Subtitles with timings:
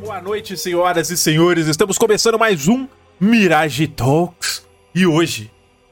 [0.00, 1.66] Boa noite, senhoras e senhores.
[1.66, 2.86] Estamos começando mais um
[3.18, 4.64] Mirage Talks.
[4.94, 5.50] E hoje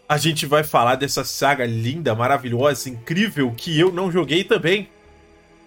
[0.09, 4.89] a gente vai falar dessa saga linda, maravilhosa, incrível que eu não joguei também.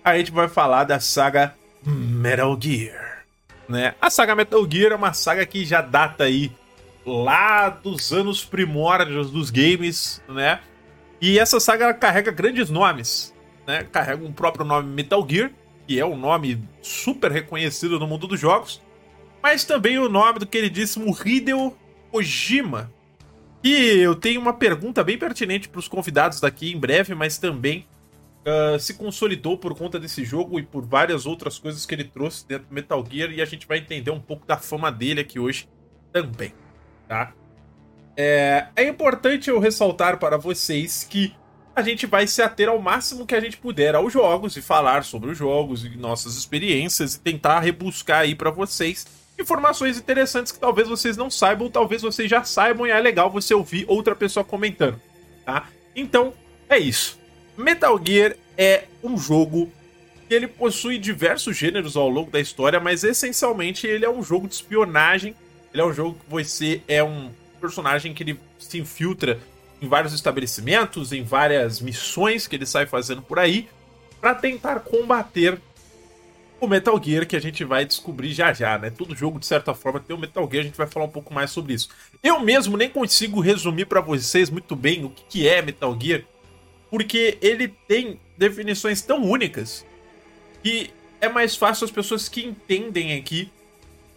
[0.04, 1.54] A gente vai falar da saga
[1.86, 3.26] Metal Gear.
[3.68, 3.94] Né?
[4.02, 6.50] A saga Metal Gear é uma saga que já data aí
[7.06, 10.62] lá dos anos primórdios dos games, né?
[11.20, 13.34] E essa saga carrega grandes nomes,
[13.68, 13.86] né?
[13.92, 15.52] Carrega um próprio nome Metal Gear,
[15.90, 18.80] que é um nome super reconhecido no mundo dos jogos,
[19.42, 21.76] mas também o nome do queridíssimo Hideo
[22.12, 22.94] Kojima.
[23.64, 27.88] E eu tenho uma pergunta bem pertinente para os convidados daqui em breve, mas também
[28.46, 32.48] uh, se consolidou por conta desse jogo e por várias outras coisas que ele trouxe
[32.48, 35.40] dentro do Metal Gear, e a gente vai entender um pouco da fama dele aqui
[35.40, 35.68] hoje
[36.14, 36.54] também,
[37.08, 37.34] tá?
[38.16, 41.34] É, é importante eu ressaltar para vocês que
[41.80, 45.06] a gente vai se ater ao máximo que a gente puder aos jogos e falar
[45.06, 49.08] sobre os jogos e nossas experiências e tentar rebuscar aí para vocês
[49.40, 53.54] informações interessantes que talvez vocês não saibam, talvez vocês já saibam e é legal você
[53.54, 55.00] ouvir outra pessoa comentando,
[55.46, 55.70] tá?
[55.96, 56.34] Então,
[56.70, 57.18] é isso.
[57.58, 59.72] Metal Gear é um jogo
[60.28, 64.48] que ele possui diversos gêneros ao longo da história, mas essencialmente ele é um jogo
[64.48, 65.34] de espionagem.
[65.74, 67.32] Ele é um jogo que você é um
[67.62, 69.40] personagem que ele se infiltra
[69.82, 73.70] em vários estabelecimentos, em várias missões que ele sai fazendo por aí,
[74.20, 75.60] para tentar combater
[76.60, 78.90] o Metal Gear que a gente vai descobrir já já, né?
[78.90, 81.34] Todo jogo, de certa forma, tem o Metal Gear, a gente vai falar um pouco
[81.34, 81.90] mais sobre isso.
[82.22, 86.24] Eu mesmo nem consigo resumir para vocês muito bem o que é Metal Gear,
[86.90, 89.86] porque ele tem definições tão únicas
[90.62, 90.92] que
[91.22, 93.52] é mais fácil as pessoas que entendem aqui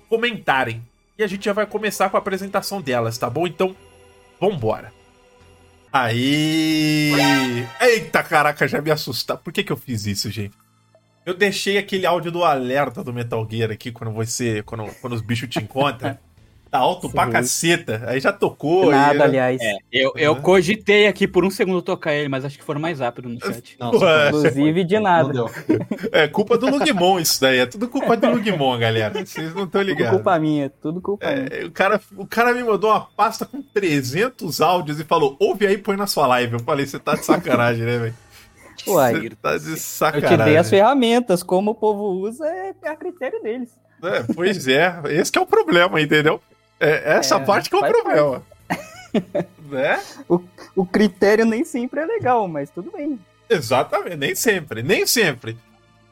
[0.09, 0.83] comentarem.
[1.17, 3.47] E a gente já vai começar com a apresentação delas, tá bom?
[3.47, 3.77] Então,
[4.41, 4.93] vambora.
[5.93, 7.13] Aí.
[7.81, 9.37] Eita, caraca, já me assustar.
[9.37, 10.57] Por que, que eu fiz isso, gente?
[11.25, 14.63] Eu deixei aquele áudio do alerta do Metal Gear aqui quando você.
[14.63, 16.19] Quando, quando os bichos te encontram.
[16.73, 17.13] Tá alto Sim.
[17.13, 18.03] pra caceta.
[18.07, 18.91] Aí já tocou.
[18.91, 19.21] Nada, aí...
[19.21, 19.61] aliás.
[19.61, 22.99] É, eu, eu cogitei aqui por um segundo tocar ele, mas acho que foram mais
[22.99, 23.77] rápido no chat.
[23.79, 25.45] Nossa, inclusive de nada.
[26.11, 27.59] É culpa do Lugmon isso daí.
[27.59, 29.13] É tudo culpa do Lugmon, galera.
[29.23, 30.13] Vocês não estão ligados.
[30.13, 31.67] Tudo culpa minha, tudo culpa é, minha.
[31.67, 35.75] O cara, o cara me mandou uma pasta com 300 áudios e falou: ouve aí
[35.75, 36.55] e põe na sua live.
[36.55, 38.15] Eu falei: você tá de sacanagem, né, velho?
[38.89, 40.33] Uai, Você tá de sacanagem.
[40.33, 43.71] Eu te dei as ferramentas, como o povo usa é a critério deles.
[44.03, 46.41] É, pois é, esse é o problema, entendeu?
[46.83, 48.43] É, essa é, parte que é o problema.
[49.71, 50.03] né?
[50.29, 50.41] O,
[50.77, 53.19] o critério nem sempre é legal, mas tudo bem.
[53.49, 55.57] Exatamente, nem sempre, nem sempre.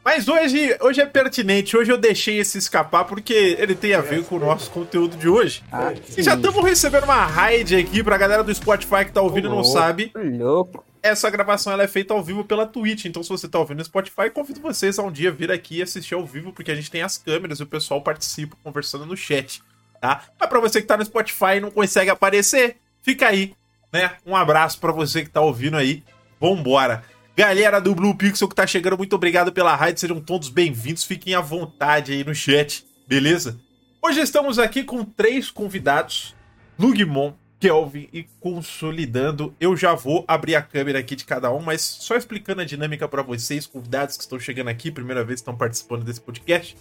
[0.03, 4.25] Mas hoje, hoje é pertinente, hoje eu deixei esse escapar porque ele tem a ver
[4.25, 5.63] com o nosso conteúdo de hoje.
[5.71, 9.49] Ah, e já estamos recebendo uma raid aqui pra galera do Spotify que tá ouvindo
[9.49, 10.11] e não sabe.
[10.15, 10.83] Louco.
[11.03, 13.85] Essa gravação ela é feita ao vivo pela Twitch, então se você tá ouvindo no
[13.85, 16.91] Spotify, convido vocês a um dia vir aqui e assistir ao vivo, porque a gente
[16.91, 19.63] tem as câmeras e o pessoal participa conversando no chat
[20.01, 20.25] tá?
[20.39, 23.55] Mas pra você que tá no Spotify e não consegue aparecer, fica aí,
[23.93, 24.13] né?
[24.27, 26.03] Um abraço para você que tá ouvindo aí.
[26.41, 27.05] Vambora!
[27.37, 31.35] Galera do Blue Pixel que tá chegando, muito obrigado pela raid, sejam todos bem-vindos, fiquem
[31.35, 33.59] à vontade aí no chat, beleza?
[34.03, 36.35] Hoje estamos aqui com três convidados,
[36.79, 39.55] Lugmon, Kelvin e Consolidando.
[39.61, 43.07] Eu já vou abrir a câmera aqui de cada um, mas só explicando a dinâmica
[43.07, 46.77] para vocês, convidados que estão chegando aqui, primeira vez que estão participando desse podcast.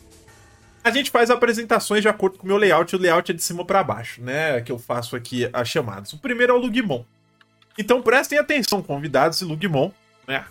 [0.84, 3.66] A gente faz apresentações de acordo com o meu layout, o layout é de cima
[3.66, 4.62] para baixo, né?
[4.62, 6.14] Que eu faço aqui as chamadas.
[6.14, 7.04] O primeiro é o Lugmon.
[7.78, 9.92] Então prestem atenção, convidados e Lugmon,
[10.28, 10.46] né?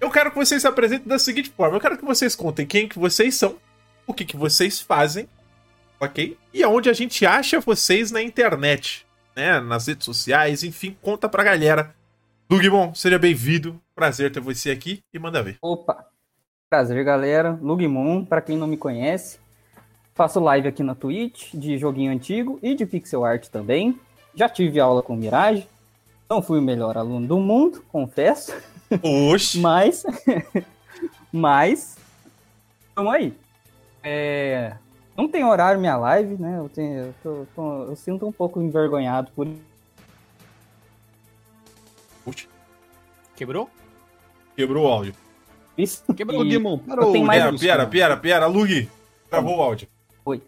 [0.00, 2.88] Eu quero que vocês se apresentem da seguinte forma: eu quero que vocês contem quem
[2.88, 3.56] que vocês são,
[4.06, 5.28] o que, que vocês fazem,
[6.00, 6.36] ok?
[6.52, 9.06] E aonde a gente acha vocês na internet,
[9.36, 9.60] né?
[9.60, 11.94] Nas redes sociais, enfim, conta pra galera.
[12.50, 13.80] Lugmon, seja bem-vindo.
[13.94, 15.58] Prazer ter você aqui e manda ver.
[15.60, 16.06] Opa,
[16.70, 17.58] Prazer, galera.
[17.62, 19.40] Lugmon, para quem não me conhece,
[20.14, 23.98] faço live aqui na Twitch de joguinho antigo e de pixel art também.
[24.34, 25.66] Já tive aula com Mirage.
[26.28, 28.54] Não fui o melhor aluno do mundo, confesso.
[29.02, 29.60] Oxi!
[29.64, 30.04] mas,
[31.32, 31.96] mas,
[32.94, 33.34] vamos aí.
[34.02, 34.76] É,
[35.16, 36.58] não tem horário minha live, né?
[36.58, 39.48] Eu, tenho, eu, tô, tô, eu sinto um pouco envergonhado por.
[42.22, 42.46] Puxa.
[43.34, 43.70] Quebrou?
[44.54, 45.27] Quebrou o áudio.
[45.78, 46.02] Isso.
[46.12, 46.78] Quebrou o Demon.
[46.78, 47.12] Parou.
[47.12, 48.90] Tem mais pera, pera, pera, pera, Lug.
[49.30, 49.86] Travou o áudio.
[50.24, 50.42] Oi.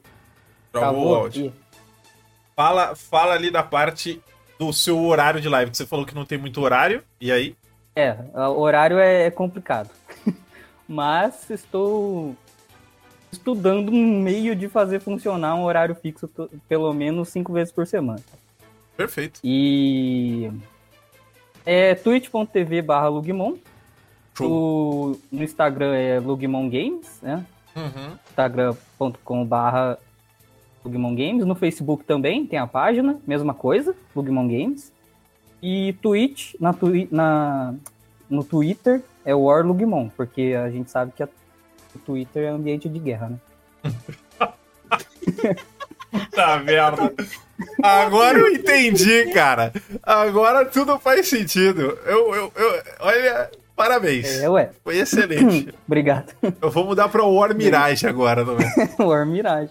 [0.73, 1.53] Travou o áudio.
[2.57, 4.21] Fala, fala ali da parte
[4.59, 7.57] do seu horário de live, que você falou que não tem muito horário, e aí?
[7.97, 9.89] É, o horário é, é complicado.
[10.87, 12.37] Mas estou
[13.33, 16.29] estudando um meio de fazer funcionar um horário fixo
[16.69, 18.21] pelo menos cinco vezes por semana.
[18.97, 19.41] Perfeito.
[19.43, 20.51] E
[21.65, 23.57] é twitch.tv barra Lugmon.
[24.39, 27.45] O, no Instagram é Lugmon Games, né?
[27.77, 28.17] Uhum.
[28.29, 29.99] instagram.com.br
[30.85, 31.45] Lugmon Games.
[31.45, 34.93] No Facebook também tem a página, mesma coisa, Lugmon Games.
[35.63, 37.75] E Twitch, na, twi na,
[38.29, 41.29] no Twitter é o War Lugmon, porque a gente sabe que a,
[41.95, 43.39] o Twitter é ambiente de guerra, né?
[46.33, 47.15] Tá merda.
[47.83, 49.73] Agora eu entendi, cara.
[50.03, 51.99] Agora tudo faz sentido.
[52.05, 53.51] Eu, eu, eu olha,
[53.81, 54.27] parabéns.
[54.43, 54.71] É, ué.
[54.85, 55.73] Foi excelente.
[55.87, 56.33] Obrigado.
[56.61, 58.67] Eu vou mudar pra War Mirage agora também.
[59.01, 59.71] War Mirage.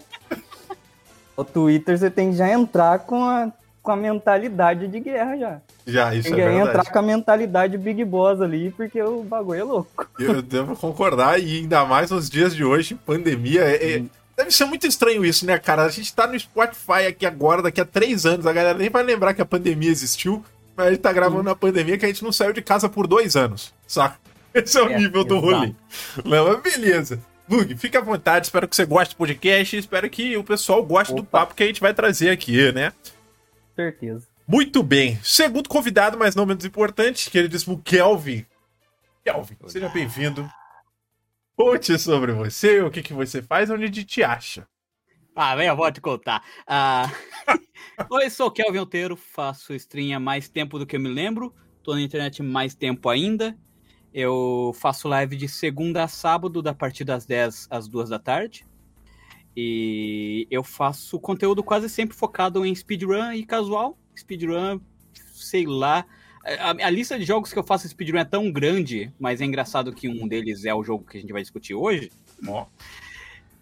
[1.37, 3.51] O Twitter você tem que já entrar com a,
[3.83, 5.57] com a mentalidade de guerra já.
[5.85, 6.69] Já, isso tem é que verdade.
[6.69, 10.07] entrar com a mentalidade Big Boss ali, porque o bagulho é louco.
[10.19, 13.61] Eu devo concordar, e ainda mais nos dias de hoje, pandemia.
[13.61, 14.03] é- é-
[14.37, 15.83] deve ser muito estranho isso, né, cara?
[15.83, 19.03] A gente tá no Spotify aqui agora, daqui a três anos, a galera nem vai
[19.03, 20.43] lembrar que a pandemia existiu,
[20.79, 23.05] mas a gente tá gravando na pandemia que a gente não saiu de casa por
[23.07, 24.17] dois anos, saca?
[24.53, 25.45] Esse é o É, nível do exato.
[25.55, 25.73] rolê.
[26.25, 27.21] Não, mas beleza.
[27.49, 31.13] Lug, fica à vontade, espero que você goste do podcast, espero que o pessoal goste
[31.13, 31.39] do Opa.
[31.39, 32.93] papo que a gente vai trazer aqui, né?
[33.75, 34.27] Certeza.
[34.47, 35.19] Muito bem.
[35.23, 38.45] Segundo convidado, mas não menos importante, queridíssimo Kelvin.
[39.23, 40.49] Kelvin, seja bem-vindo.
[41.55, 44.65] Conte sobre você, o que, que você faz, onde a gente te acha.
[45.41, 46.43] Ah, vem, eu vou te contar.
[46.67, 47.09] Ah,
[48.11, 51.55] Oi, sou o Kelvin Alteiro, faço stream há mais tempo do que eu me lembro.
[51.81, 53.57] Tô na internet mais tempo ainda.
[54.13, 58.67] Eu faço live de segunda a sábado, da partir das 10 às 2 da tarde.
[59.55, 63.97] E eu faço conteúdo quase sempre focado em speedrun e casual.
[64.17, 64.81] Speedrun,
[65.31, 66.05] sei lá.
[66.43, 69.93] A, a lista de jogos que eu faço speedrun é tão grande, mas é engraçado
[69.93, 72.11] que um deles é o jogo que a gente vai discutir hoje.
[72.45, 72.65] Ó,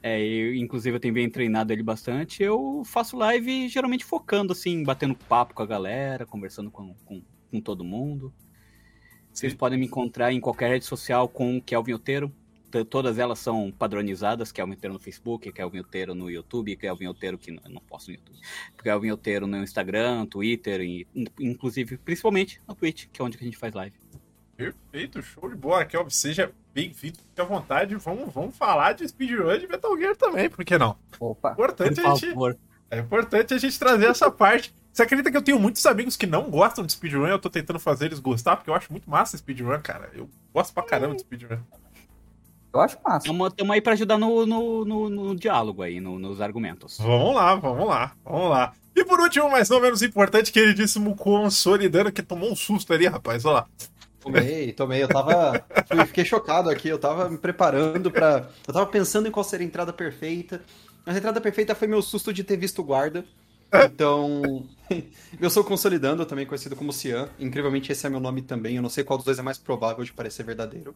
[0.01, 2.43] É, eu, inclusive eu tenho bem treinado ele bastante.
[2.43, 7.21] Eu faço live geralmente focando, assim, batendo papo com a galera, conversando com, com,
[7.51, 8.33] com todo mundo.
[9.33, 12.31] Vocês podem me encontrar em qualquer rede social com Kelvin Oteiro.
[12.89, 17.51] Todas elas são padronizadas, Kelvin Oteiro no Facebook, Kelvin Oteiro no YouTube, Kelvin Oteiro que
[17.51, 18.37] não, eu não posso no YouTube.
[18.83, 23.43] Kelvin Oteiro no Instagram, Twitter, e, in- inclusive, principalmente no Twitch, que é onde a
[23.43, 23.95] gente faz live.
[24.57, 26.09] Perfeito, show de bola, Kelvin.
[26.09, 27.95] Seja bem-vindo, fique à vontade.
[27.95, 30.97] Vamos, vamos falar de speedrun de Metal Gear também, por que não?
[31.19, 31.51] Opa.
[31.51, 32.57] Por Importante a gente, favor.
[32.89, 34.73] é importante a gente trazer essa parte.
[34.91, 37.27] Você acredita que eu tenho muitos amigos que não gostam de speedrun?
[37.27, 40.09] Eu tô tentando fazer eles gostar, porque eu acho muito massa speedrun, cara.
[40.13, 41.59] Eu gosto pra caramba de speedrun.
[42.73, 43.27] Eu acho massa.
[43.27, 46.97] Estamos aí para ajudar no, no, no- no diálogo aí, no- nos argumentos.
[46.99, 48.73] Vamos lá, vamos lá, vamos lá.
[48.95, 53.45] E por último, mas não menos importante, queridíssimo Consolidando, que tomou um susto ali, rapaz.
[53.45, 53.67] Olha lá.
[54.19, 55.03] Tomei, tomei.
[55.03, 55.63] Eu tava.
[55.87, 56.87] fui- fiquei chocado aqui.
[56.89, 58.49] Eu tava me preparando pra.
[58.67, 60.61] Eu tava pensando em qual seria a entrada perfeita.
[61.05, 63.23] A entrada perfeita foi meu susto de ter visto o guarda.
[63.85, 64.65] Então.
[65.39, 67.29] eu sou consolidando, também conhecido como Cian.
[67.39, 68.75] Incrivelmente, esse é meu nome também.
[68.75, 70.95] Eu não sei qual dos dois é mais provável de parecer verdadeiro.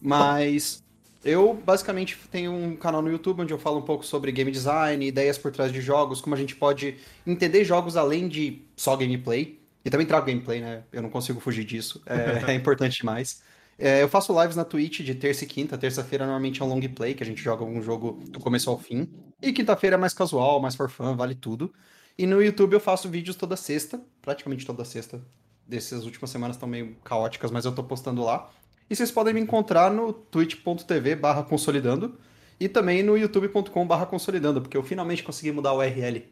[0.00, 0.82] Mas.
[1.24, 5.06] Eu basicamente tenho um canal no YouTube onde eu falo um pouco sobre game design,
[5.06, 9.61] ideias por trás de jogos, como a gente pode entender jogos além de só gameplay.
[9.84, 10.84] E também trago gameplay, né?
[10.92, 12.02] Eu não consigo fugir disso.
[12.06, 13.42] É, é importante demais.
[13.78, 15.76] É, eu faço lives na Twitch de terça e quinta.
[15.76, 18.78] Terça-feira normalmente é um long play, que a gente joga um jogo do começo ao
[18.78, 19.08] fim.
[19.40, 21.72] E quinta-feira é mais casual, mais for fun, vale tudo.
[22.16, 25.20] E no YouTube eu faço vídeos toda sexta, praticamente toda sexta.
[25.66, 28.50] Dessas últimas semanas estão meio caóticas, mas eu tô postando lá.
[28.88, 32.18] E vocês podem me encontrar no twitch.tv consolidando
[32.60, 36.24] e também no youtube.com consolidando, porque eu finalmente consegui mudar o URL.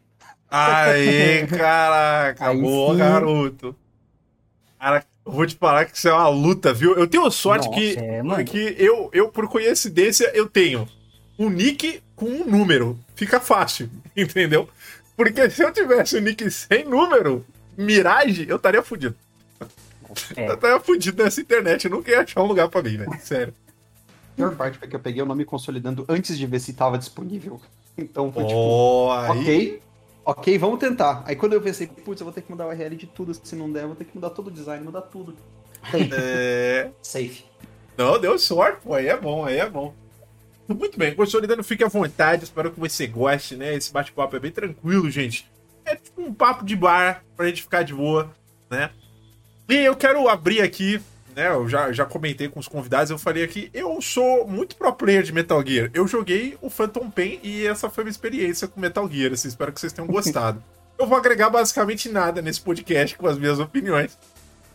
[0.50, 2.98] Aê, caraca, Aí boa, sim.
[2.98, 3.76] garoto.
[4.78, 6.94] Cara, eu vou te falar que isso é uma luta, viu?
[6.96, 10.88] Eu tenho sorte Nossa, que, é, que eu, eu, por coincidência, eu tenho
[11.38, 12.98] um nick com um número.
[13.14, 14.68] Fica fácil, entendeu?
[15.16, 17.44] Porque se eu tivesse um nick sem número,
[17.76, 19.14] Mirage, eu estaria fudido.
[20.34, 20.48] É.
[20.48, 21.84] Eu estaria fudido nessa internet.
[21.84, 23.12] Eu nunca ia achar um lugar pra mim, velho.
[23.22, 23.54] Sério.
[24.32, 26.96] A pior parte foi que eu peguei o nome consolidando antes de ver se estava
[26.98, 27.60] disponível.
[27.96, 29.30] Então foi tipo, Oh, aí.
[29.40, 29.82] ok,
[30.30, 31.22] ok, vamos tentar.
[31.26, 33.56] Aí quando eu pensei, putz, eu vou ter que mudar o URL de tudo, se
[33.56, 35.36] não der, eu vou ter que mudar todo o design, mudar tudo.
[36.12, 36.90] É.
[37.02, 37.44] safe.
[37.96, 38.94] Não, deu sorte, pô.
[38.94, 39.94] Aí é bom, aí é bom.
[40.68, 42.44] Muito bem, consolidando, fique à vontade.
[42.44, 43.74] Espero que você goste, né?
[43.74, 45.50] Esse bate-papo é bem tranquilo, gente.
[45.84, 48.30] É tipo um papo de bar pra gente ficar de boa,
[48.70, 48.90] né?
[49.68, 51.00] E eu quero abrir aqui,
[51.34, 51.48] né?
[51.48, 55.22] Eu já, já comentei com os convidados, eu falei aqui, eu sou muito pro player
[55.22, 55.90] de Metal Gear.
[55.94, 59.32] Eu joguei o Phantom Pain e essa foi a minha experiência com Metal Gear.
[59.32, 60.62] Assim, espero que vocês tenham gostado.
[60.98, 64.18] eu vou agregar basicamente nada nesse podcast com as minhas opiniões.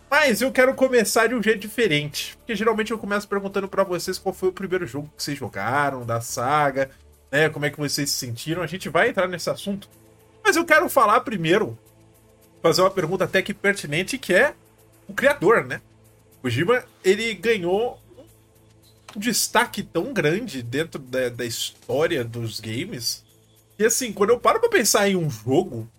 [0.10, 2.38] Mas eu quero começar de um jeito diferente.
[2.38, 6.06] Porque geralmente eu começo perguntando pra vocês qual foi o primeiro jogo que vocês jogaram,
[6.06, 6.90] da saga,
[7.32, 7.50] né?
[7.50, 8.62] Como é que vocês se sentiram.
[8.62, 9.90] A gente vai entrar nesse assunto.
[10.44, 11.78] Mas eu quero falar primeiro,
[12.62, 14.54] fazer uma pergunta até que pertinente, que é
[15.08, 15.82] o criador, né?
[16.46, 18.00] O Kojima, ele ganhou
[19.16, 23.26] um destaque tão grande dentro da, da história dos games
[23.76, 25.90] que, assim, quando eu paro pra pensar em um jogo,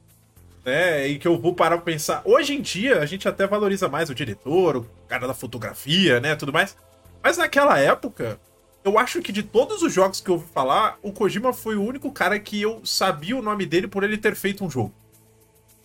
[0.65, 2.23] né, e que eu vou parar pra pensar.
[2.25, 6.37] Hoje em dia, a gente até valoriza mais o diretor, o cara da fotografia, né,
[6.37, 6.77] tudo mais.
[7.21, 8.39] Mas naquela época,
[8.85, 11.83] eu acho que de todos os jogos que eu ouvi falar, o Kojima foi o
[11.83, 14.95] único cara que eu sabia o nome dele por ele ter feito um jogo.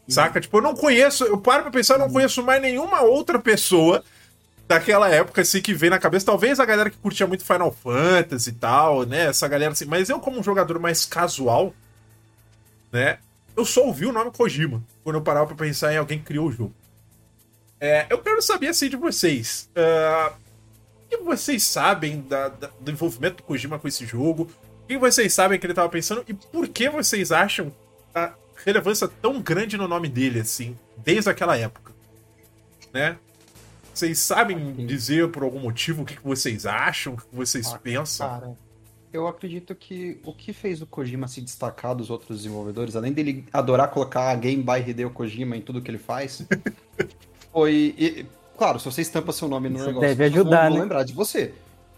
[0.08, 0.40] Saca?
[0.40, 4.04] Tipo, eu não conheço, eu paro pra pensar, eu não conheço mais nenhuma outra pessoa
[4.72, 6.26] daquela época, assim, que vem na cabeça.
[6.26, 9.28] Talvez a galera que curtia muito Final Fantasy e tal, né?
[9.28, 9.86] Essa galera assim.
[9.86, 11.74] Mas eu, como um jogador mais casual,
[12.92, 13.20] né?
[13.56, 16.48] Eu só ouvi o nome Kojima quando eu parava pra pensar em alguém que criou
[16.48, 16.74] o jogo.
[17.80, 19.70] É, eu quero saber, assim, de vocês.
[19.76, 20.34] Uh,
[21.06, 24.50] o que vocês sabem da, da, do envolvimento do Kojima com esse jogo?
[24.84, 26.24] O que vocês sabem que ele tava pensando?
[26.28, 27.74] E por que vocês acham
[28.16, 31.92] a relevância tão grande no nome dele, assim, desde aquela época?
[32.94, 33.18] Né?
[33.94, 37.80] Vocês sabem dizer por algum motivo o que, que vocês acham, o que vocês Ah,
[37.80, 38.28] pensam?
[38.28, 38.58] Cara,
[39.12, 43.46] eu acredito que o que fez o Kojima se destacar dos outros desenvolvedores, além dele
[43.52, 46.48] adorar colocar Game by Hideo Kojima em tudo que ele faz,
[47.52, 47.94] foi.
[47.98, 48.26] e,
[48.58, 50.82] claro, se você estampa seu nome no Isso negócio, deve ajudar, vão, vão né?
[50.84, 51.54] lembrar de você.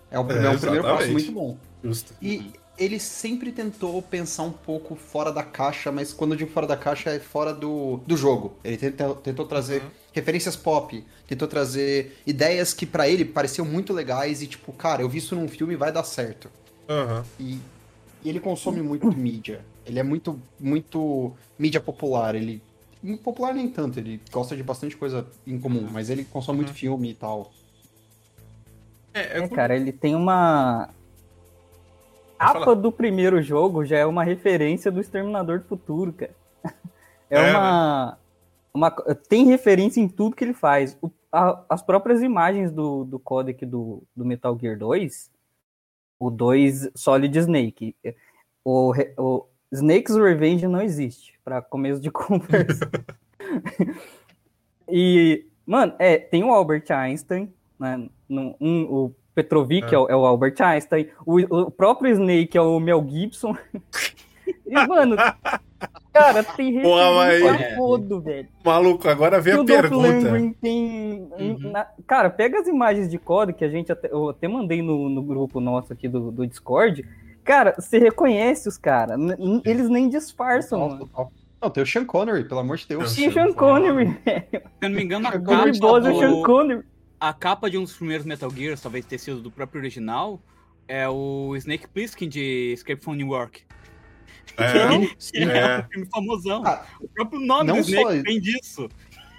[0.09, 1.57] É, um, É, é um primeiro passo muito bom.
[1.83, 2.13] Justo.
[2.21, 6.65] E ele sempre tentou pensar um pouco fora da caixa, mas quando eu digo fora
[6.65, 8.53] da caixa é fora do, do jogo.
[8.63, 9.89] Ele tentou, tentou trazer Uhum.
[10.11, 15.09] referências pop, tentou trazer ideias que pra ele pareciam muito legais e tipo, cara, eu
[15.09, 16.49] vi isso num filme e vai dar certo.
[16.89, 17.23] Aham.
[17.39, 17.59] E,
[18.23, 19.63] e ele consome muito mídia.
[19.85, 22.35] Ele é muito, muito mídia popular.
[22.35, 22.61] Ele.
[23.21, 27.11] Popular nem tanto, ele gosta de bastante coisa em comum, mas ele consome muito filme
[27.11, 27.51] e tal.
[29.13, 30.89] É, É, cara, ele tem uma.
[32.43, 32.59] A falar.
[32.65, 36.31] capa do primeiro jogo já é uma referência do Exterminador do Futuro, cara.
[37.29, 38.17] É, É, uma,
[38.73, 38.91] uma.
[39.27, 40.95] Tem referência em tudo que ele faz.
[41.01, 45.31] O- a- as próprias imagens do, do codec do, do Metal Gear 2,
[46.19, 47.95] o 2 Solid Snake.
[48.63, 52.87] O, o Snake's Revenge não existe, para começo de conversa.
[54.87, 58.07] e, mano, é, tem o Albert Einstein, né?
[58.29, 59.95] no- um- o Petrovic É.
[59.95, 59.99] é.
[59.99, 63.55] o, é o Albert Einstein, o, o próprio Snake é o Mel Gibson.
[64.65, 65.15] E, mano,
[66.11, 68.47] cara, tem referência todo, velho.
[68.63, 70.53] Maluco, agora vem E a o pergunta.
[70.61, 71.27] Tem.
[71.39, 71.71] Uhum.
[71.71, 75.07] na- cara, pega as imagens de código que a gente até, eu até mandei no,
[75.09, 77.05] no grupo nosso aqui do, do Discord.
[77.43, 79.17] Cara, você reconhece os caras.
[79.63, 81.07] Eles nem disfarçam, Total, mano.
[81.09, 81.31] total.
[81.61, 83.15] Não, tem o Sean Connery, pelo amor de Deus.
[83.15, 84.43] Tinha Sean Connery, velho.
[84.51, 86.83] Se eu não me engano, a O capa, Gary Boss é o Sean do, Connery.
[87.29, 90.41] A capa de um dos primeiros Metal Gears, talvez ter sido do próprio original,
[90.87, 93.61] é o Snake Plissken de Escape from New York.
[94.57, 94.73] É,
[95.31, 95.79] Que é, É.
[95.79, 96.63] um filme famosão.
[96.65, 98.89] Ah, o próprio nome não do Snake só- vem disso.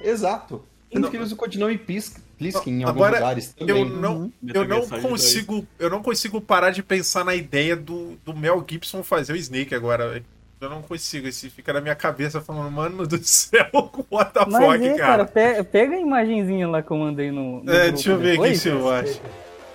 [0.01, 0.65] Exato.
[0.91, 1.11] Tanto Não.
[1.11, 3.85] que ele usa o codinome Plis- Pliskin em alguns Agora, lugares eu também.
[3.91, 5.03] não, Metal eu não Solid 2.
[5.03, 9.37] consigo, eu não consigo parar de pensar na ideia do, do Mel Gibson fazer o
[9.37, 10.25] Snake agora.
[10.65, 13.67] Eu não consigo, esse fica na minha cabeça falando, mano do céu,
[14.11, 15.25] what the Mas fuck, é, cara.
[15.25, 17.63] cara, pe- pega a imagenzinha lá que eu mandei no.
[17.63, 19.21] no É, grupo deixa eu ver aqui se eu acho.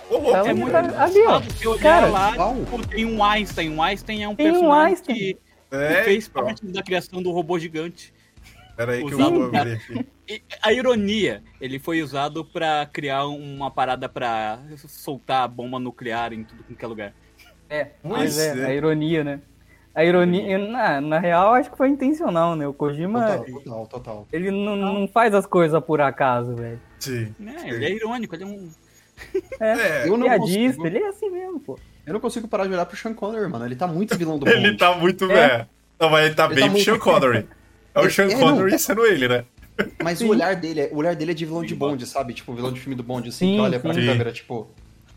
[0.10, 1.42] Louco, Tá É um muito ali, ó.
[1.62, 3.76] Eu Cara, lá, tipo, tem um Einstein.
[3.78, 5.16] O Einstein é um Tem um personagem Einstein.
[5.16, 5.38] que
[5.72, 6.44] é, fez então.
[6.46, 8.12] parte da criação do robô gigante.
[8.76, 10.06] Pera aí que eu vou abrir aqui.
[10.64, 16.64] A ironia, ele foi usado pra criar uma parada pra soltar bomba nuclear em tudo
[16.64, 17.14] qualquer lugar.
[17.70, 18.66] É, Pois mas é, é.
[18.66, 19.42] a ironia, né?
[19.96, 22.68] A ironia, na, na real, acho que foi intencional, né?
[22.68, 24.28] O Kojima, Total, total, total.
[24.32, 26.80] ele não, não faz as coisas por acaso, velho.
[27.00, 27.34] Sim.
[27.40, 27.56] Né?
[27.66, 28.70] Ele é irônico, ele é um.
[29.60, 30.88] É, Eu não Piadista, consigo.
[30.88, 31.78] ele é assim mesmo, pô.
[32.06, 33.66] Eu não consigo parar de olhar pro Sean Connery, mano.
[33.66, 34.78] Ele tá muito vilão do ele Bond.
[34.78, 35.28] tá muito, É.
[35.50, 35.68] velho.
[36.00, 37.48] Não, mas ele tá Ele bem tá muito- Sean Connery.
[37.96, 38.40] É o É, Sean é, não.
[38.40, 39.44] Connery sendo ele, né?
[40.04, 40.26] Mas Sim.
[40.26, 42.34] o olhar dele, é- o olhar dele é de vilão de Bond, sabe?
[42.36, 44.06] Tipo, vilão de filme do Bond, assim, Sim, que olha pra sim.
[44.06, 44.70] câmera, tipo...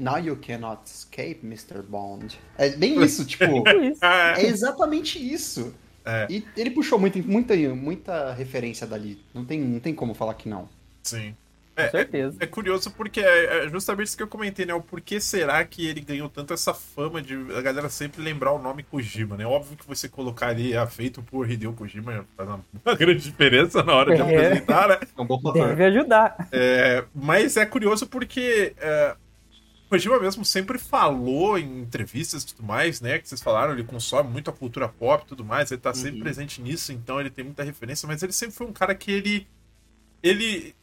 [0.03, 1.83] Now you cannot escape, Mr.
[1.83, 2.39] Bond.
[2.57, 3.63] É bem isso, tipo...
[3.65, 4.01] Tipo isso.
[4.03, 5.75] Ah, é exatamente isso.
[6.05, 6.27] É.
[6.29, 9.25] E ele puxou muito, muita, muita referência dali.
[9.35, 10.69] Não tem, não tem como falar que não.
[11.03, 11.37] Sim.
[11.77, 12.37] Com É, certeza.
[12.41, 14.75] É curioso porque é é justamente isso que eu comentei, né?
[14.75, 18.59] O porquê será que ele ganhou tanto essa fama de a galera sempre lembrar o
[18.63, 19.47] nome Kojima, né?
[19.47, 23.83] Óbvio que você colocar ali é feito por Hideo Kojima faz uma, uma grande diferença
[23.83, 24.23] na hora de É.
[24.23, 24.99] apresentar, né?
[25.17, 25.77] É um bom fator.
[25.77, 26.37] Deve ajudar.
[26.51, 29.17] É, mas é curioso porque é,
[29.93, 33.19] Kojima mesmo sempre falou em entrevistas e tudo mais, né?
[33.19, 36.17] Que vocês falaram, ele consome muito a cultura pop e tudo mais, ele tá sempre
[36.17, 36.23] Uhum.
[36.23, 39.47] presente nisso, então ele tem muita referência, mas ele sempre foi um cara que ele.
[40.23, 40.75] Ele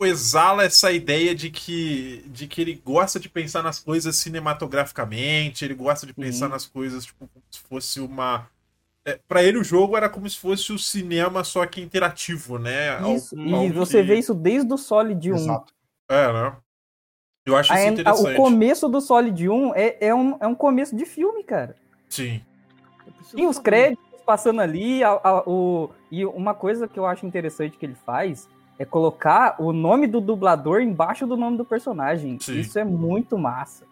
[0.00, 5.74] exala essa ideia de que, de que ele gosta de pensar nas coisas cinematograficamente, ele
[5.74, 6.52] gosta de pensar Sim.
[6.52, 8.48] nas coisas tipo, como se fosse uma.
[9.04, 12.98] É, para ele o jogo era como se fosse o cinema só que interativo, né?
[13.14, 15.34] Isso, algo e você que- vê isso desde o Solid 1.
[15.34, 15.72] Exato.
[16.08, 16.56] É, né?
[17.48, 18.32] Eu acho isso A- a- interessante.
[18.34, 21.74] o começo do Solid 1 é, é, um, é um começo de filme, cara.
[22.08, 22.40] Sim.
[23.34, 27.76] Tem os créditos passando ali, a- a- o, e uma coisa que eu acho interessante
[27.78, 32.38] que ele faz é colocar o nome do dublador embaixo do nome do personagem.
[32.40, 32.60] Sim.
[32.60, 33.84] Isso é muito massa.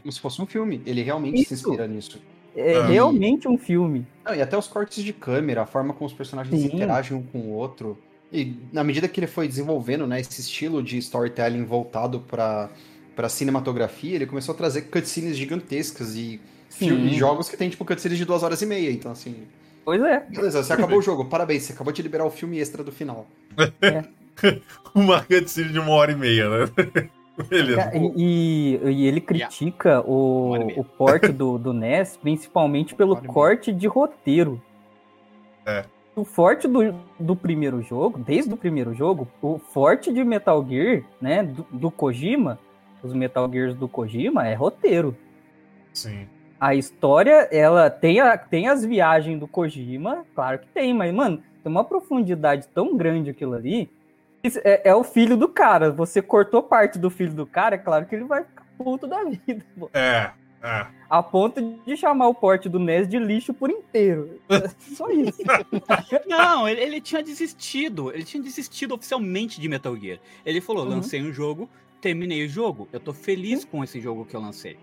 [0.00, 0.82] Como se fosse um filme.
[0.86, 1.68] Ele realmente se Isso.
[1.68, 2.20] inspira nisso.
[2.56, 2.86] É Ah.
[2.86, 4.06] realmente um filme.
[4.24, 6.74] Não, e até os cortes de câmera, a forma como os personagens Sim.
[6.74, 7.98] interagem um com o outro.
[8.32, 12.68] E na medida que ele foi desenvolvendo, né, esse estilo de storytelling voltado para
[13.14, 16.40] para cinematografia, ele começou a trazer cutscenes gigantescas e
[16.70, 18.90] filmes, jogos que tem tipo cutscenes de duas horas e meia.
[18.90, 19.46] Então assim,
[19.84, 20.20] Pois é.
[20.20, 23.26] beleza, você acabou o jogo, parabéns, você acabou de liberar o filme extra do final.
[24.94, 26.70] Uma cutscene de uma hora e meia, né?
[27.48, 27.90] Beleza.
[28.16, 30.80] E, e- e ele critica o, e meia.
[30.80, 34.60] o porte do, do NES, principalmente pelo corte de roteiro.
[35.66, 35.84] É.
[36.14, 41.02] O forte do, do primeiro jogo, desde o primeiro jogo, o forte de Metal Gear,
[41.20, 42.58] né, do, do Kojima,
[43.06, 45.16] os Metal Gears do Kojima, é roteiro.
[45.92, 46.26] Sim.
[46.58, 51.42] A história, ela tem, a, tem as viagens do Kojima, claro que tem, mas, mano,
[51.62, 53.90] tem uma profundidade tão grande aquilo ali.
[54.42, 55.90] Isso É, é o filho do cara.
[55.90, 59.24] Você cortou parte do filho do cara, é claro que ele vai ficar puto da
[59.24, 59.64] vida.
[59.78, 59.88] pô.
[59.94, 60.30] É,
[60.62, 60.86] é.
[61.10, 64.40] A ponto de chamar o porte do NES de lixo por inteiro.
[64.78, 65.42] Só isso.
[66.26, 68.10] Não, ele, ele tinha desistido.
[68.12, 70.18] Ele tinha desistido oficialmente de Metal Gear.
[70.44, 70.90] Ele falou: Uhum.
[70.90, 71.68] lancei um jogo,
[72.04, 72.86] terminei o jogo.
[72.92, 74.76] Eu tô feliz com esse jogo que eu lancei.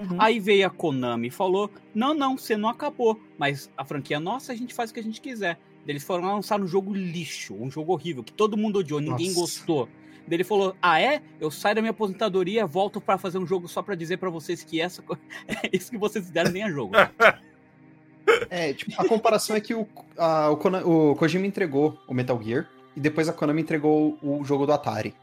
[0.00, 0.16] Uhum.
[0.18, 3.18] Aí veio a Konami e falou: Não, não, você não acabou.
[3.38, 5.58] Mas a franquia é nossa, a gente faz o que a gente quiser.
[5.86, 9.40] Eles foram lançar um jogo lixo, um jogo horrível, que todo mundo odiou, ninguém Nossa.
[9.40, 9.88] gostou.
[10.26, 11.22] Daí ele falou: Ah, é?
[11.40, 14.64] Eu saio da minha aposentadoria, volto pra fazer um jogo só pra dizer pra vocês
[14.64, 15.16] que essa co-
[15.72, 16.92] isso que vocês fizeram nem é jogo.
[18.50, 19.86] É, tipo, a comparação é que o,
[20.18, 24.42] a- o, Kona- o Kojima entregou o Metal Gear e depois a Konami entregou o
[24.44, 25.14] jogo do Atari,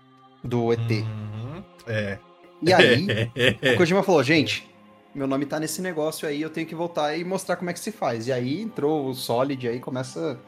[0.43, 0.79] do ET.
[0.79, 1.42] Uhum.
[1.87, 2.17] É.
[2.61, 3.07] E aí,
[3.73, 4.69] o Kojima falou, gente,
[5.13, 7.79] meu nome tá nesse negócio aí, eu tenho que voltar e mostrar como é que
[7.79, 8.27] se faz.
[8.27, 10.39] E aí entrou o Solid, e aí começa.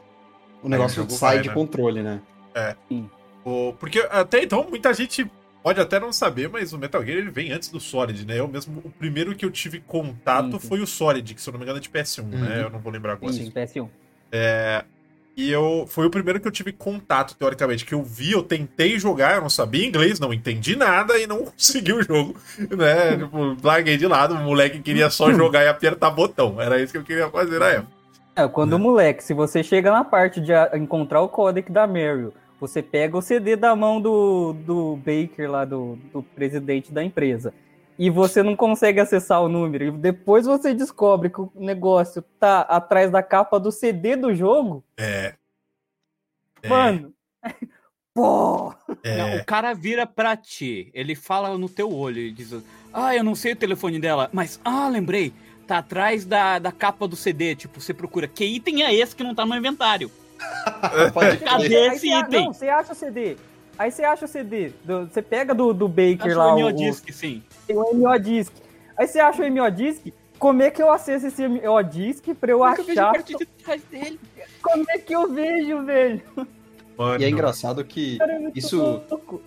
[0.62, 1.54] O negócio jogo sai vai, de né?
[1.54, 2.20] controle, né?
[3.44, 5.30] O- porque até então muita gente
[5.62, 8.38] pode até não saber, mas o Metal Gear ele vem antes do Solid, né?
[8.38, 10.68] Eu mesmo, o primeiro que eu tive contato Sim, sim.
[10.68, 12.38] foi o Solid, que se eu não me engano é de PS1, né?
[12.38, 12.62] Uhum.
[12.62, 13.32] Eu não vou lembrar agora.
[13.32, 13.88] Isso, PS1.
[15.36, 18.98] E eu foi o primeiro que eu tive contato, teoricamente, que eu vi, eu tentei
[18.98, 23.18] jogar, eu não sabia inglês, não entendi nada e não consegui o jogo, né?
[23.18, 26.58] tipo, larguei de lado, o moleque queria só jogar e apertar botão.
[26.58, 27.96] Era isso que eu queria fazer na época.
[28.34, 32.32] É, quando o moleque, se você chega na parte de encontrar o códec da Meryl,
[32.58, 37.52] você pega o CD da mão do, do Baker lá, do, do presidente da empresa,
[37.98, 42.60] e você não consegue acessar o número, e depois você descobre que o negócio tá
[42.62, 45.34] atrás da capa do CD do jogo, É.
[46.62, 47.12] É, mano.
[48.14, 48.72] Pô!
[49.04, 49.16] é.
[49.18, 52.54] Não, o cara vira pra ti, ele fala no teu olho e diz:
[52.92, 55.34] Ah, eu não sei o telefone dela, mas ah, lembrei,
[55.66, 57.54] tá atrás da, da capa do CD.
[57.54, 60.10] Tipo, você procura que item é esse que não tá no inventário?
[61.12, 61.76] Pode Cadê.
[61.76, 62.44] Aí esse você a- item?
[62.46, 63.36] Não, você acha o CD.
[63.78, 64.70] Aí você acha o CD.
[64.82, 67.42] do- você pega do, do Baker Acho lá o o, Disc, sim.
[67.74, 68.52] O, o MO Disc.
[68.96, 70.02] Aí você acha o MO Disc.
[70.38, 73.00] Como é que eu acesso esse MO Disc pra eu Como é que eu vejo
[73.00, 73.12] a achar?
[73.14, 74.20] parte de trás dele?
[74.62, 76.22] Como é que eu vejo, velho?
[76.96, 78.76] Mano, E é engraçado que Cara, é Isso-
[79.10, 79.42] louco.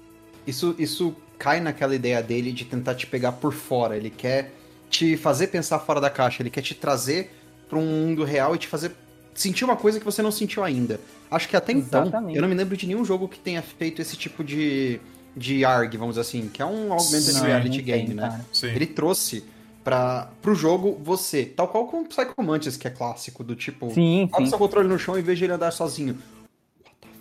[0.47, 3.95] isso, isso cai naquela ideia dele de tentar te pegar por fora.
[3.97, 4.51] Ele quer
[4.89, 7.31] te fazer pensar fora da caixa, ele quer te trazer
[7.69, 8.91] pra um mundo real e te fazer
[9.35, 10.99] sentir uma coisa que você não sentiu ainda.
[11.29, 12.35] Acho que até então, Exatamente.
[12.35, 14.99] eu não me lembro de nenhum jogo que tenha feito esse tipo de,
[15.39, 18.45] de ARG, vamos dizer assim, que é um Augmented Não, Reality Game, tem, né?
[18.53, 18.67] Sim.
[18.67, 19.43] Ele trouxe
[19.83, 23.89] para pro jogo você, tal qual com o Psycho Mantis, que é clássico, do tipo,
[23.91, 24.49] Sim, abre sim.
[24.49, 26.17] seu controle no chão e veja ele andar sozinho.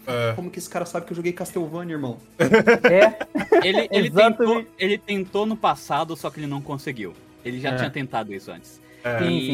[0.07, 0.33] É.
[0.35, 2.17] Como que esse cara sabe que eu joguei Castlevania, irmão?
[2.91, 7.15] É, Ele, ele, tentou, ele tentou no passado, só que ele não conseguiu.
[7.45, 7.77] Ele já É.
[7.77, 8.81] tinha tentado isso antes.
[9.17, 9.19] É.
[9.19, 9.47] Sim, E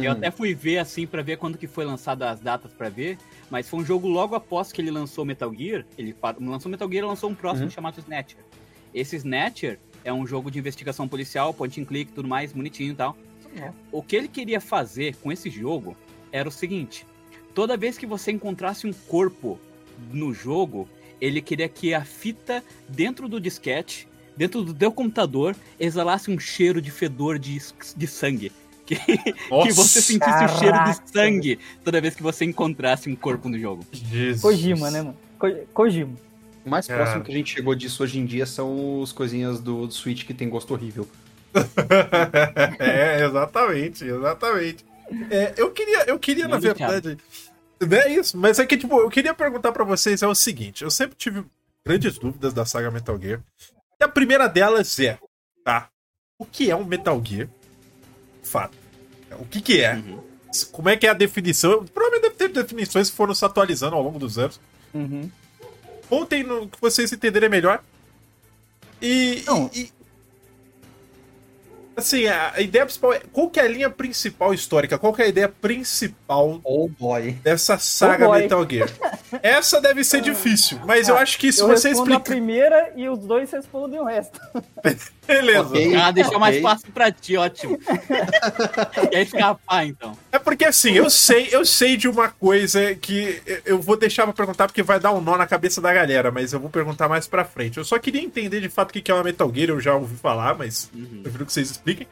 [0.00, 0.04] sim.
[0.06, 3.18] eu até fui ver assim pra ver quando que foi lançado as datas pra ver,
[3.50, 5.84] mas foi um jogo logo após que ele lançou Metal Gear.
[5.98, 7.70] Ele lançou Metal Gear e lançou um próximo Uhum.
[7.70, 8.38] chamado Snatcher.
[8.94, 12.94] Esse Snatcher é um jogo de investigação policial, point and click, tudo mais, bonitinho e
[12.96, 13.16] tal.
[13.56, 13.70] É.
[13.92, 15.96] O que ele queria fazer com esse jogo
[16.32, 17.04] era o seguinte:
[17.54, 19.58] toda vez que você encontrasse um corpo
[20.12, 20.88] no jogo,
[21.20, 26.80] ele queria que a fita dentro do disquete, dentro do teu computador, exalasse um cheiro
[26.80, 27.58] de fedor de,
[27.96, 28.50] de sangue.
[28.90, 28.96] Que,
[29.62, 31.00] que você sentisse o cheiro Caraca.
[31.02, 33.86] de sangue toda vez que você encontrasse um corpo no jogo.
[33.92, 34.42] Jesus.
[34.42, 35.16] Kojima, né, mano?
[35.38, 36.12] Ko- Kojima.
[36.64, 37.02] O mais Cara.
[37.04, 40.24] próximo que a gente chegou disso hoje em dia são os coisinhas do, do Switch
[40.26, 41.08] que tem gosto horrível.
[42.78, 44.84] é, exatamente, exatamente.
[45.30, 47.16] É, eu queria, eu queria na verdade.
[47.80, 50.82] Não é isso, mas é que, tipo, eu queria perguntar pra vocês é o seguinte:
[50.84, 51.44] eu sempre tive
[51.86, 53.40] grandes dúvidas da saga Metal Gear.
[54.00, 55.18] E a primeira delas é:
[55.64, 55.88] tá?
[56.38, 57.48] O que é um Metal Gear?
[58.42, 58.76] Fato.
[59.38, 59.94] O que que é?
[59.94, 60.20] Uhum.
[60.72, 61.84] Como é que é a definição?
[61.84, 64.60] Provavelmente deve ter definições que foram se atualizando ao longo dos anos.
[64.92, 65.30] Uhum.
[66.08, 67.82] Contem no que vocês entenderem melhor.
[69.00, 69.70] E, Não.
[69.72, 69.92] e- e-
[71.96, 74.98] assim, a, ideia principal é qual que é a linha principal histórica?
[74.98, 77.32] Qual que é a ideia principal Oh boy.
[77.44, 78.40] dessa saga boy.
[78.40, 78.90] Metal Gear?
[79.42, 82.30] Essa deve ser difícil, mas eu Ah, acho que se eu você respondo a explicar,
[82.34, 84.40] primeira e os dois respondem o resto.
[85.34, 85.68] beleza.
[85.68, 85.96] Ok.
[85.96, 86.62] Ah, deixou mais Ok.
[86.62, 87.78] fácil pra ti, ótimo.
[89.14, 90.16] aí escapar, então.
[90.32, 94.32] É porque assim, eu sei, eu sei de uma coisa que eu- vou deixar pra
[94.32, 97.26] perguntar porque vai dar um nó na cabeça da galera, mas eu vou perguntar mais
[97.26, 97.78] pra frente.
[97.78, 99.94] Eu só queria entender de fato o que que é uma Metal Gear, eu já
[99.94, 101.08] ouvi falar, mas Uhum.
[101.16, 102.06] eu prefiro que vocês expliquem.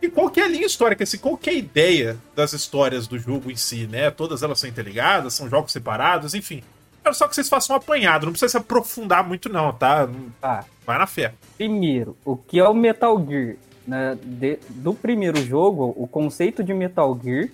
[0.00, 3.08] E qual que é a linha histórica, assim, qual que é a ideia das histórias
[3.08, 4.10] do jogo em si, né?
[4.10, 6.62] Todas elas são interligadas, são jogos separados, enfim.
[7.02, 10.06] Quero só que vocês façam um apanhado, não precisa se aprofundar muito não, tá?
[10.06, 10.64] Não- Tá.
[10.88, 11.34] Vai na fé.
[11.58, 13.56] Primeiro, o que é o Metal Gear?
[13.86, 14.16] né?
[14.22, 17.50] De- do primeiro jogo, o conceito de Metal Gear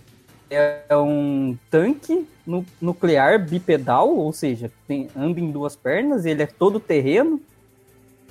[0.49, 6.47] é um tanque nu- nuclear bipedal, ou seja, tem, anda em duas pernas, ele é
[6.47, 7.41] todo terreno,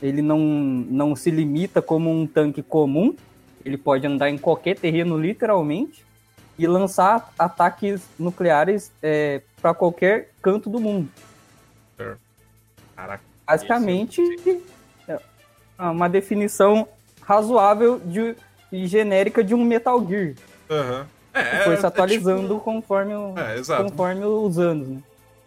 [0.02, 3.14] ele não, não se limita como um tanque comum,
[3.66, 6.06] ele pode andar em qualquer terreno, literalmente,
[6.58, 8.90] e lançar ataques nucleares
[9.62, 11.10] para qualquer canto do mundo.
[12.96, 13.24] Caraca.
[13.46, 14.73] Basicamente, é
[15.80, 16.88] uma definição
[17.22, 18.36] razoável de,
[18.72, 20.34] e genérica de um Metal Gear.
[20.68, 23.84] Que É, foi é se atualizando tipo- conforme, o- É, exato.
[23.90, 25.02] conforme os anos, né?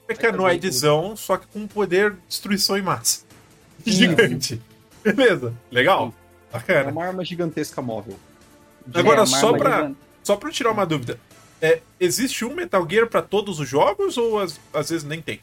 [0.09, 3.25] mecanoidezão, só que com poder de destruição em massa.
[3.85, 4.61] Gigante.
[5.03, 5.53] Beleza.
[5.71, 6.12] Legal.
[6.51, 6.91] É Bacana.
[6.91, 8.17] uma arma gigantesca móvel.
[8.95, 9.97] Agora, É, só pra, gigante.
[10.23, 11.19] só pra eu tirar uma dúvida.
[11.61, 15.41] É, existe um Metal Gear pra todos os jogos ou às, às vezes nem tem?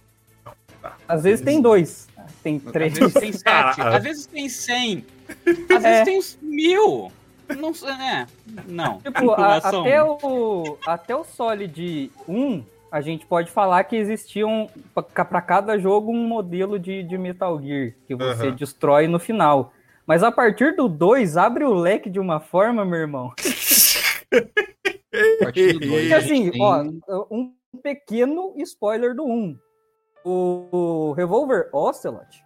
[1.07, 2.07] Às vezes tem dois,
[2.43, 2.93] tem Às três.
[2.97, 3.95] vezes tem sete, Ah.
[3.97, 5.05] às vezes tem cem,
[5.75, 5.89] às É.
[5.89, 7.11] vezes tem uns mil.
[7.59, 8.25] Não sei, é.
[8.67, 8.99] Não.
[8.99, 14.69] Tipo, a- é até, o, até o Solid 1, a gente pode falar que existiam
[15.13, 18.55] pra pra cada jogo um modelo de, de Metal Gear que você Aham.
[18.55, 19.73] destrói no final.
[20.07, 23.31] Mas a partir do 2, abre o leque de uma forma, meu irmão.
[24.33, 26.83] A partir do Porque assim, ó,
[27.29, 27.53] um
[27.83, 29.55] pequeno spoiler do 1.
[30.23, 32.43] O, o Revolver Ocelot,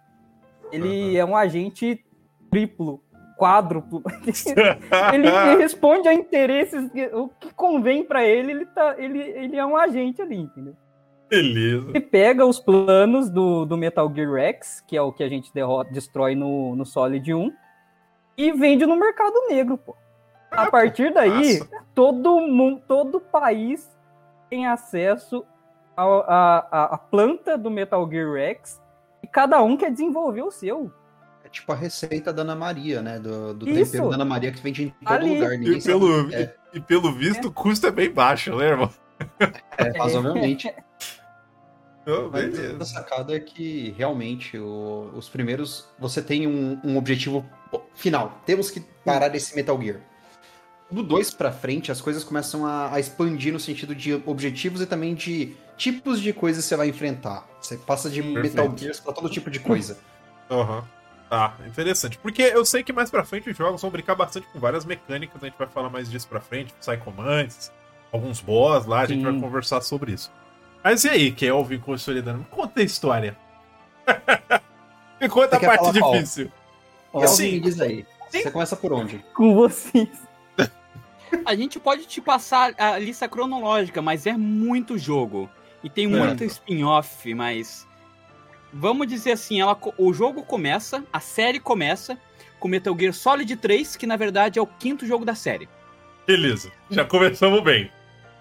[0.72, 2.04] ele é um agente
[2.50, 3.02] triplo,
[3.38, 4.02] quádruplo.
[5.14, 9.64] ele, ele responde a interesses, o que convém pra ele, ele, tá, ele, ele é
[9.64, 10.74] um agente ali, entendeu?
[11.28, 11.90] Beleza.
[11.90, 15.52] Ele pega os planos do, do Metal Gear Rex, que é o que a gente
[15.52, 17.52] derrota, destrói no, no Solid 1,
[18.36, 19.94] e vende no mercado negro, pô.
[20.50, 21.84] A partir daí, massa.
[21.94, 23.94] todo mundo, todo país
[24.48, 25.44] tem acesso
[26.04, 28.80] à à- à planta do Metal Gear Rex
[29.22, 30.90] e cada um quer desenvolver o seu.
[31.44, 33.18] É tipo a receita da Ana Maria, né?
[33.18, 33.92] Do, do Isso.
[33.92, 35.34] tempero da Ana Maria que vende em todo Ali.
[35.40, 35.54] lugar.
[35.62, 36.54] E pelo, É.
[36.74, 38.90] e pelo visto, o custo é bem baixo, né, irmão?
[39.78, 40.72] É, razoavelmente.
[42.32, 47.44] Mas a sacada é que realmente o- os primeiros você tem um, um objetivo
[47.94, 48.40] final.
[48.46, 50.00] Temos que parar esse Metal Gear.
[50.90, 54.86] Do 2 pra frente, as coisas começam a, a expandir no sentido de objetivos e
[54.86, 57.46] também de tipos de coisas que você vai enfrentar.
[57.60, 58.56] Você passa de Perfeito.
[58.56, 59.98] Metal Gears pra todo tipo de coisa.
[60.50, 60.82] Aham.
[61.28, 62.16] Tá, interessante.
[62.18, 65.42] Porque eu sei que mais pra frente os jogos vão brincar bastante com várias mecânicas,
[65.42, 67.70] a gente vai falar mais disso pra frente, Psychomantis,
[68.10, 69.30] alguns boss lá, a gente Sim.
[69.30, 70.32] vai conversar sobre isso.
[70.82, 72.38] Mas e aí, Kelvin consolidando?
[72.38, 73.36] Me conta a história.
[75.20, 76.12] Me conta Você a parte qual?
[76.14, 76.50] difícil.
[77.12, 78.06] Kelvin, assim, me diz aí.
[78.30, 79.18] Você começa por onde?
[79.34, 80.08] com vocês.
[81.44, 85.48] A gente pode te passar a lista cronológica, mas é muito jogo.
[85.82, 86.08] E tem É.
[86.08, 87.86] muito spin-off, mas.
[88.72, 92.18] Vamos dizer assim, ela, o jogo começa, a série começa
[92.60, 95.68] com Metal Gear Solid 3, que na verdade é o quinto jogo da série.
[96.26, 97.90] Beleza, já começamos bem.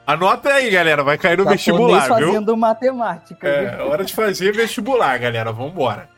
[0.05, 2.27] Anota aí, galera, vai cair no Japonês vestibular, viu?
[2.27, 3.47] fazendo matemática.
[3.47, 3.85] É, viu?
[3.87, 6.09] hora de fazer vestibular, galera, vambora.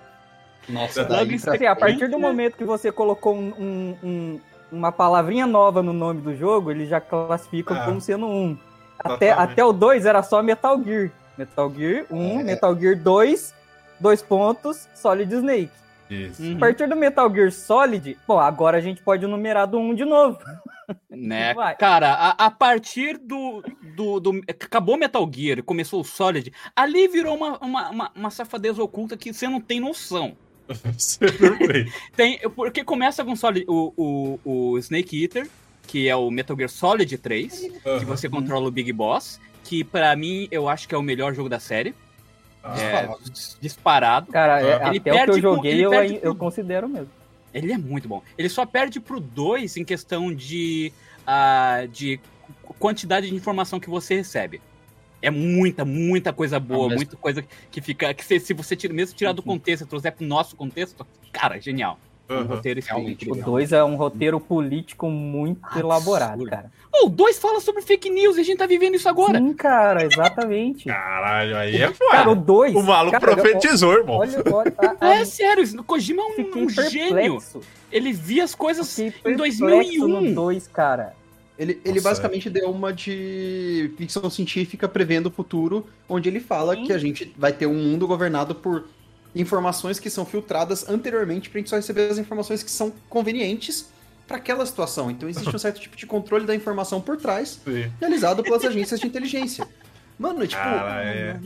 [0.67, 4.39] Nossa, daí Porque a partir do momento que você colocou um- um-
[4.71, 7.85] uma palavrinha nova no nome do jogo, ele já classifica Ah.
[7.85, 8.57] como sendo um.
[8.97, 11.11] Até, até o 2 era só Metal Gear.
[11.37, 12.43] Metal Gear 1, É.
[12.43, 13.53] Metal Gear 2,
[13.99, 15.71] dois pontos, Solid Snake.
[16.09, 16.41] Isso.
[16.41, 16.55] Uhum.
[16.57, 20.03] A partir do Metal Gear Solid, pô, agora a gente pode numerar do 1 de
[20.05, 20.37] novo.
[21.09, 21.53] Né?
[21.55, 21.75] Vai.
[21.75, 23.63] Cara, a, a partir do,
[23.95, 28.81] do, do- Acabou Metal Gear, começou o Solid, ali virou uma, uma, uma, uma safadeza
[28.83, 30.35] oculta que você não tem noção.
[32.15, 33.93] Tem, porque começa com Solid, o,
[34.45, 35.49] o, o Snake Eater,
[35.87, 37.99] que é o Metal Gear Solid 3, que Aham.
[38.05, 41.49] você controla o Big Boss, que pra mim eu acho que é o melhor jogo
[41.49, 41.93] da série.
[42.63, 43.09] Ah, É,
[43.61, 44.31] disparado.
[44.31, 44.89] Cara, é-.
[44.89, 47.09] Ele até o que eu joguei ele eu, ai- eu considero mesmo.
[47.53, 48.21] Ele é muito bom.
[48.37, 50.91] Ele só perde pro 2 em questão de,
[51.25, 52.19] uh, de
[52.77, 54.61] quantidade de informação que você recebe.
[55.21, 56.97] É muita, muita coisa boa, ah, mas...
[56.97, 58.13] muita coisa que fica.
[58.13, 59.47] Que se, se você tira, mesmo tirar do uhum.
[59.47, 61.99] contexto e trouxer pro nosso contexto, cara, genial.
[62.29, 62.41] Uhum.
[62.41, 62.79] Um roteiro.
[63.27, 65.87] O 2 é um roteiro político muito Absurdo.
[65.87, 66.71] elaborado, cara.
[67.03, 69.39] O 2 fala sobre fake news e a gente tá vivendo isso agora.
[69.39, 70.85] Sim, cara, exatamente.
[70.85, 72.11] Caralho, aí é foda.
[72.11, 72.75] Cara, o 2.
[72.75, 74.17] O maluco cara, profetizou, irmão.
[74.17, 77.39] Olha, olha, a, a, é sério, o Kojima é um, um gênio.
[77.91, 80.07] Ele via as coisas em 2001.
[80.07, 81.15] no 2, cara.
[81.59, 86.85] Ele, ele basicamente deu uma de ficção científica prevendo o futuro, onde ele fala Sim.
[86.85, 88.87] que a gente vai ter um mundo governado por
[89.35, 93.89] informações que são filtradas anteriormente para a gente só receber as informações que são convenientes
[94.25, 95.11] para aquela situação.
[95.11, 97.91] Então existe um certo tipo de controle da informação por trás, Sim.
[97.99, 99.67] realizado pelas agências de inteligência.
[100.17, 100.61] Mano, tipo.
[100.63, 101.39] Ah, é.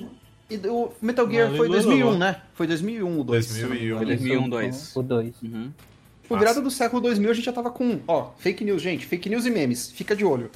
[0.47, 2.41] E o Metal Gear não, foi 2001, né?
[2.54, 3.47] Foi 2001 o 2.
[3.47, 3.97] 2001.
[3.97, 4.95] Foi 2001 2.
[4.95, 5.41] O 2.
[5.41, 5.71] Uhum.
[6.34, 9.30] Tipo, virada do século 2000 a gente já tava com, ó, fake news, gente, fake
[9.30, 10.50] news e memes, fica de olho.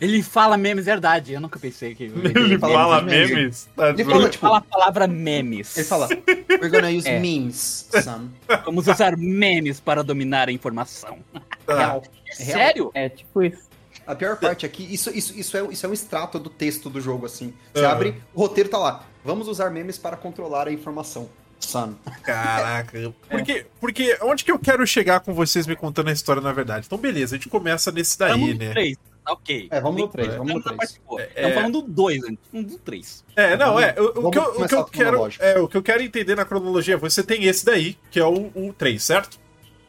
[0.00, 1.32] Ele fala memes, verdade.
[1.32, 2.04] Eu nunca pensei que.
[2.24, 3.30] Ele, ele fala, fala memes?
[3.30, 3.68] memes.
[3.74, 5.76] Tá ele fala, tipo, fala a palavra memes.
[5.76, 6.08] Ele fala,
[6.50, 7.18] we're gonna use é.
[7.18, 8.28] memes, son.
[8.64, 11.18] Vamos usar memes para dominar a informação.
[11.66, 12.02] Real.
[12.28, 12.90] É Sério?
[12.94, 13.72] É tipo isso.
[14.06, 17.00] A pior parte aqui, isso, isso, isso, é, isso é um extrato do texto do
[17.00, 17.54] jogo, assim.
[17.72, 17.90] Você uhum.
[17.90, 19.04] abre, o roteiro tá lá.
[19.24, 21.28] Vamos usar memes para controlar a informação.
[21.64, 21.94] Son.
[22.22, 23.12] Caraca.
[23.30, 26.86] Porque, porque onde que eu quero chegar com vocês me contando a história, na verdade?
[26.86, 28.70] Então, beleza, a gente começa nesse daí, Vamos né?
[28.70, 28.98] Três.
[29.28, 29.68] Ok.
[29.70, 31.00] É, vamos no 3, vamos no 3.
[31.18, 32.22] É, Estamos falando do 2,
[32.52, 33.24] um do 3.
[33.36, 33.94] É, não, é.
[33.96, 35.28] O, o que, eu, o que eu quero.
[35.38, 38.50] É, o que eu quero entender na cronologia, você tem esse daí, que é o,
[38.54, 39.38] o 3, certo?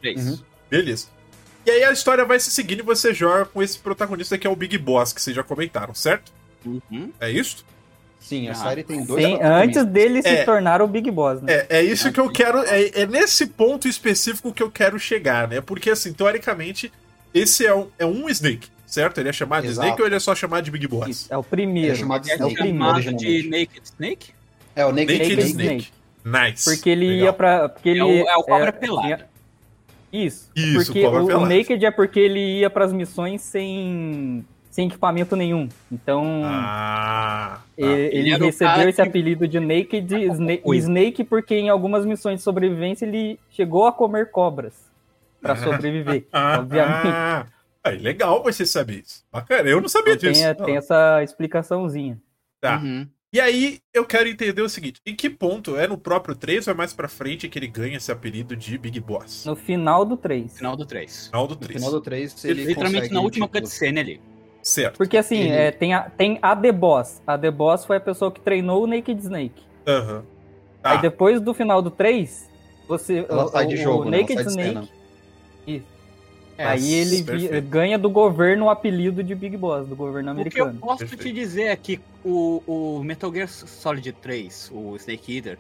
[0.02, 0.28] 3.
[0.28, 0.40] Uhum.
[0.70, 1.08] Beleza.
[1.66, 4.50] E aí a história vai se seguindo e você joga com esse protagonista que é
[4.50, 6.32] o Big Boss, que vocês já comentaram, certo?
[6.66, 7.12] Uhum.
[7.20, 7.66] É isso?
[8.24, 9.24] Sim, a ah, série tem dois.
[9.24, 11.54] Sim, antes dele se é, tornar o Big Boss, né?
[11.54, 12.60] É, é isso que eu quero.
[12.60, 15.60] É, é, nesse ponto específico que eu quero chegar, né?
[15.60, 16.92] Porque, assim, teoricamente,
[17.34, 19.20] esse é um, é um Snake certo?
[19.20, 19.80] Ele é chamado Exato.
[19.80, 21.08] de Snake ou ele é só chamado de Big Boss?
[21.08, 21.94] Isso, é o primeiro.
[21.94, 22.44] É chamado de Snake.
[22.44, 24.34] É o primeiro, de Naked Snake?
[24.76, 25.92] É o Naked, Naked Snake.
[26.24, 26.52] Snake.
[26.52, 26.64] Nice.
[26.64, 27.26] Porque ele Legal.
[27.26, 27.70] ia pra...
[27.70, 29.24] Porque ele, é, o, é o cobra é, pelado.
[30.12, 30.52] Isso.
[30.56, 35.70] Isso, porque o, o, Naked é porque ele ia pras missões sem, sem equipamento nenhum.
[35.92, 36.42] Então.
[36.44, 37.86] Ah, tá.
[37.86, 39.08] ele, ele, ele recebeu esse que...
[39.08, 44.32] apelido de Naked Snake, Snake porque em algumas missões de sobrevivência ele chegou a comer
[44.32, 44.74] cobras
[45.40, 47.54] para sobreviver, obviamente.
[47.84, 49.24] Aí, legal você saber isso.
[49.32, 50.56] Bacana, eu não sabia então, disso.
[50.56, 52.20] Tem, tem essa explicaçãozinha.
[52.60, 52.80] Tá.
[52.80, 53.08] Uhum.
[53.32, 55.78] E aí, eu quero entender o seguinte: em que ponto?
[55.78, 58.76] É no próprio 3 ou é mais pra frente que ele ganha esse apelido de
[58.76, 59.46] Big Boss?
[59.46, 60.58] No final do 3.
[60.58, 61.28] Final do 3.
[61.28, 61.74] Final do 3.
[61.74, 63.60] No final do 3, ele Literalmente na última tipo...
[63.60, 64.33] cutscene ali.
[64.64, 64.98] Certo.
[64.98, 65.52] Porque assim, ele...
[65.52, 67.22] é, tem, a, tem a The Boss.
[67.28, 69.62] A The Boss foi a pessoa que treinou o Naked Snake.
[69.86, 70.16] Aham.
[70.16, 70.22] Uhum.
[70.82, 70.92] Tá.
[70.92, 72.50] Aí depois do final do 3,
[72.88, 73.26] você.
[73.30, 74.22] Ela sai de jogo, o né?
[74.22, 74.90] Naked Snake.
[75.68, 75.94] Isso.
[76.58, 77.68] É, Aí ele perfeito.
[77.68, 80.70] ganha do governo o apelido de Big Boss, do governo americano.
[80.70, 81.24] O que eu posso perfeito.
[81.24, 85.58] te dizer é que o, o Metal Gear Solid 3, o Snake Eater,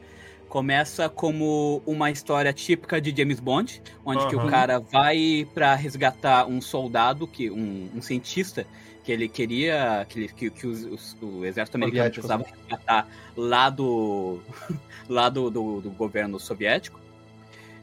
[0.47, 4.29] começa como uma história típica de James Bond, onde uhum.
[4.29, 8.63] que o cara vai para resgatar um soldado, que um, um, cientista
[9.03, 14.39] que ele queria que, que, que os, o exército americano precisava resgatar lá do
[15.09, 17.03] lá do, do, do governo soviético.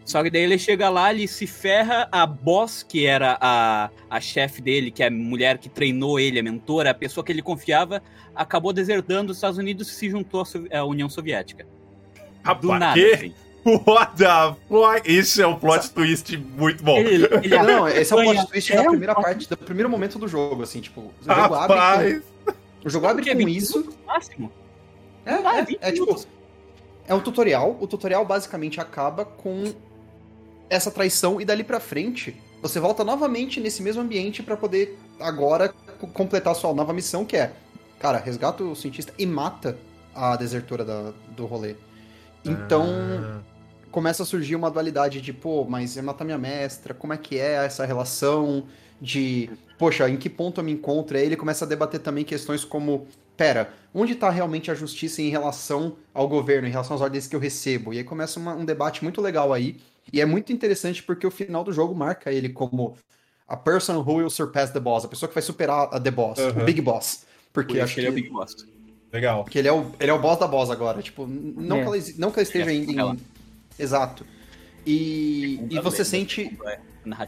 [0.05, 4.21] Só que daí ele chega lá, ele se ferra, a boss, que era a, a
[4.21, 7.43] chefe dele, que é a mulher que treinou ele, a mentora, a pessoa que ele
[7.43, 8.03] confiava,
[8.35, 11.65] acabou desertando os Estados Unidos e se juntou à União Soviética.
[12.43, 13.13] Rapaz, Do nada, que?
[13.13, 13.35] Assim.
[13.65, 15.11] What the fuck?
[15.11, 16.99] Isso é um plot twist muito bom.
[16.99, 20.27] Ele, ele não, esse é o plot twist da primeira parte, do primeiro momento do
[20.27, 21.71] jogo, assim, tipo, o jogo Rapaz.
[21.71, 22.53] abre com,
[22.85, 23.93] o jogo abre com isso.
[24.07, 24.51] Máximo.
[25.27, 26.25] É, é, é, tipo,
[27.07, 29.73] é um tutorial, o tutorial basicamente acaba com
[30.69, 35.73] essa traição e dali para frente você volta novamente nesse mesmo ambiente para poder agora
[36.13, 37.53] completar sua nova missão que é,
[37.99, 39.77] cara, resgata o cientista e mata
[40.15, 41.75] a desertora da, do rolê.
[42.45, 43.41] Então ah.
[43.91, 47.39] Começa a surgir uma dualidade de, pô, mas eu matar minha mestra, como é que
[47.39, 48.65] é essa relação
[49.01, 51.17] de, poxa, em que ponto eu me encontro?
[51.17, 55.29] Aí ele começa a debater também questões como, pera, onde está realmente a justiça em
[55.29, 57.93] relação ao governo, em relação às ordens que eu recebo?
[57.93, 59.79] E aí começa uma, um debate muito legal aí
[60.13, 62.97] e é muito interessante porque o final do jogo marca ele como
[63.49, 66.39] a person who will surpass the boss, a pessoa que vai superar a the boss,
[66.39, 66.63] uhum.
[66.63, 67.25] o big boss.
[67.53, 68.55] Porque Por acho que ele é o big boss.
[69.13, 69.45] Legal.
[69.45, 71.03] Que ele é o, ele é o boss da boss agora.
[71.03, 71.81] Tipo, não, é.
[71.81, 73.19] que, ela, não que ela esteja é, ainda em.
[73.79, 74.25] Exato.
[74.87, 76.59] E, e você sente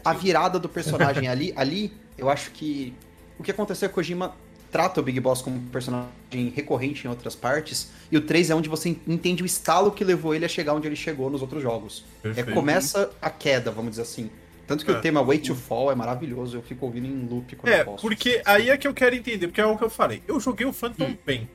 [0.03, 1.53] a virada do personagem ali.
[1.55, 2.93] Ali, eu acho que
[3.37, 4.35] o que aconteceu com Kojima
[4.71, 6.09] trata o Big Boss como um personagem
[6.55, 10.33] recorrente em outras partes, e o 3 é onde você entende o estalo que levou
[10.33, 12.03] ele a chegar onde ele chegou nos outros jogos.
[12.23, 12.49] Perfeito.
[12.49, 14.31] É, começa a queda, vamos dizer assim.
[14.65, 14.95] Tanto que É.
[14.95, 17.85] o tema Way to Fall é maravilhoso, eu fico ouvindo em loop quando É, eu
[17.85, 18.01] posso.
[18.01, 20.23] porque aí é que eu quero entender, porque é o que eu falei.
[20.27, 21.17] Eu joguei o Phantom Hum.
[21.23, 21.47] Pain.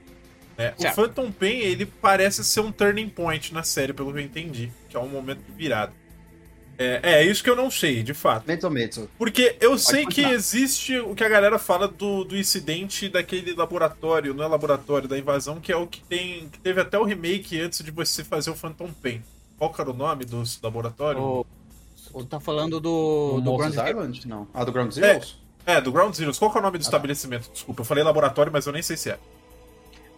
[0.58, 0.74] Né?
[0.76, 0.82] O.
[0.94, 4.72] Phantom Pain, ele parece ser um turning point na série, pelo que eu entendi.
[4.88, 5.92] Que é um momento de virada.
[6.76, 8.46] É, é isso que eu não sei, de fato.
[8.46, 9.10] Mezzo Mezzo.
[9.18, 10.32] Porque eu sei que continuar.
[10.32, 15.18] existe o que a galera fala do, do incidente daquele laboratório, não é laboratório, da
[15.18, 16.48] invasão, que é o que tem.
[16.48, 19.22] que teve até o remake antes de você fazer o Phantom Pain.
[19.58, 21.20] Qual que era o nome do laboratório?
[21.20, 21.46] O,
[22.12, 24.28] tu tá falando do, do Ground Island?
[24.28, 24.46] Não.
[24.54, 25.36] Ah, do Ground Zeroes?
[25.66, 26.38] É, do Ground Zeroes.
[26.38, 26.88] Qual que é o nome do Ah, tá.
[26.88, 27.50] estabelecimento?
[27.52, 29.18] Desculpa, eu falei laboratório, mas eu nem sei se é.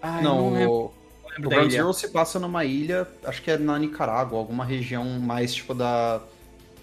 [0.03, 0.93] Ah, eu não, não lembro, o,
[1.31, 1.73] lembro o da Ground.
[1.73, 6.21] Zero se passa numa ilha, acho que é na Nicarágua, alguma região mais, tipo, da...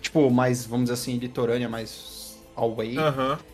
[0.02, 2.96] Tipo, mais, vamos dizer assim, litorânea, mais away.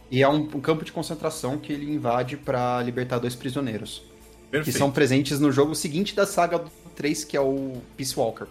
[0.09, 4.03] E é um, um campo de concentração que ele invade pra libertar dois prisioneiros.
[4.45, 4.77] Que perfeito.
[4.77, 8.45] são presentes no jogo seguinte da saga do 3, que é o Peace Walker.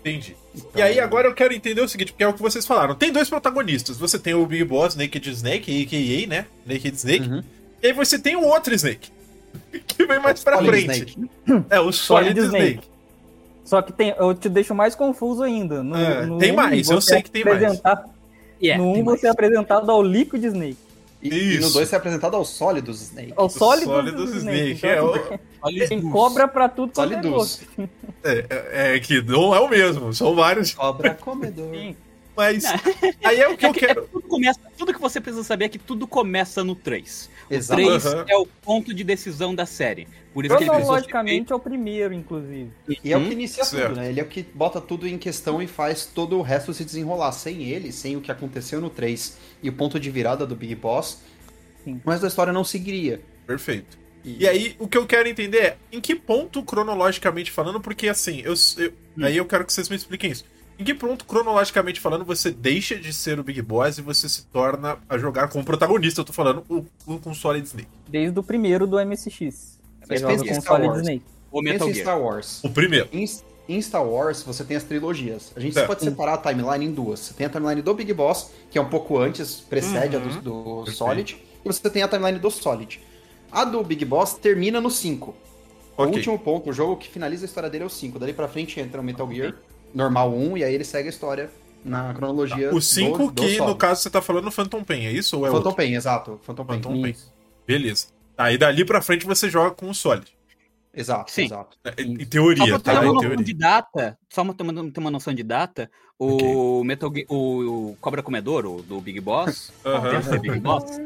[0.00, 0.36] Entendi.
[0.54, 2.94] Então, E aí agora eu quero entender o seguinte, porque é o que vocês falaram.
[2.94, 3.96] Tem dois protagonistas.
[3.96, 6.46] Você tem o Big Boss, Naked Snake, a.k.a., né?
[6.66, 7.28] Naked Snake.
[7.28, 7.42] Uhum.
[7.82, 9.10] E aí você tem o outro Snake.
[9.86, 11.16] Que vem mais O pra Solid frente.
[11.16, 11.66] Snake.
[11.70, 11.96] É, o Solid,
[12.30, 12.64] Solid Snake.
[12.72, 12.88] Snake.
[13.64, 15.82] Só que tem, eu te deixo mais confuso ainda.
[15.82, 17.62] No, É, no tem um, mais, eu você sei é que tem mais.
[18.62, 20.76] Yeah, no 1 tem um você é apresentado ao Liquid Snake.
[21.22, 21.72] E, e no Isso.
[21.72, 23.32] 2 é apresentado ao Sólidos Snake.
[23.36, 24.72] Ao Solid, Solidus Snake.
[24.72, 24.86] Snake.
[24.86, 27.66] É, Então, o- Olha tem cobra pra tudo quanto é gosto.
[28.22, 30.74] é, é- é que não é o mesmo, são vários.
[30.74, 31.70] Cobra comedor.
[31.74, 31.96] Sim.
[32.36, 32.64] Mas
[33.22, 34.02] aí é o que É eu que- é quero.
[34.02, 37.30] que tudo, começa, tudo que você precisa saber é que tudo começa no 3.
[37.50, 37.80] O Exato.
[37.82, 38.24] 3 Aham.
[38.28, 40.08] é o ponto de decisão da série.
[40.32, 42.70] Por isso Cronologicamente é o primeiro, inclusive.
[43.04, 43.88] E é o Hum, que inicia certo.
[43.90, 44.08] tudo, né?
[44.08, 47.30] Ele é o que bota tudo em questão e faz todo o resto se desenrolar.
[47.32, 50.74] Sem ele, sem o que aconteceu no 3 e o ponto de virada do Big
[50.74, 51.18] Boss,
[51.84, 52.00] Sim.
[52.04, 53.20] o resto da história não seguiria.
[53.46, 53.96] Perfeito.
[54.24, 58.40] E aí, o que eu quero entender é em que ponto, cronologicamente falando, porque assim,
[58.40, 58.92] eu, eu-
[59.22, 60.46] aí eu quero que vocês me expliquem isso.
[60.78, 64.44] Em que ponto, cronologicamente falando, você deixa de ser o Big Boss e você se
[64.46, 66.20] torna a jogar com o protagonista?
[66.20, 67.88] Eu tô falando o, o, com o Solid Snake.
[68.08, 69.30] Desde o primeiro do MSX.
[69.38, 71.00] Você Mas joga pensa com em o Star Solid Wars.
[71.02, 71.24] Snake.
[71.52, 72.00] o Pensa Metal Gear.
[72.04, 72.64] Star Wars.
[72.64, 73.08] O primeiro.
[73.12, 73.24] Em,
[73.68, 75.52] em Star Wars, você tem as trilogias.
[75.54, 75.86] A gente Certo.
[75.86, 77.20] pode separar a timeline em duas.
[77.20, 80.22] Você tem a timeline do Big Boss, que é um pouco antes, precede Uhum.
[80.22, 80.98] a do, do Perfeito.
[80.98, 83.00] Solid, e você tem a timeline do Solid.
[83.52, 85.34] A do Big Boss termina no 5.
[85.96, 86.16] O Ok.
[86.16, 88.18] último ponto, o jogo que finaliza a história dele é o 5.
[88.18, 89.54] Dali pra frente entra o Metal Gear
[89.94, 91.50] normal 1, e aí ele segue a história
[91.84, 95.12] na cronologia O 5 do, do que, no caso, você tá falando Phantom Pain, é
[95.12, 95.38] isso?
[95.38, 95.76] Ou é Phantom outro?
[95.76, 96.40] Pain, exato.
[96.42, 96.76] Phantom Pain.
[96.76, 97.10] Phantom Pain.
[97.10, 97.32] Isso.
[97.66, 98.06] Beleza.
[98.36, 100.26] Aí dali pra frente você joga com o Solid.
[100.92, 101.46] Exato, Sim.
[101.46, 101.76] exato.
[101.84, 103.04] É, Em teoria, tá?
[103.04, 103.44] Em teoria.
[103.44, 107.90] de data, só uma, ter uma, ter uma noção de data, o Metal Gear, o,
[107.90, 109.72] o Cobra Comedor, o do Big Boss,
[110.22, 111.00] ser Big Boss,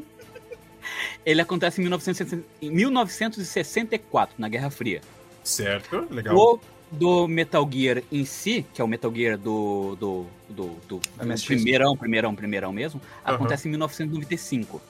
[1.25, 5.01] ele acontece em 1960 em 1964, na Guerra Fria.
[5.43, 6.37] Certo, legal.
[6.37, 11.01] O do Metal Gear em si, que é o Metal Gear do, do, do, do,
[11.01, 13.35] do primeirão, primeirão, primeirão mesmo, Aham.
[13.37, 14.81] acontece em 1995.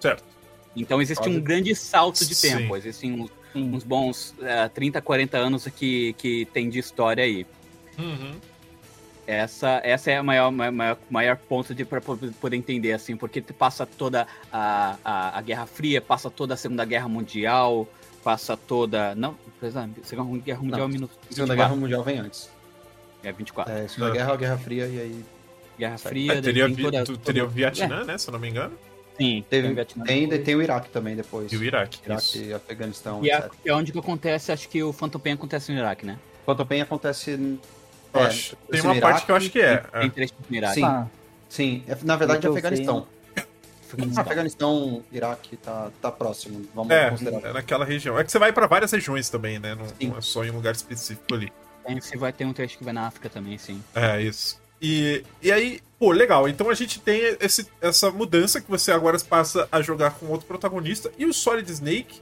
[0.00, 0.24] Certo.
[0.76, 2.58] Então existe um grande salto de Sim.
[2.58, 3.74] tempo, existem uns, Sim.
[3.74, 7.46] uns bons eh, 30, 40 anos que, que tem de história aí.
[7.98, 8.34] Uhum.
[9.26, 13.52] Essa, essa é a maior, maior- maior, ponto de para poder entender, assim, porque tu
[13.52, 17.86] passa toda a, a, a Guerra Fria, passa toda a Segunda Guerra Mundial,
[18.28, 19.14] passa toda.
[19.14, 21.56] Não, apesar, Segunda Guerra Mundial é minuto Segunda 24.
[21.56, 22.50] Guerra Mundial vem antes.
[23.24, 23.72] É 24.
[23.72, 24.12] É, Segunda Ah.
[24.12, 25.24] Guerra, Guerra Fria, e aí
[25.78, 25.96] Guerra.
[25.96, 28.18] Fria, É, teria, tem vi- toda- tu- toda- teria o Vietnã, né?
[28.18, 28.74] Se eu não me engano.
[28.74, 30.44] É, sim, teve, tem o Vietnã tem, depois.
[30.44, 31.50] tem o Iraque também depois.
[31.50, 32.00] E o Iraque.
[32.04, 32.54] Iraque, Isso.
[32.54, 33.52] Afeganistão, E é, etc.
[33.64, 36.18] é onde que acontece, acho que o Phantom Pain acontece no Iraque, né?
[36.44, 37.30] Phantom Pain acontece...
[38.12, 39.76] Eu é, acho- tem uma no parte Iraque, que eu acho que é.
[39.78, 40.74] Tem, tem três no Iraque.
[40.74, 40.80] Sim.
[40.82, 41.06] Tá.
[41.48, 43.06] Sim, é, na verdade é Afeganistão.
[43.88, 44.22] Afeganistão.
[44.24, 46.66] Afeganistão, Iraque, tá, tá próximo.
[46.74, 47.50] Vamos É, considerar.
[47.50, 48.18] é naquela região.
[48.18, 49.74] É que você vai pra várias regiões também, né?
[49.74, 51.52] Não, não é só em um lugar específico ali.
[51.86, 53.82] Tem, você vai ter um trecho que vai na África também, sim.
[53.94, 54.60] É, isso.
[54.80, 56.48] E, e aí, pô, legal.
[56.48, 60.46] Então a gente tem esse, essa mudança que você agora passa a jogar com outro
[60.46, 61.10] protagonista.
[61.18, 62.20] E o Solid Snake,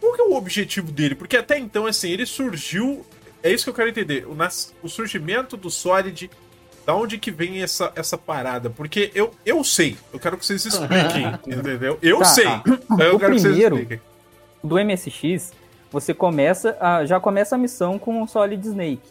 [0.00, 1.14] qual que é o objetivo dele?
[1.14, 3.04] Porque até então, assim, ele surgiu.
[3.42, 4.26] É isso que eu quero entender.
[4.26, 6.28] O, nas- o surgimento do Solid.
[6.86, 8.70] Da onde que vem essa, essa parada?
[8.70, 9.96] Porque eu, eu sei.
[10.12, 11.98] Eu quero que vocês expliquem, entendeu?
[12.00, 12.44] Eu Tá, sei.
[12.44, 12.62] tá.
[13.00, 14.00] Eu O quero que vocês primeiro- expliquem.
[14.62, 15.52] do MSX,
[15.90, 19.02] você começa a, já começa a missão com o Solid Snake.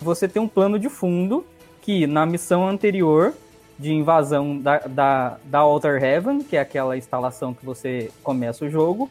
[0.00, 1.44] Você tem um plano de fundo
[1.82, 3.34] que na missão anterior
[3.78, 8.70] de invasão da, da, da Alter Heaven, que é aquela instalação que você começa o
[8.70, 9.10] jogo,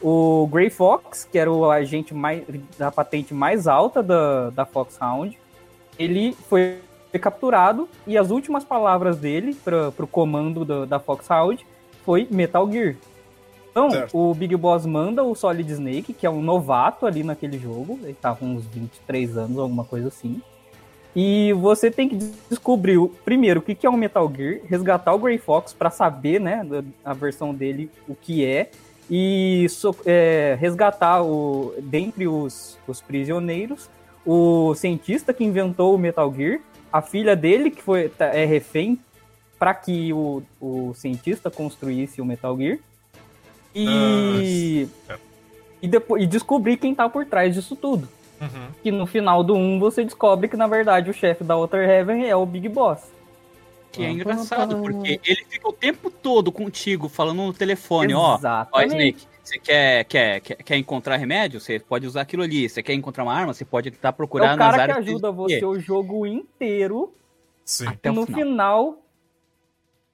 [0.00, 2.42] o Grey Fox, que era o agente mais,
[2.78, 5.36] da patente mais alta da, da Foxhound,
[5.98, 6.78] ele foi
[7.18, 11.66] capturado e as últimas palavras dele para o comando da, da Foxhound
[12.04, 12.96] foi Metal Gear.
[13.70, 14.16] Então, Certo.
[14.16, 18.14] o Big Boss manda o Solid Snake, que é um novato ali naquele jogo, ele
[18.14, 20.40] tá com uns 23 anos, alguma coisa assim.
[21.14, 22.16] E você tem que
[22.48, 26.66] descobrir, primeiro, o que é um Metal Gear, resgatar o Grey Fox pra saber, né,
[27.04, 28.70] a versão dele, o que é,
[29.10, 29.66] e
[30.04, 33.88] é, resgatar, o, dentre os, os prisioneiros,
[34.24, 36.60] o cientista que inventou o Metal Gear,
[36.98, 38.98] a filha dele, que foi, tá- é refém
[39.58, 42.78] para que o, o cientista construísse o Metal Gear.
[43.74, 45.16] E, Ah,
[45.82, 48.08] e, depois, e descobrir quem tá por trás disso tudo.
[48.40, 48.68] Uhum.
[48.82, 52.26] Que no final do 1 você descobre que na verdade o chefe da Outer Heaven
[52.28, 53.00] é o Big Boss.
[53.92, 58.32] Que é engraçado, porque ele fica o tempo todo contigo falando no telefone, ó.
[58.32, 58.92] Ó, Exatamente.
[58.94, 61.60] Snake, você quer, quer, quer, quer encontrar remédio?
[61.60, 62.68] Você pode usar aquilo ali.
[62.68, 63.54] Você quer encontrar uma arma?
[63.54, 65.08] Você pode tentar é procurar o nas cara que áreas.
[65.08, 67.14] ajuda você o jogo inteiro
[67.64, 67.86] Sim.
[67.86, 68.40] Até o no final.
[68.40, 69.05] final.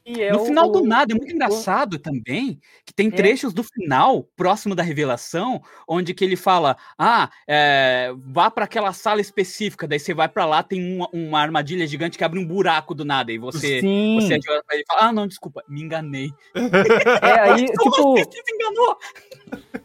[0.07, 3.11] É no o- final do nada, é muito engraçado também que tem É.
[3.11, 8.93] trechos do final, próximo da revelação, onde que ele fala: Ah, é, vá para aquela
[8.93, 12.47] sala específica, daí você vai para lá, tem uma, uma armadilha gigante que abre um
[12.47, 13.81] buraco do nada, e você.
[13.81, 14.19] Sim.
[14.21, 16.31] Você pra ele fala, ah, não, desculpa, me enganei.
[16.55, 18.99] É aí, Como tipo, assim você se enganou?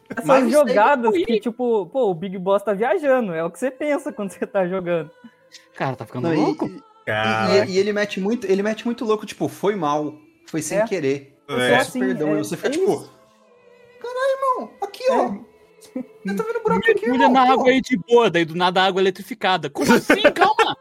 [0.09, 3.33] essas Mas jogadas que, tipo, pô, o Big Boss tá viajando.
[3.33, 5.11] É o que você pensa quando você tá jogando.
[5.75, 6.69] Cara, tá ficando Não, e- louco?
[7.07, 10.13] E, e- ele mete muito, ele mete muito louco, tipo, foi mal,
[10.47, 10.85] foi sem É.
[10.85, 11.37] querer.
[11.47, 11.51] É.
[11.51, 12.29] Só Peço assim, perdão.
[12.35, 12.85] é- e você fica é tipo,
[14.01, 15.33] caralho, irmão, aqui, ó.
[16.25, 18.81] Eu tô vendo buraco aqui, Mergulha na pô." água aí de boa, daí do nada
[18.81, 19.69] a água é eletrificada.
[19.69, 20.21] Como assim?
[20.35, 20.75] Calma!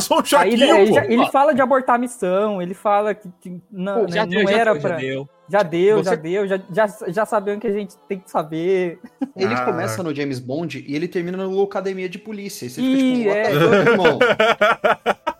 [0.00, 3.28] só um Aí choquinho, ele, já- ele fala de abortar a missão, ele fala que,
[3.40, 4.90] que não, Pô, já né, deu, não já era deu, pra.
[4.90, 5.28] já deu.
[5.50, 9.00] Já deu, Você- já deu, já, já, já sabemos que a gente tem que saber.
[9.34, 9.64] Ele Ah.
[9.64, 12.66] começa no James Bond e ele termina no Academia de Polícia.
[12.66, 13.60] E você fica Ih, tipo, what é.
[13.60, 14.18] fuck, irmão?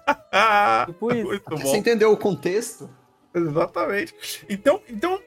[0.87, 1.25] Tipo isso.
[1.27, 2.89] Muito Você entendeu o contexto?
[3.35, 4.15] Exatamente.
[4.49, 5.19] Então, então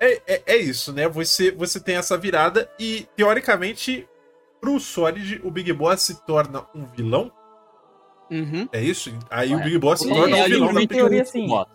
[0.00, 1.08] é, é, é isso, né?
[1.08, 4.08] Você, você tem essa virada e, teoricamente,
[4.60, 7.30] pro Solid, o Big Boss se torna um vilão.
[8.30, 8.68] Uhum.
[8.72, 9.12] É isso?
[9.30, 9.64] Aí o É.
[9.64, 10.74] Big Boss se torna é um vilão.
[10.74, 11.46] da teoria, sim.
[11.46, 11.68] boss.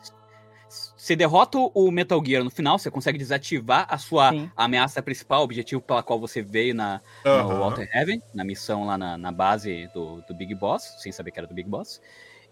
[0.99, 4.51] Você derrota o Metal Gear no final, você consegue desativar a sua Sim.
[4.53, 7.59] ameaça principal, o objetivo pela qual você veio na, no Aham.
[7.59, 11.39] Walter Heaven, na missão lá na, na base do, do Big Boss, sem saber que
[11.39, 12.01] era do Big Boss.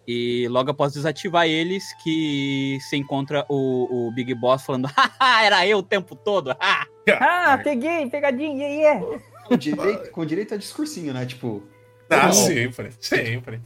[0.07, 5.67] E logo após desativar eles, que você encontra o, o Big Boss falando, haha, era
[5.67, 6.87] eu o tempo todo, ah!
[7.19, 9.23] Ah, peguei, pegadinha, yeah, yeah.
[9.45, 11.25] Com direito, com direito a discursinho, né?
[11.25, 11.67] Tipo,
[12.09, 13.61] Ah, sempre, sempre.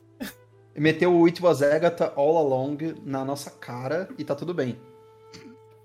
[0.75, 4.79] Meteu o It Was Agatha all along na nossa cara e tá tudo bem.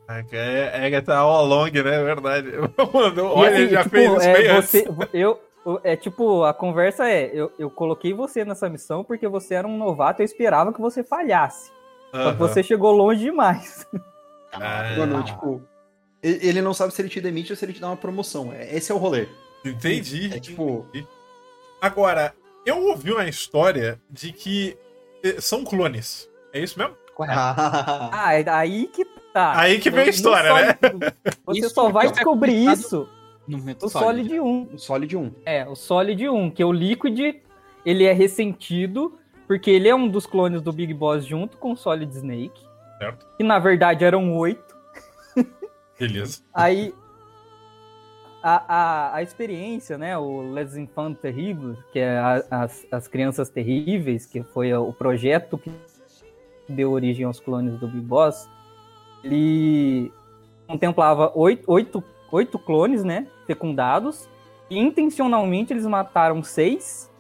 [0.09, 2.01] É, é, tá all along, né?
[2.01, 2.53] É verdade.
[2.93, 5.41] Mano, olha, assim, ele já tipo, fez isso é, você, eu,
[5.83, 9.77] é tipo, a conversa é, eu, eu coloquei você nessa missão porque você era um
[9.77, 11.73] novato, eu esperava que você falhasse.
[12.13, 13.87] Só que você chegou longe demais.
[14.53, 15.61] Ah, Mano, tipo,
[16.23, 18.53] ele não sabe se ele te demite ou se ele te dá uma promoção.
[18.53, 19.29] É- Esse é o rolê.
[19.65, 20.35] Entendi.
[20.35, 20.87] É tipo,
[21.81, 22.35] Agora,
[22.67, 24.77] eu ouvi uma história de que
[25.23, 26.29] eh, são clones.
[26.53, 26.95] É isso mesmo?
[27.15, 27.39] Correto.
[27.39, 29.59] ah, Ah, é aí que tá.
[29.59, 30.79] Aí que vem a história, né?
[31.47, 33.09] Você Isso só vai é descobrir isso
[33.47, 34.69] No momento no Solid 1.
[34.75, 35.33] o Solid 1.
[35.47, 37.37] É, o Solid 1, que é o Liquid,
[37.85, 41.77] ele é ressentido, porque ele é um dos clones do Big Boss junto com o
[41.77, 42.61] Solid Snake.
[42.99, 43.27] Certo.
[43.37, 44.75] Que na verdade eram oito.
[45.99, 46.43] Beleza.
[46.53, 46.93] Aí
[48.43, 50.17] a, a, a experiência, né?
[50.17, 55.59] O Les Enfants Terribles, que é a- as, as Crianças Terríveis, que foi o projeto
[55.59, 55.71] que
[56.69, 58.49] deu origem aos clones do Big Boss,
[59.25, 60.13] ele
[60.67, 63.27] contemplava oito, oito, oito clones, né?
[63.47, 64.29] Fecundados.
[64.69, 67.11] E intencionalmente eles mataram seis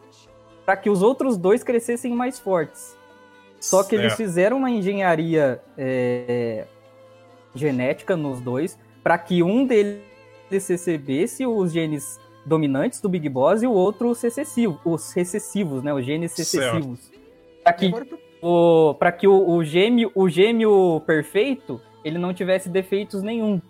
[0.65, 2.97] para que os outros dois crescessem mais fortes.
[3.61, 6.67] Só que eles fizeram uma engenharia é,
[7.55, 10.03] genética nos dois para que um deles
[10.51, 15.93] recebesse os genes dominantes do Big Boss e o outro os recessivos, os recessivos, né?
[15.93, 17.11] Os genes recessivos.
[17.65, 17.93] Para que
[18.43, 23.61] o para que o, o gêmeo o gêmeo perfeito ele não tivesse defeitos nenhum,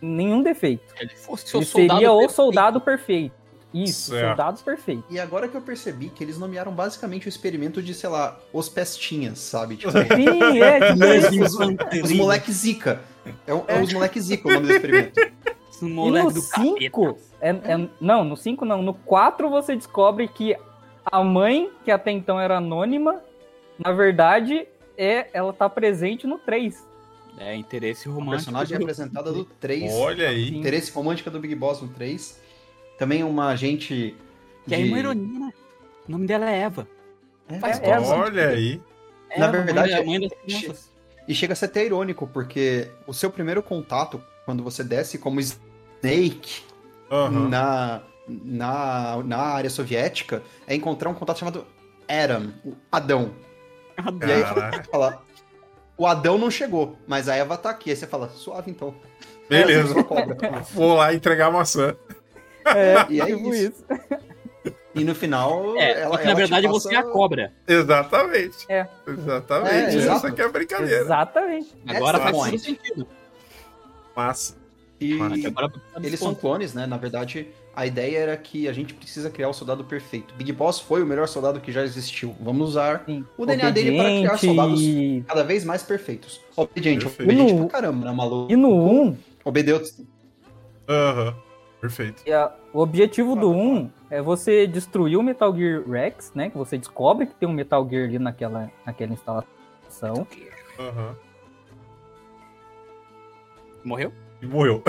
[0.00, 0.94] nenhum defeito.
[1.00, 2.32] Ele fosse o Ele soldado seria o perfeito.
[2.36, 3.42] soldado perfeito.
[3.74, 4.26] Isso, Certo.
[4.36, 5.04] soldado perfeito.
[5.10, 8.68] E agora que eu percebi que eles nomearam basicamente o experimento de, sei lá, os
[8.68, 9.76] pestinhas, sabe?
[9.78, 11.62] Tipo, Sim, é, tipo isso.
[11.62, 13.00] Enfants os moleque zica.
[13.46, 15.18] É, um- é os moleque zica o nome do experimento.
[15.86, 17.20] E moleque no do 5, capeta.
[17.40, 20.56] é, é- não, no 5 não, no 4 você descobre que
[21.04, 23.20] a mãe, que até então era anônima,
[23.78, 24.66] na verdade,
[24.96, 26.86] é, ela tá presente no 3.
[27.38, 28.36] É, interesse A romântico.
[28.36, 29.92] personagem do- apresentada do 3.
[29.94, 30.54] Olha aí.
[30.56, 32.40] Interesse romântica do Big Boss no 3.
[32.98, 34.14] Também uma agente.
[34.68, 35.52] Que é de- uma ironia, né?
[36.06, 36.86] O nome dela é Eva.
[37.48, 38.80] É, Faz É, todo Olha aí.
[39.36, 40.28] Na Eva, verdade, mãe, mãe.
[41.26, 45.40] E chega a ser até irônico, porque o seu primeiro contato quando você desce como
[46.02, 46.62] Snake
[47.10, 47.48] Aham.
[47.48, 51.66] na, na, na área soviética, é encontrar um contato chamado
[52.08, 53.30] Adam, o Adão.
[54.26, 54.84] E aí Caraca.
[54.90, 55.22] fala,
[55.96, 57.90] o Adão não chegou, mas a Eva tá aqui.
[57.90, 58.94] Aí você fala, suave então.
[59.48, 59.98] Beleza.
[59.98, 60.36] É cobra.
[60.72, 61.94] Vou lá entregar a maçã.
[62.64, 63.72] É, E é tipo isso.
[63.72, 64.72] isso.
[64.94, 67.52] E no final, É, ela, que na verdade passa- você é a cobra.
[67.66, 68.66] Exatamente.
[68.68, 68.86] É.
[69.06, 69.98] Exatamente.
[69.98, 70.06] É.
[70.08, 71.00] Essa que é a brincadeira.
[71.02, 71.74] Exatamente.
[71.86, 73.06] Agora faz todo sentido.
[74.16, 74.56] Massa.
[75.02, 76.86] E Mano, Agora precisa dos eles são clones, né?
[76.86, 80.34] Na verdade, a ideia era que a gente precisa criar o soldado perfeito.
[80.34, 82.34] Big Boss foi o melhor soldado que já existiu.
[82.40, 83.24] Vamos usar Sim.
[83.36, 84.80] o DNA dele para criar Obediente soldados
[85.26, 86.40] cada vez mais perfeitos.
[86.56, 87.28] Obediente, Perfeito.
[87.30, 88.52] obediente no- pra caramba, né, maluco?
[88.52, 89.82] E no 1, Obedeu.
[90.88, 91.34] Aham.
[91.80, 92.22] Perfeito.
[92.24, 96.48] E a- o objetivo do 1 é você destruir o Metal Gear Rex, né?
[96.48, 100.24] Que você descobre que tem um Metal Gear ali naquela, naquela instalação.
[100.78, 101.16] Aham.
[103.84, 104.12] Morreu?
[104.42, 104.82] E morreu.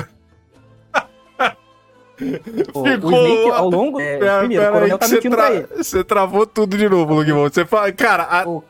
[2.73, 3.99] O Ficou- Snake, ao longo.
[3.99, 5.67] é, Pera- primeiro, pera aí coronel que tá você, mentindo tra- pra ele.
[5.83, 7.49] você travou tudo de novo, Lugmon.
[7.49, 8.63] Você fala, cara, a, Ô,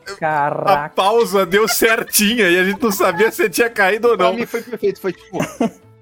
[0.66, 4.34] a pausa deu certinha e a gente não sabia se tinha caído ou Pra não.
[4.34, 5.38] mim foi perfeito, foi tipo,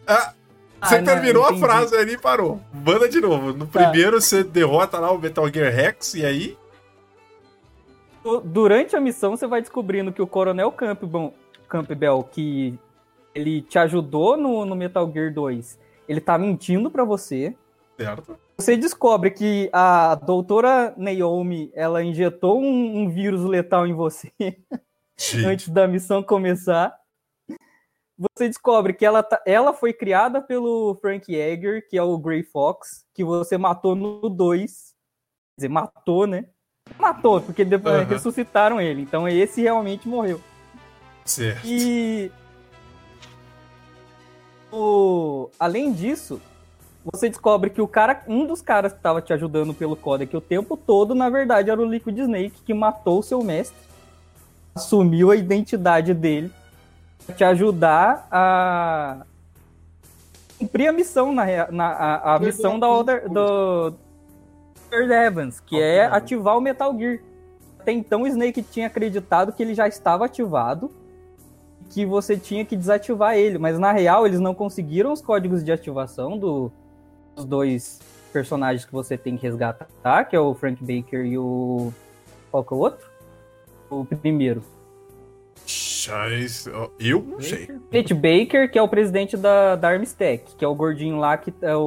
[0.07, 0.33] Ah,
[0.81, 1.61] Ah, você não, terminou a entendi.
[1.61, 2.61] frase ali e parou.
[2.73, 3.53] Manda de novo.
[3.53, 3.81] No Tá.
[3.91, 6.57] primeiro você derrota lá o Metal Gear Rex e aí.
[8.25, 11.35] Du- Durante a missão, você vai descobrindo que o Coronel Campbell,
[11.69, 12.79] Campbell que
[13.35, 15.79] ele te ajudou no, no Metal Gear 2,
[16.09, 17.55] ele tá mentindo pra você.
[17.99, 18.39] Certo.
[18.59, 24.33] Você descobre que a doutora Naomi, ela injetou um, um vírus letal em você
[25.47, 26.95] antes da missão começar.
[28.19, 32.43] Você descobre que ela, tá- ela foi criada pelo Frank Yeager, que é o Grey
[32.43, 34.71] Fox, que você matou no 2.
[34.71, 36.47] Quer dizer, matou, né?
[36.99, 38.05] Matou, porque depois Aham.
[38.05, 39.03] ressuscitaram ele.
[39.03, 40.41] Então esse realmente morreu.
[41.25, 41.67] Certo.
[41.67, 42.31] E.
[44.73, 45.51] O...
[45.59, 46.41] Além disso,
[47.05, 50.41] você descobre que o cara, um dos caras que estava te ajudando pelo código o
[50.41, 53.77] tempo todo, na verdade, era o Liquid Snake que matou o seu mestre,
[54.75, 56.51] assumiu a identidade dele
[57.27, 59.27] pra te ajudar a
[60.59, 63.93] cumprir a missão na, na a, a missão da Order, do
[64.89, 67.19] Third Evans, que é ativar o Metal Gear.
[67.81, 70.89] Até então o Snake tinha acreditado que ele já estava ativado
[71.93, 75.71] que você tinha que desativar ele, mas na real eles não conseguiram os códigos de
[75.71, 76.73] ativação do-
[77.37, 78.01] dos dois
[78.33, 81.93] personagens que você tem que resgatar, que é o Frank Baker e o
[82.51, 83.07] qual que é o outro?
[83.91, 84.63] O primeiro.
[86.99, 87.69] Eu não sei.
[87.91, 91.53] Pete Baker, que é o presidente da, da Armstec, que é o gordinho lá que
[91.63, 91.81] é o,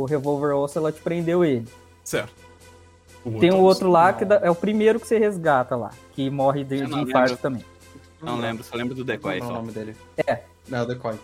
[0.00, 1.66] o Revolver Ocelot prendeu ele.
[2.04, 2.32] Certo.
[3.24, 6.64] O Tem o outro lá que é o primeiro que você resgata lá, que morre
[6.64, 7.64] de, de infarto também.
[8.22, 9.96] Não lembro, só lembro do decoy qual é o nome dele?
[10.26, 10.40] É.
[10.68, 11.14] Não, é o Decoy.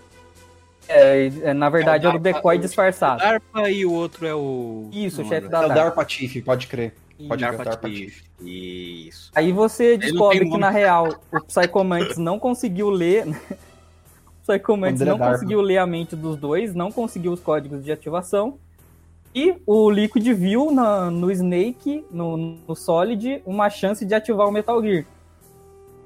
[0.89, 3.21] É, é, na verdade É o o Darpa- decoy o- disfarçado.
[3.21, 4.89] DARPA e o outro é o.
[4.93, 5.85] Isso, o não chefe da É o DARPA.
[5.85, 6.95] Darpa Chief, pode crer.
[7.29, 8.23] Pode DARPA Darpa Chief.
[8.41, 9.31] Isso.
[9.35, 13.27] Aí você não descobre que, na real, o Psychomantis não conseguiu ler.
[14.47, 15.33] o Psychomantis não Darpa.
[15.35, 18.59] conseguiu ler a mente dos dois, não conseguiu os códigos de ativação.
[19.35, 24.53] E o Liquid viu na- no Snake, no, no Solid, uma chance de ativar o
[24.53, 25.05] Metal Gear.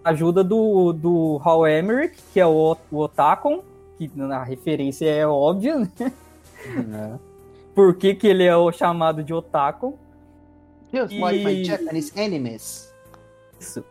[0.05, 3.63] Ajuda do, do Hal Emmerich, que é o, o Otacon,
[3.99, 5.91] que na referência é óbvia, né?
[6.67, 7.19] É.
[7.75, 9.95] Por que, que ele é o chamado de Otacon.
[10.93, 12.93] Just E- my Japanese enemies.
[13.59, 13.85] Isso.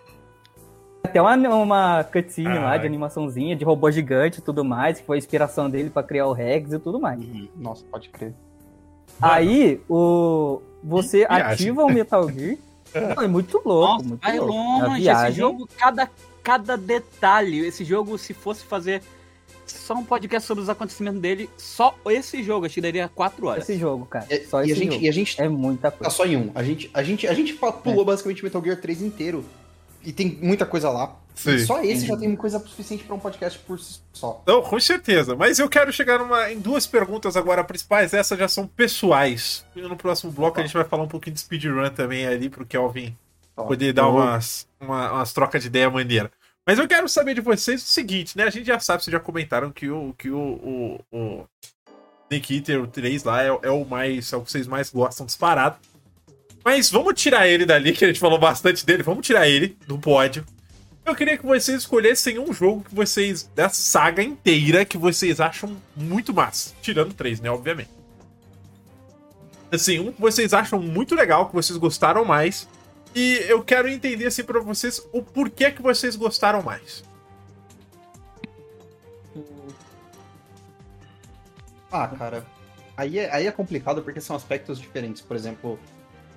[1.03, 2.80] Até uma, uma cutscene lá Ai.
[2.80, 6.28] de animaçãozinha, de robô gigante e tudo mais, que foi a inspiração dele pra criar
[6.28, 7.20] o Rex e tudo mais.
[7.22, 7.47] Uhum.
[7.55, 8.34] Nossa, pode crer.
[9.22, 12.57] Aí, o, você ativa o Metal Gear.
[12.93, 14.53] Não, é muito louco, Nossa, muito vai louco.
[14.53, 16.09] Longe viagem, esse jogo, cada,
[16.43, 17.59] cada detalhe.
[17.65, 19.01] Esse jogo, se fosse fazer
[19.65, 23.69] só um podcast sobre os acontecimentos dele, só esse jogo, eu tiraria quatro horas.
[23.69, 24.25] esse jogo, cara.
[24.29, 25.05] E, Só e esse a gente, jogo.
[25.05, 26.09] e a gente É muita tá coisa.
[26.15, 26.51] só em um.
[26.55, 29.45] A gente, a gente, a gente pulou basicamente Metal Gear 3 inteiro.
[30.04, 31.16] E tem muita coisa lá.
[31.36, 31.58] Sim.
[31.60, 34.43] Só esse já tem coisa suficiente pra um podcast por si só.
[34.45, 35.36] Não, com certeza.
[35.38, 38.14] Mas eu quero chegar numa- em duas perguntas agora principais.
[38.14, 39.66] Essas já são pessoais.
[39.76, 42.66] E no próximo bloco a gente vai falar um pouquinho de speedrun também ali pro
[42.66, 43.16] Kelvin
[43.56, 46.30] Ó, poder dar eu- umas, uma- umas trocas de ideia maneira.
[46.68, 48.43] Mas eu quero saber de vocês o seguinte, né?
[48.43, 51.45] A gente já sabe, vocês já comentaram que o, que o, o, o
[52.30, 54.32] Snake Eater, o 3 lá, é, é o mais.
[54.34, 55.78] É o que vocês mais gostam disparado.
[56.70, 59.01] Mas vamos tirar ele dali, que a gente falou bastante dele.
[59.01, 60.45] Vamos tirar ele do pódio.
[61.03, 63.49] Eu queria que vocês escolhessem um jogo que vocês.
[63.55, 66.76] dessa saga inteira que vocês acham muito massa.
[66.80, 67.49] Tirando três, né?
[67.49, 67.89] Obviamente.
[69.72, 72.70] Assim, um que vocês acham muito legal, que vocês gostaram mais.
[73.15, 77.03] E eu quero entender, assim, pra vocês o porquê que vocês gostaram mais.
[81.91, 82.45] Ah, cara,
[82.95, 85.20] aí é, aí é complicado porque são aspectos diferentes.
[85.20, 85.80] Por exemplo,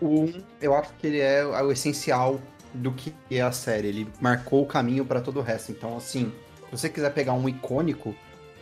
[0.02, 2.40] o 1, eu acho que ele é o essencial
[2.74, 3.88] do que é a série.
[3.88, 5.72] Ele marcou o caminho pra todo o resto.
[5.72, 6.32] Então, assim,
[6.66, 8.14] se você quiser pegar um icônico,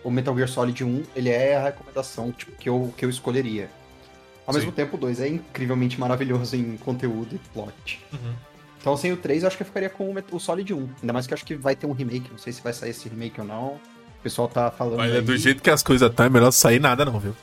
[0.03, 3.71] o Metal Gear Solid 1, ele é a recomendação tipo, que, eu, que eu escolheria.
[4.47, 4.77] Ao mesmo Sim.
[4.77, 8.05] tempo, o 2 é incrivelmente maravilhoso em conteúdo e plot.
[8.13, 8.35] Uhum.
[8.81, 10.89] Então, sem o 3, eu acho que eu ficaria com o, Solid 1.
[11.03, 12.31] Ainda mais que eu acho que vai ter um remake.
[12.31, 13.75] Não sei se vai sair esse remake ou não.
[13.75, 15.01] O pessoal tá falando.
[15.01, 15.23] Olha, aí.
[15.23, 17.35] do jeito que as coisas estão, é melhor sair nada, não, viu?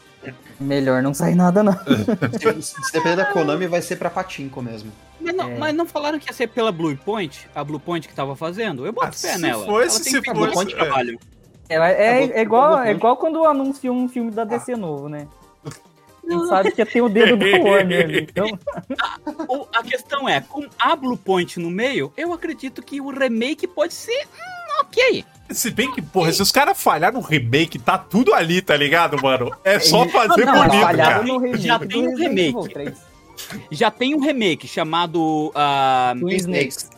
[0.59, 1.73] Melhor não sair nada, não.
[1.73, 4.91] Se, se depender da Konami, vai ser pra Patinko mesmo.
[5.21, 5.57] Mas não, É.
[5.57, 7.47] mas não falaram que ia ser pela Blue Point?
[7.53, 8.85] A Blue Point que tava fazendo?
[8.85, 9.65] Eu boto Ah, fé se nela.
[9.65, 10.77] fosse, Ela tem se fosse, bastante é.
[10.77, 11.19] trabalho.
[11.69, 15.27] Ela é, É, é igual, é igual quando anuncia um filme da DC novo, né?
[15.65, 15.69] A
[16.29, 18.21] Não, sabe que tem o dedo do Warner ali.
[18.29, 18.47] Então,
[19.49, 23.65] o- a questão é, com a Blue Point no meio, eu acredito que o remake
[23.67, 25.25] pode ser hum, ok.
[25.49, 29.21] Se bem que, porra, se os caras falharem no remake, tá tudo ali, tá ligado,
[29.21, 29.55] mano?
[29.63, 31.21] É só fazer Não, não, bonito, cara.
[31.21, 32.49] remake Já tem um remake.
[32.49, 32.97] Evil 3.
[33.71, 36.89] Já tem um remake chamado ah, Twin Snakes.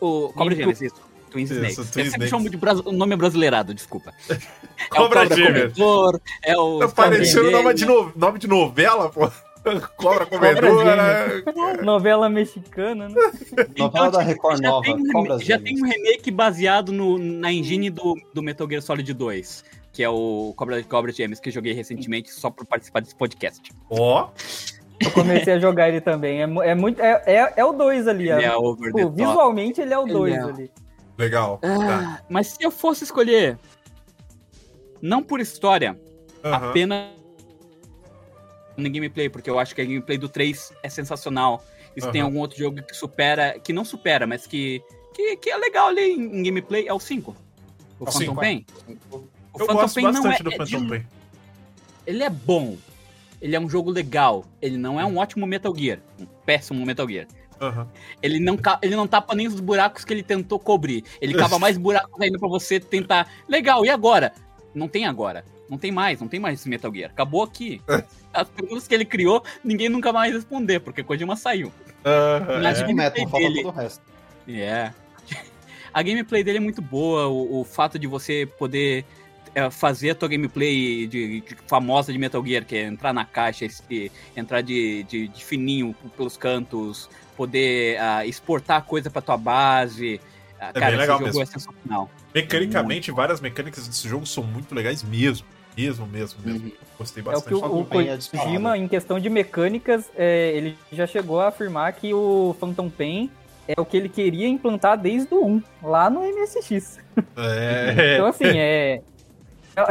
[0.00, 0.96] o Cobra Gêmeas, isso.
[1.30, 1.76] Twin Isso, Snakes.
[1.76, 2.30] Twin Eu sempre Snakes.
[2.30, 4.12] chamo de bras- o nome brasileirado, desculpa.
[4.76, 5.28] É Cobra o
[5.72, 6.78] Cobra é o...
[6.80, 8.12] Tá parecendo nome de, no...
[8.16, 9.30] nome de novela, pô.
[9.96, 11.42] Cobra comedora.
[11.82, 13.14] Novela mexicana, né?
[13.78, 14.82] Novela da Record já nova.
[14.84, 15.62] tem, um remake, já Gêmeas.
[15.64, 20.08] tem um remake baseado no- na engine do, do Metal Gear Solid 2, que é
[20.08, 23.70] o Cobra, Cobra Gêmeas, que eu joguei recentemente só por participar desse podcast.
[23.90, 24.28] Ó,
[25.00, 26.40] Eu comecei a jogar ele também.
[26.42, 27.00] É, é muito.
[27.00, 28.30] É, é, é o 2 ali.
[28.30, 29.16] Ele é, é over the Pô, top.
[29.16, 30.38] visualmente ele é o Ele 2 é.
[30.40, 30.70] ali.
[31.18, 31.58] legal.
[31.58, 31.68] Tá.
[32.20, 33.58] Ah, mas se eu fosse escolher,
[35.02, 35.98] não por história,
[36.42, 37.08] apenas
[38.76, 41.64] no gameplay, porque eu acho que a gameplay do 3 é sensacional.
[41.96, 42.28] E se tem Aham.
[42.28, 44.82] algum outro jogo que supera, que não supera, mas que,
[45.14, 47.30] que, que é legal ali em, em gameplay, é o 5.
[47.30, 48.34] O É o Phantom cinco.
[48.34, 48.66] Pain.
[49.12, 49.22] O
[49.60, 51.06] Eu Phantom gosto Pain não bastante é, do é Phantom de- Pain.
[52.06, 52.76] Ele é bom.
[53.40, 54.44] Ele é um jogo legal.
[54.60, 56.00] Ele não é um ótimo Metal Gear.
[56.18, 57.26] Um péssimo Metal Gear.
[57.60, 57.86] Aham.
[58.20, 61.04] Ele não, ele não tapa nem os buracos que ele tentou cobrir.
[61.20, 63.30] Ele cava mais buracos ainda pra você tentar.
[63.48, 64.32] Legal, e agora?
[64.74, 65.44] Não tem agora.
[65.68, 67.10] Não tem mais, não tem mais esse Metal Gear.
[67.10, 67.80] Acabou aqui.
[68.32, 71.72] As perguntas que ele criou, ninguém nunca mais vai responder, porque Kojima saiu.
[72.04, 72.92] Aham, Mas é.
[72.92, 73.62] Metal, falta dele.
[73.62, 74.02] todo o resto.
[74.48, 74.92] É.
[75.92, 79.04] A gameplay dele é muito boa, o, o fato de você poder
[79.54, 83.24] é, fazer a tua gameplay de, de famosa de Metal Gear, que é entrar na
[83.24, 89.36] caixa, esse- entrar de, de- de fininho pelos cantos, poder ah, exportar coisa pra tua
[89.36, 90.20] base.
[90.60, 91.42] Ah, bem cara, esse legal jogo mesmo.
[91.42, 92.10] é sensacional.
[92.34, 95.46] Mecanicamente, várias mecânicas desse jogo são muito legais mesmo.
[95.76, 96.72] Mesmo, mesmo, mesmo.
[96.96, 97.48] Gostei É o bastante.
[97.48, 97.84] que o, o.
[97.84, 103.30] Kojima, em questão de mecânicas, é, ele já chegou a afirmar que o Phantom Pain
[103.66, 106.98] é o que ele queria implantar desde o 1, lá no MSX.
[107.36, 108.14] É.
[108.14, 109.02] Então, assim, é.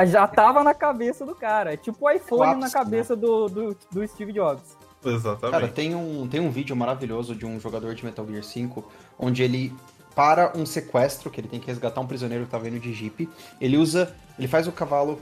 [0.08, 1.74] Já tava na cabeça do cara.
[1.74, 4.78] É tipo o iPhone O ápice, na cabeça do, do, do Steve Jobs.
[5.06, 5.52] Exatamente.
[5.52, 8.90] Cara, tem um, tem um vídeo maravilhoso de um jogador de Metal Gear 5,
[9.20, 9.74] onde ele
[10.16, 13.30] para um sequestro, que ele tem que resgatar um prisioneiro que tava indo de jeep.
[13.60, 14.16] Ele usa.
[14.38, 15.22] Ele faz o cavalo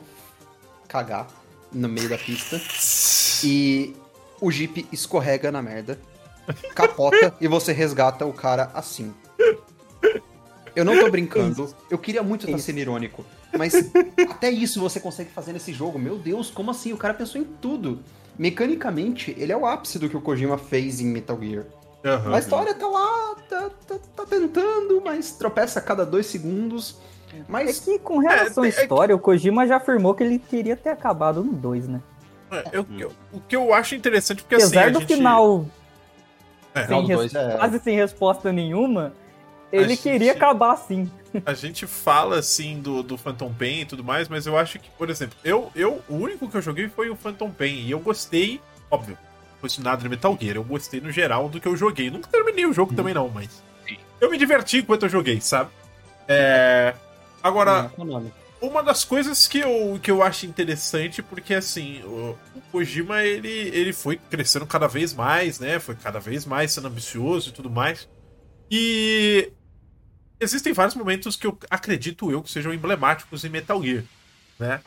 [0.87, 1.27] cagar
[1.71, 2.59] no meio da pista.
[3.43, 3.95] E
[4.39, 5.99] o jeep escorrega na merda,
[6.75, 9.11] capota e você resgata o cara assim.
[10.75, 13.25] Eu não tô brincando, eu queria muito estar sendo irônico,
[13.57, 13.73] mas
[14.29, 15.97] até isso você consegue fazer nesse jogo.
[15.97, 16.93] Meu Deus, como assim?
[16.93, 17.99] O cara pensou em tudo.
[18.37, 21.65] Mecanicamente, ele é o ápice do que o Kojima fez em Metal Gear.
[22.03, 22.35] Aham.
[22.35, 26.97] A história tá lá, tá, tá, tá tentando, mas tropeça a cada dois segundos.
[27.33, 30.23] É Mas que com relação É, à é que- história, o Kojima já afirmou que
[30.23, 32.01] ele queria ter acabado no 2, né?
[32.51, 34.65] É, eu- eu- o que eu acho interessante, porque assim.
[34.65, 35.15] Apesar a do gente...
[35.15, 35.65] final
[36.75, 39.13] É, sem res- dois é- quase sem resposta nenhuma,
[39.71, 41.09] ele gente- queria acabar assim.
[41.45, 44.89] a gente fala assim do, do Phantom Pain e tudo mais, mas eu acho que,
[44.91, 47.99] por exemplo, eu, eu o único que eu joguei foi o Phantom Pain e eu
[47.99, 49.17] gostei, óbvio,
[49.61, 52.09] foi nada de Metal Gear, eu gostei no geral do que eu joguei.
[52.09, 53.97] Nunca terminei o jogo também não, mas Sim.
[54.19, 55.69] eu me diverti enquanto eu joguei, sabe?
[56.27, 56.93] É,
[57.43, 58.31] agora, nome?
[58.61, 63.49] uma das coisas que eu, que eu acho interessante, porque assim, o, o Kojima ele,
[63.49, 65.79] ele foi crescendo cada vez mais, né?
[65.79, 68.07] Foi cada vez mais sendo ambicioso e tudo mais.
[68.69, 69.51] E
[70.39, 74.03] existem vários momentos que eu acredito eu que sejam emblemáticos em Metal Gear,
[74.59, 74.81] né?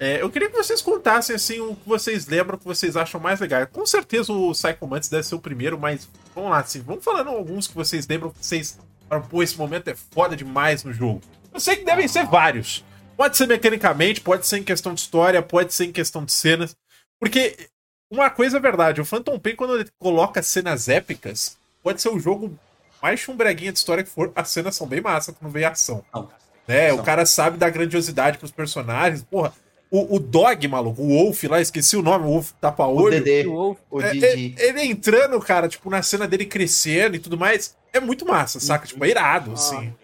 [0.00, 3.20] É, eu queria que vocês contassem assim o que vocês lembram, o que vocês acham
[3.20, 3.66] mais legal.
[3.66, 7.30] Com certeza o Psycho Mantis deve ser o primeiro, mas vamos lá, assim, vamos falando
[7.30, 8.78] alguns que vocês lembram que vocês
[9.08, 11.20] falam, pô, esse momento é foda demais no jogo.
[11.52, 12.84] Eu sei que devem ser vários.
[13.16, 16.76] Pode ser mecanicamente, pode ser em questão de história, pode ser em questão de cenas.
[17.18, 17.68] Porque
[18.10, 22.20] uma coisa é verdade, o Phantom Pain, quando ele coloca cenas épicas, pode ser o
[22.20, 22.56] jogo
[23.02, 26.04] mais chumbreguinha de história que for, as cenas são bem massa quando vem ação.
[26.14, 26.30] Não.
[26.66, 26.92] Né?
[26.92, 29.22] O cara sabe da grandiosidade pros personagens.
[29.22, 29.52] Porra,
[29.90, 33.10] o, o Dog, maluco, o Wolf lá, esqueci o nome, o Wolf O tapa-olho.
[33.22, 34.54] Dedê, O Wolf- o É, Didi.
[34.58, 38.60] é, ele entrando, cara, tipo, na cena dele crescendo e tudo mais, é muito massa,
[38.60, 38.86] saca?
[38.86, 39.94] Tipo, é irado, assim.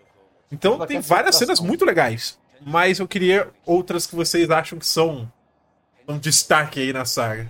[0.50, 2.38] Então tem várias cenas muito legais.
[2.66, 5.30] Mas eu queria outras que vocês acham que são
[6.08, 7.48] um destaque aí na saga.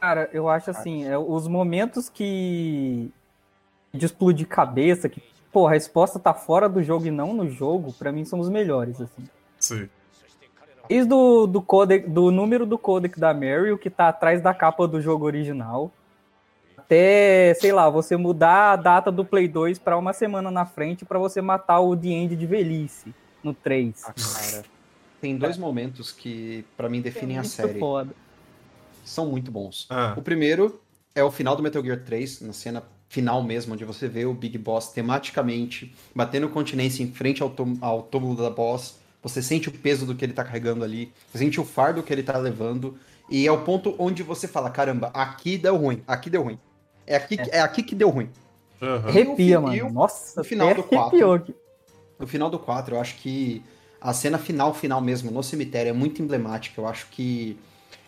[0.00, 3.10] Cara, eu acho assim, é, os momentos que.
[3.92, 7.92] de explodir cabeça, que, pô, a resposta tá fora do jogo e não no jogo,
[7.94, 9.24] pra mim são os melhores, assim.
[9.58, 9.88] Sim.
[10.88, 14.88] Desde do, do, codec, do número do codec da Meryl, que tá atrás da capa
[14.88, 15.92] do jogo original,
[16.76, 21.04] até, sei lá, você mudar a data do Play 2 pra uma semana na frente
[21.04, 23.14] pra você matar o The End de velhice
[23.44, 24.04] no 3.
[24.06, 24.64] Ah, cara.
[25.20, 27.78] Tem dois momentos que, pra mim, definem a Muito série.
[27.78, 28.10] foda.
[29.04, 29.86] São muito bons.
[29.90, 30.80] Ah, O primeiro
[31.14, 34.32] é o final do Metal Gear 3, na cena final mesmo, onde você vê o
[34.34, 38.97] Big Boss tematicamente batendo continência em frente ao, ao túmulo da boss.
[39.22, 42.12] Você sente o peso do que ele tá carregando ali, você sente o fardo que
[42.12, 42.96] ele tá levando.
[43.30, 46.58] E é o ponto onde você fala: caramba, aqui deu ruim, aqui deu ruim.
[47.06, 47.60] É aqui, é.
[47.60, 48.30] aqui que deu ruim.
[48.80, 49.08] aham.
[49.08, 49.90] Arrepia, mano.
[49.90, 50.98] Nossa, o final do quatro.
[50.98, 51.54] arrepiou aqui.
[52.18, 53.62] No final do 4, eu acho que
[54.00, 56.80] a cena final, final mesmo, no cemitério, é muito emblemática.
[56.80, 57.56] Eu acho que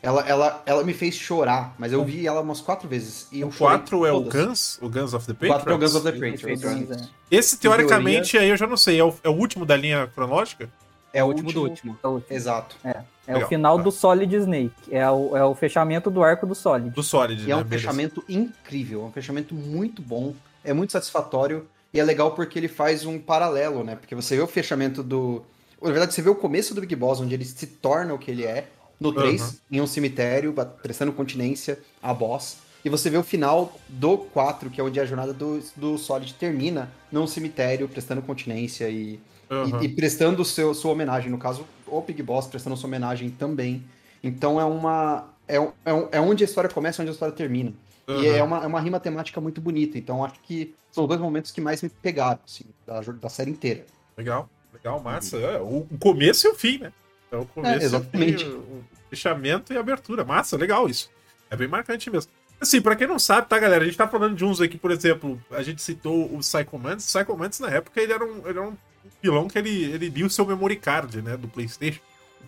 [0.02, 3.28] ela, ela, ela me fez chorar, mas eu vi ela umas quatro vezes.
[3.30, 4.22] E eu O chorei 4 é o.
[4.22, 4.78] Guns?
[4.82, 6.42] O Guns of the O 4 é o Guns of the Patriots?
[6.42, 6.88] Patriots.
[6.88, 10.08] Patriots, Esse, teoricamente, aí eu já não sei, é o, é o último da linha
[10.08, 10.68] cronológica?
[11.12, 11.98] É o último do último.
[12.02, 12.76] É o- Exato.
[12.84, 13.82] É Legal, o final tá.
[13.84, 14.72] do Solid Snake.
[14.90, 16.90] É o, é o fechamento do arco do Solid.
[16.90, 17.60] Do Solid, E é né?
[17.60, 17.68] um Beleza.
[17.88, 20.34] fechamento incrível, é um fechamento muito bom,
[20.64, 23.96] é muito satisfatório e é legal porque ele faz um paralelo, né?
[23.96, 25.42] Porque você vê o fechamento do.
[25.82, 28.30] Na verdade, você vê o começo do Big Boss, onde ele se torna o que
[28.30, 28.68] ele é,
[29.00, 29.52] no 3, Aham.
[29.72, 30.52] em um cemitério,
[30.82, 32.58] prestando continência a boss.
[32.84, 36.32] E você vê o final do 4, que é onde a jornada do, do Solid
[36.34, 39.18] termina, num cemitério, prestando continência e,
[39.50, 39.82] Aham.
[39.82, 41.30] e, e prestando seu, sua homenagem.
[41.30, 43.82] No caso, o Big Boss prestando sua homenagem também.
[44.22, 45.28] Então é uma.
[45.48, 47.72] É, é, é onde a história começa, onde a história termina.
[48.06, 48.36] E Aham.
[48.36, 49.98] é uma, é uma rima temática muito bonita.
[49.98, 53.50] Então acho que são os dois momentos que mais me pegaram, assim, da, da série
[53.50, 53.84] inteira.
[54.16, 55.36] Legal, legal, massa.
[55.36, 56.92] É, o, o começo e o fim, né?
[57.30, 58.44] É o começo É, exatamente.
[58.44, 60.24] e o o, fechamento e a abertura.
[60.24, 61.10] Massa, legal isso.
[61.50, 62.30] É bem marcante mesmo.
[62.60, 63.82] Assim, pra quem não sabe, tá, galera?
[63.82, 67.12] A gente tá falando de uns aqui, por exemplo, a gente citou o Psycho Mantis.
[67.12, 68.76] O Psycho Mantis, na época, ele era um, ele era um
[69.22, 72.00] vilão que ele, ele lia o seu memory card, né, do Playstation.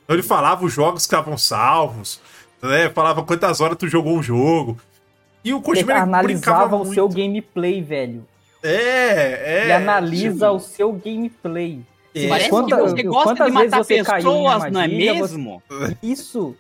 [0.05, 2.21] Então ele falava os jogos que estavam salvos,
[2.63, 2.89] né?
[2.91, 4.77] Falava quantas horas tu jogou um jogo.
[5.45, 6.23] E o Kojima ele analisava
[6.67, 6.95] brincava o muito.
[6.95, 8.27] seu gameplay, velho.
[8.63, 9.61] É, é.
[9.65, 11.81] Ele analisa tipo, o seu gameplay.
[12.15, 15.15] é, Parece Quanta- que você gosta quantas de vezes matar você pessoas, não é armadilha,
[15.15, 15.63] você- mesmo?
[16.03, 16.57] Isso.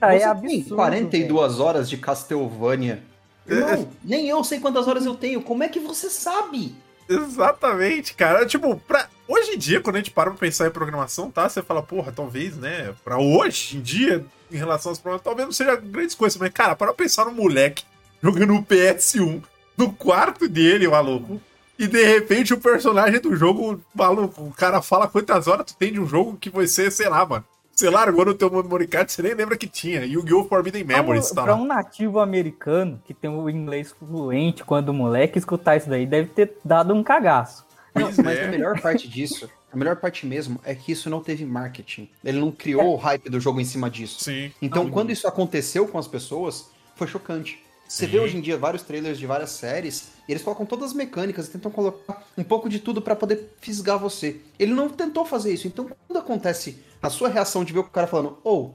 [0.00, 0.48] Cara, é Você absurdo.
[0.64, 3.02] tem 42 horas de Castlevania.
[3.46, 5.42] Irmão, nem eu sei quantas horas eu tenho.
[5.42, 6.74] Como é que você sabe?
[7.14, 8.46] Exatamente, cara.
[8.46, 9.08] Tipo, pra...
[9.28, 11.48] hoje em dia, quando a gente para pra pensar em programação, tá?
[11.48, 12.94] Você fala, porra, talvez, né?
[13.04, 16.76] Pra hoje em dia, em relação às programações, talvez não seja grandes coisas, mas, cara,
[16.76, 17.84] para pensar no moleque
[18.22, 19.42] jogando o PS1
[19.76, 21.40] no quarto dele, maluco.
[21.78, 25.92] E de repente o personagem do jogo, maluco, o cara fala quantas horas tu tem
[25.92, 27.44] de um jogo que você, sei lá, mano.
[27.74, 30.04] Você largou no teu memory card, você nem lembra que tinha.
[30.04, 30.44] Yu-Gi-Oh!
[30.44, 35.38] Forbidden Memories, pra, tá pra um nativo americano que tem o inglês fluente quando moleque
[35.38, 37.64] escutar isso daí deve ter dado um cagaço.
[37.94, 38.44] Não, mas é.
[38.44, 42.08] a melhor parte disso, a melhor parte mesmo, é que isso não teve marketing.
[42.22, 44.22] Ele não criou o hype do jogo em cima disso.
[44.22, 44.52] Sim.
[44.60, 47.62] Então, Não, quando isso aconteceu com as pessoas, foi chocante.
[47.92, 50.94] Você vê hoje em dia vários trailers de várias séries, e eles colocam todas as
[50.94, 54.40] mecânicas e tentam colocar um pouco de tudo pra poder fisgar você.
[54.58, 55.66] Ele não tentou fazer isso.
[55.66, 58.70] Então, quando acontece a sua reação de ver o cara falando, oh,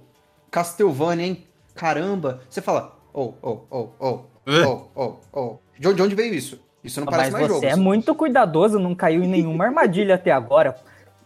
[0.51, 1.43] Castlevania, hein?
[1.73, 4.63] Caramba, você fala, oh, oh, oh, oh, É.
[4.67, 5.57] oh, oh, oh.
[5.79, 6.59] De onde, de onde veio isso?
[6.83, 7.73] Isso não parece Mas mais você jogo.
[7.73, 10.77] é muito cuidadoso, não caiu em nenhuma armadilha até agora.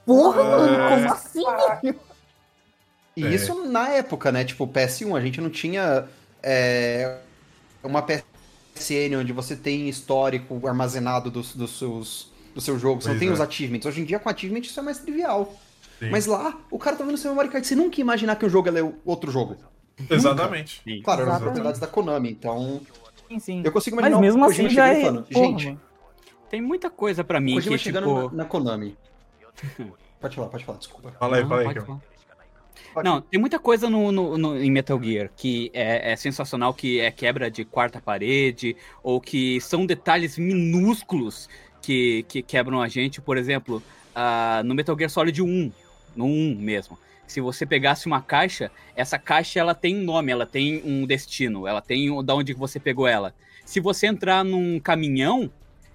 [0.06, 1.44] Porra, mano, como assim?
[3.18, 3.30] E É.
[3.32, 4.46] isso na época, né?
[4.46, 6.06] Tipo, PS1, a gente não tinha
[6.42, 7.18] é,
[7.84, 13.16] uma PSN onde você tem histórico armazenado dos, dos seus, do seu jogo, você não
[13.16, 13.32] Pois tem é.
[13.32, 13.86] os achievements.
[13.86, 15.56] Hoje em dia, com achievement, isso é mais trivial.
[16.00, 16.10] Sim.
[16.10, 17.66] Mas lá, o cara tá vendo seu memory card.
[17.66, 19.58] Você nunca ia imaginar que o jogo é outro jogo.
[20.10, 20.82] Exatamente.
[21.04, 22.82] Claro, eram as propriedades da Konami, então...
[23.28, 23.62] Sim, sim.
[23.64, 25.02] Eu consigo Mas imaginar mesmo o assim já é.
[25.02, 25.78] falando, gente.
[26.50, 28.36] Tem muita coisa pra mim Kojima que, chegando tipo...
[28.36, 28.98] na, na Konami.
[30.22, 31.12] Pode falar, pode falar, desculpa.
[31.18, 32.11] Fala aí, Não, fala aí.
[33.04, 37.00] Não, tem muita coisa no, no- no- em Metal Gear que é, é sensacional, que
[37.00, 41.50] é quebra de quarta parede, ou que são detalhes minúsculos
[41.82, 43.22] que, que quebram a gente.
[43.22, 43.82] Por exemplo,
[44.16, 45.72] ah, no Metal Gear Solid 1,
[46.16, 46.98] no 1 mesmo.
[47.28, 51.66] Se você pegasse uma caixa, essa caixa ela tem um nome, ela tem um destino,
[51.66, 53.34] ela tem da onde você pegou ela.
[53.66, 55.50] Se você entrar num caminhão,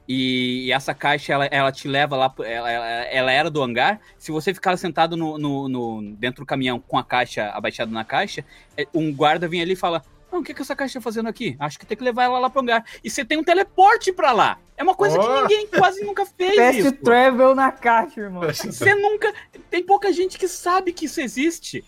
[0.08, 4.00] E, e essa caixa, ela, ela te leva lá, ela, ela, ela era do hangar.
[4.18, 8.04] Se você ficar sentado no, no, no- dentro do caminhão com a caixa abaixada na
[8.04, 8.44] caixa,
[8.76, 11.28] é, um guarda vem ali e fala: Não, o que, que essa caixa tá fazendo
[11.28, 11.56] aqui?
[11.58, 12.84] Acho que tem que levar ela lá pro hangar.
[13.02, 14.58] E você tem um teleporte pra lá.
[14.76, 15.22] É uma coisa Oh.
[15.24, 16.54] que ninguém quase nunca fez.
[16.54, 16.92] Fast isso.
[16.92, 18.42] travel na caixa, irmão.
[18.52, 19.32] Você nunca.
[19.70, 21.82] Tem pouca gente que sabe que isso existe.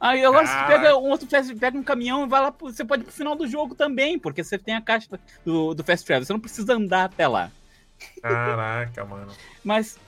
[0.00, 0.72] Aí agora você Caraca.
[0.80, 2.52] pega um outro fast, pega um caminhão e vai lá.
[2.52, 5.08] pro- Você pode ir pro final do jogo também, porque você tem a caixa
[5.44, 6.24] do, do Fast Travel.
[6.24, 7.50] Você não precisa andar até lá.
[8.22, 9.32] Caraca, mano.
[9.64, 9.98] Mas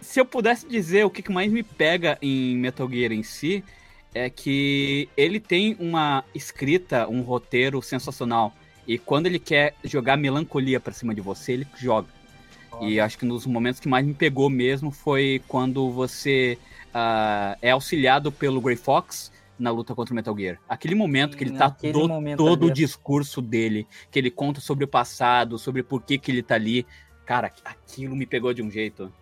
[0.00, 3.64] se eu pudesse dizer o que que mais me pega em Metal Gear em si,
[4.14, 8.54] é que ele tem uma escrita, um roteiro sensacional.
[8.86, 12.08] E quando ele quer jogar melancolia pra cima de você, ele joga.
[12.80, 16.56] E acho que nos momentos que mais me pegou mesmo foi quando você
[17.00, 20.58] ah, é auxiliado pelo Grey Fox na luta contra o Metal Gear.
[20.68, 22.70] Aquele momento que ele tá do- todo o ali.
[22.70, 26.54] é discurso dele, que ele conta sobre o passado, sobre por que, que ele tá
[26.56, 26.86] ali.
[27.24, 29.12] Cara, aquilo me pegou de um jeito.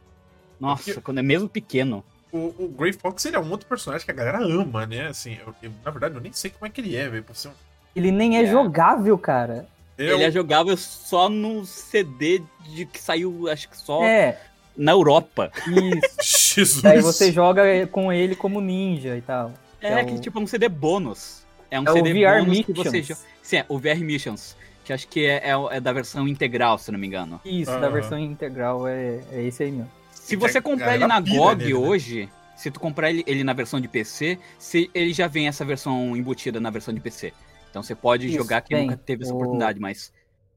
[0.61, 2.03] Nossa, Porque- quando é mesmo pequeno.
[2.33, 5.07] O, o Grey Fox ele é um outro personagem que a galera ama, né?
[5.09, 7.25] Assim, eu- eu- na verdade, eu nem sei como é que ele é, velho.
[7.47, 7.51] um-
[7.95, 8.47] Ele nem é, É.
[8.47, 9.67] jogável, cara.
[9.97, 12.43] Eu- Ele é jogável só no CD
[12.75, 14.39] de que saiu, acho que só É,
[14.77, 15.51] na Europa.
[15.67, 16.55] isso.
[16.57, 16.83] Jesus.
[16.83, 19.53] Daí você joga com ele como ninja e tal.
[19.81, 21.45] É, É que o- tipo é um CD bônus.
[21.71, 23.07] É um É o CD VR bônus que você Missions.
[23.19, 23.21] joga.
[23.43, 24.57] Sim, é o VR Missions.
[24.85, 27.41] Que acho que é, é- é da versão integral, se não me engano.
[27.45, 27.81] Isso, Aham.
[27.81, 29.91] da versão integral é, é esse aí mesmo.
[30.13, 31.79] Se Que você a comprar ele galera na GOG nele, né?
[31.79, 35.65] hoje, se tu comprar ele, ele na versão de PC, se, ele já vem essa
[35.65, 37.33] versão embutida na versão de PC.
[37.71, 38.87] Então você pode Isso, jogar quem tem.
[38.87, 40.13] nunca teve essa O- oportunidade, mas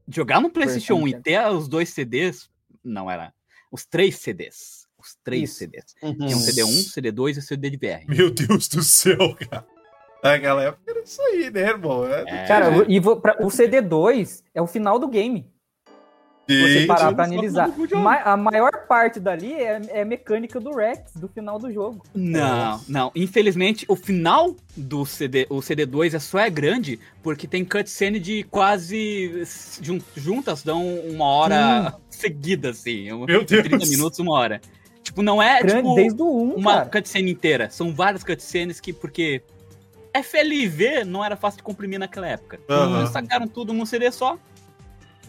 [0.08, 2.48] jogar no PlayStation 1 e ter os dois CDs,
[2.84, 3.32] não era.
[3.70, 4.86] Os três CDs.
[4.98, 5.58] Os três Isso.
[5.60, 5.94] CDs.
[6.02, 6.14] Uhum.
[6.16, 8.04] Tinha um CD1, CD2 e CD de VR.
[8.08, 9.66] Meu Deus do céu, cara.
[10.22, 12.04] A galera era isso aí, né, irmão?
[12.06, 12.46] É, É.
[12.46, 15.50] Cara, e vo- pra- o CD2 é o final do game.
[16.54, 17.70] Você parar pra analisar.
[18.24, 22.02] a maior parte dali é, é mecânica do Rex, do final do jogo.
[22.14, 23.12] Não, não.
[23.14, 28.42] Infelizmente, o final do CD, o CD2 é só é grande porque tem cutscene de
[28.44, 29.44] quase
[29.80, 33.04] jun- juntas, dão uma hora seguida, assim.
[33.26, 33.46] Meu Deus.
[33.62, 34.60] 30 minutos, uma hora.
[35.02, 36.86] Tipo, não é Grande, tipo desde o 1, uma cara.
[36.90, 37.70] cutscene inteira.
[37.70, 39.42] São várias cutscenes que, porque
[40.14, 42.58] FLV não era fácil de comprimir naquela época.
[42.98, 44.36] Eles sacaram tudo num CD só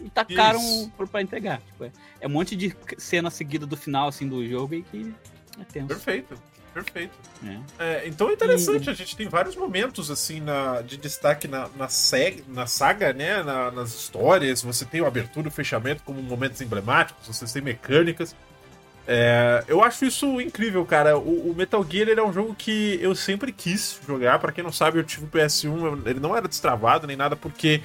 [0.00, 0.92] e tacaram Isso.
[1.10, 1.60] pra, entregar.
[1.60, 5.14] Tipo, é, é um monte de cena seguida do final, assim, do jogo e que
[5.60, 5.88] é tenso.
[5.88, 6.34] Perfeito,
[6.72, 7.12] perfeito.
[7.42, 7.62] né?
[7.78, 11.88] É, então é interessante, a gente tem vários momentos assim na, de destaque na, na,
[11.88, 13.42] seg, na saga, né?
[13.42, 14.62] na- nas histórias.
[14.62, 18.34] Você tem o abertura e o fechamento como momentos emblemáticos, você tem mecânicas.
[19.06, 21.18] É, eu acho isso incrível, cara.
[21.18, 24.38] O, o Metal Gear ele é um jogo que eu sempre quis jogar.
[24.38, 27.34] Pra quem não sabe, eu tive o PS1, eu- ele não era destravado nem nada,
[27.34, 27.82] porque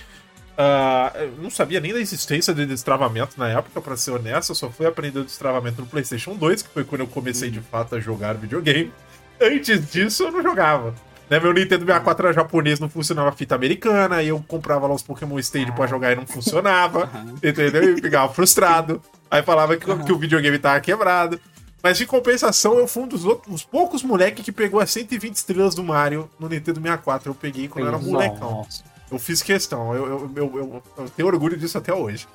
[0.58, 4.50] ah, eu não sabia nem da existência de destravamento na época, pra ser honesto.
[4.50, 7.60] Eu só fui aprender o destravamento no PlayStation 2, que foi quando eu comecei de
[7.60, 8.92] fato a jogar videogame.
[9.40, 10.96] Antes disso, eu não jogava.
[11.30, 15.04] Né, meu Nintendo 64 era japonês, não funcionava fita americana, e eu comprava lá os
[15.04, 17.10] Pokémon Stadium pra jogar e não funcionava.
[17.44, 17.96] Entendeu?
[17.96, 19.00] E ficava frustrado.
[19.30, 21.40] Aí falava que, que o videogame tava quebrado.
[21.84, 25.36] Mas em compensação, eu fui um dos outros, os poucos moleques que pegou as 120
[25.36, 27.30] estrelas do Mario no Nintendo 64.
[27.30, 27.98] Eu peguei quando eu era
[28.40, 28.97] Nossa.
[29.10, 32.28] Eu fiz questão, eu, eu, eu, eu- tenho orgulho disso até hoje.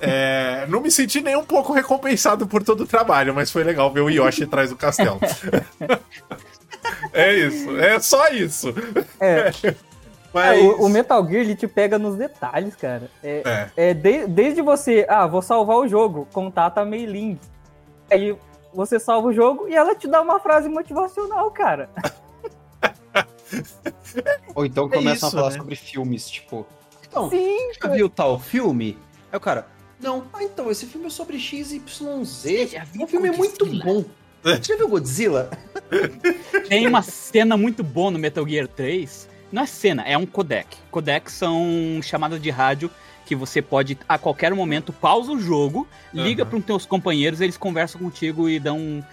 [0.00, 3.90] É, não me senti nem um pouco recompensado por todo o trabalho, mas foi legal
[3.92, 5.20] ver o Yoshi atrás do castelo.
[7.12, 8.74] é isso, é só isso.
[9.20, 9.50] É,
[10.32, 13.10] Mas, é, o, o Metal Gear ele te pega nos detalhes, cara.
[13.22, 13.42] É,
[13.76, 17.38] é, é de- desde você, ah, vou salvar o jogo, contata a Mei-Ling.
[18.10, 18.36] Aí
[18.74, 21.88] você salva o jogo e ela te dá uma frase motivacional, cara.
[24.54, 25.58] Ou então É começam isso, a falar né?
[25.58, 26.66] sobre filmes, tipo.
[27.08, 28.98] Então, Sim, já viu tal filme?
[29.30, 29.66] Aí o cara,
[30.00, 32.70] não, ah, então, esse filme é sobre XYZ.
[32.72, 34.04] já viu O filme é muito bom.
[34.42, 35.48] Você já viu Godzilla?
[36.68, 39.28] Tem uma cena muito boa no Metal Gear 3.
[39.52, 40.66] Não é cena, é um codec.
[40.90, 42.90] Codec são chamadas de rádio
[43.24, 46.50] que você pode, a qualquer momento, pausa o jogo, liga Aham.
[46.50, 49.04] para os teus companheiros, eles conversam contigo e dão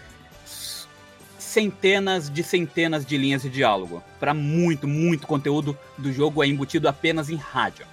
[1.50, 4.04] centenas de centenas de linhas de diálogo.
[4.20, 7.86] Para muito, muito conteúdo do jogo é embutido apenas em rádio.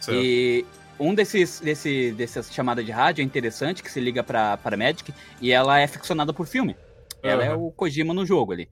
[0.00, 0.20] certo.
[0.22, 0.64] E
[1.00, 5.12] um desses, desse, dessas chamadas de rádio é interessante, que se liga pra, pra Magic,
[5.40, 6.76] e ela é ficcionada por filme.
[7.22, 7.58] Ela é Aham.
[7.58, 8.68] o Kojima no jogo ali.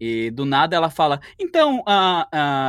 [0.00, 2.28] E do nada ela fala, então, a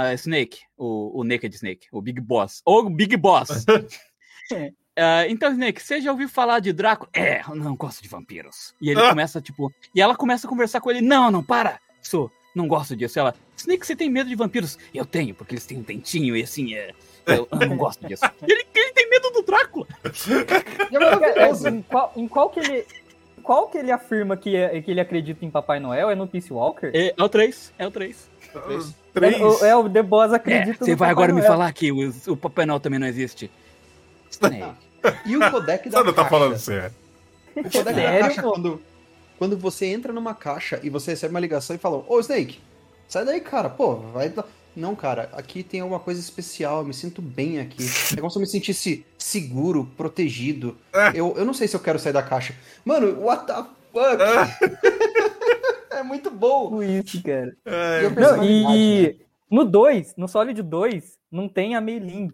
[0.10, 3.66] a Snake, o, o Naked Snake, o Big Boss, o Big Boss.
[5.00, 7.08] Ah, então, Snake, você já ouviu falar de Draco?
[7.14, 8.74] É, eu não gosto de vampiros.
[8.82, 9.10] E ele Ah.
[9.10, 12.96] começa, tipo, e ela começa a conversar com ele, não, não, para, sou, não gosto
[12.96, 13.18] disso.
[13.20, 14.78] Ela, Snake, você tem medo de vampiros?
[14.94, 16.92] Eu tenho, porque eles têm um dentinho e assim, é,
[17.28, 18.24] eu, eu não gosto disso.
[18.48, 19.86] Ele, ele tem medo do Drácula.
[20.04, 21.44] É.
[21.44, 22.86] É, em, qual, em qual que ele.
[23.44, 26.10] Qual que ele afirma que, é- que ele acredita em Papai Noel?
[26.10, 26.92] É no Peace Walker?
[26.94, 28.30] É, é o 3, é o 3.
[29.14, 29.40] Três.
[29.40, 31.52] É, o- é, o The Boss É, acredita você no vai Papai agora me Noel.
[31.52, 33.50] falar que o, o Papai Noel também não existe.
[34.30, 34.72] Snake.
[35.26, 36.30] E o codec da Você não tá caixa?
[36.30, 36.96] falando sério.
[37.56, 38.52] O codec da Sério, caixa, pô?
[38.52, 38.82] quando,
[39.38, 42.60] quando você entra numa caixa e você recebe uma ligação e fala, ô Snake,
[43.08, 44.30] sai daí, cara, pô, vai.
[44.30, 44.46] dar-"
[44.76, 47.84] Não, cara, aqui tem alguma coisa especial, eu me sinto bem aqui.
[48.14, 50.78] É como se eu me sentisse seguro, protegido.
[51.14, 52.54] Eu, eu não sei se eu quero sair da caixa.
[52.86, 53.56] Mano, what the
[53.92, 54.22] fuck?
[55.92, 56.70] é muito bom.
[56.70, 57.56] Com isso, cara.
[57.66, 59.26] É, E Não, e né?
[59.50, 62.30] no 2, no Solid 2, não tem a Mei-Ling.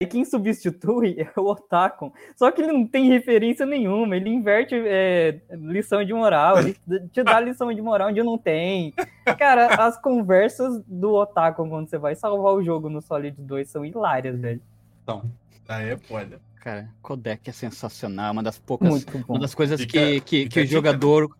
[0.00, 2.12] Aí quem substitui é o Otakon.
[2.36, 4.16] Só que ele não tem referência nenhuma.
[4.16, 6.58] Ele inverte é, lição de moral.
[6.58, 6.76] Ele
[7.12, 8.92] te dá lição de moral onde não tem.
[9.38, 13.84] Cara, as conversas do Otakon quando você vai salvar o jogo no Solid 2 são
[13.84, 14.60] hilárias, velho.
[15.68, 16.40] Aí é foda.
[16.60, 18.88] Cara, codec é sensacional, é uma das poucas.
[18.88, 19.34] Muito bom.
[19.34, 21.30] Uma das coisas Fica- que, que, fica que o dica, jogador.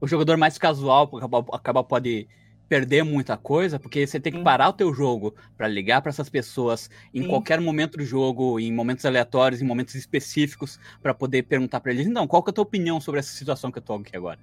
[0.00, 2.28] O jogador mais casual acaba, acaba pode
[2.68, 6.28] perder muita coisa, porque você tem que parar o teu jogo pra ligar pra essas
[6.28, 7.28] pessoas em Sim.
[7.28, 12.06] qualquer momento do jogo, em momentos aleatórios, em momentos específicos, pra poder perguntar pra eles,
[12.06, 14.38] então, qual que é a tua opinião sobre essa situação que eu tô aqui agora?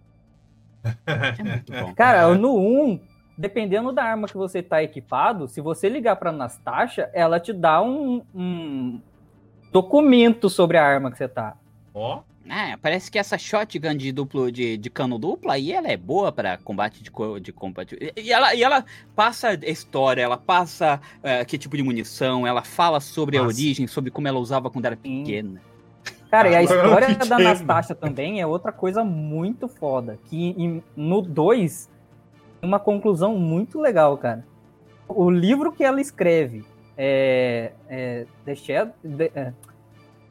[1.38, 1.94] É muito bom.
[1.96, 3.00] Cara, no 1,
[3.38, 7.82] dependendo da arma que você tá equipado, se você ligar pra Nastasha, ela te dá
[7.82, 9.02] um, um
[9.72, 11.58] documento sobre a arma que você tá.
[11.94, 15.98] Ó, É, parece que essa shotgun de duplo de, de cano duplo aí ela é
[15.98, 17.98] boa pra combate de, de combate.
[18.16, 18.86] E, ela, e ela
[19.16, 23.56] passa história, ela passa é, que tipo de munição, ela fala sobre a Nossa.
[23.56, 25.24] origem, sobre como ela usava quando era Sim.
[25.24, 25.62] pequena.
[26.30, 30.20] Cara, e a Ah, história da Nastasha também é outra coisa muito foda.
[30.26, 31.90] Que em- no 2,
[32.62, 34.46] uma conclusão muito legal, cara.
[35.08, 36.64] O livro que ela escreve
[36.98, 37.72] é.
[37.88, 38.94] é The Shadow.
[39.18, 39.54] The- é,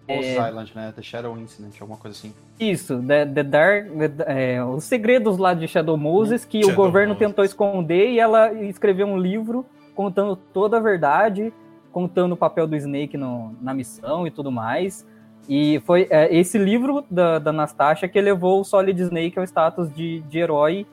[0.06, 0.92] Ghost Island, né?
[0.94, 2.32] The Shadow Incident, alguma coisa assim.
[2.60, 3.86] isso, The, The Dark.
[3.90, 7.26] The- é, os segredos lá de Shadow Moses que o Shadow governo Moses.
[7.28, 11.52] tentou esconder e ela escreveu um livro contando toda a verdade,
[11.92, 15.06] contando o papel do Snake no- na missão e tudo mais.
[15.48, 19.92] E foi é, esse livro da, da Nastasha que levou o Solid Snake ao status
[19.94, 20.86] de, de herói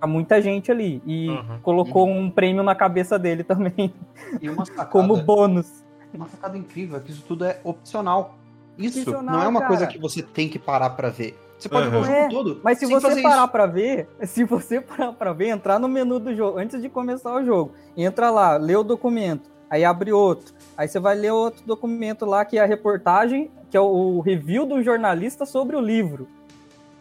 [0.00, 1.00] a muita gente ali.
[1.06, 1.58] E Uhum.
[1.62, 3.92] colocou um prêmio na cabeça dele também,
[4.40, 5.81] E uma sacada, como bônus.
[6.16, 8.36] Uma sacada incrível é que isso tudo é opcional.
[8.78, 9.68] Isso Opcional, não é uma cara.
[9.68, 11.38] coisa que você tem que parar pra ver.
[11.58, 12.02] Você pode ver Uhum.
[12.02, 12.60] o jogo É, todo.
[12.64, 15.88] Mas se sem você fazer parar pra ver, se você parar pra ver, entrar no
[15.88, 20.12] menu do jogo, antes de começar o jogo, entra lá, lê o documento, aí abre
[20.12, 24.20] outro, aí você vai ler outro documento lá, que é a reportagem, que é o
[24.20, 26.26] review do jornalista sobre o livro.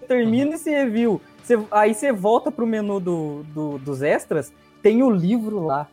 [0.08, 4.52] Termina esse review, você- aí você volta pro menu do, do- dos extras,
[4.82, 5.88] tem o livro lá.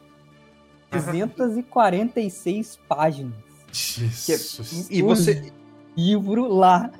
[0.91, 3.34] 246 páginas.
[3.72, 4.89] Jesus.
[4.91, 5.53] E você.
[5.97, 6.91] Livro lá.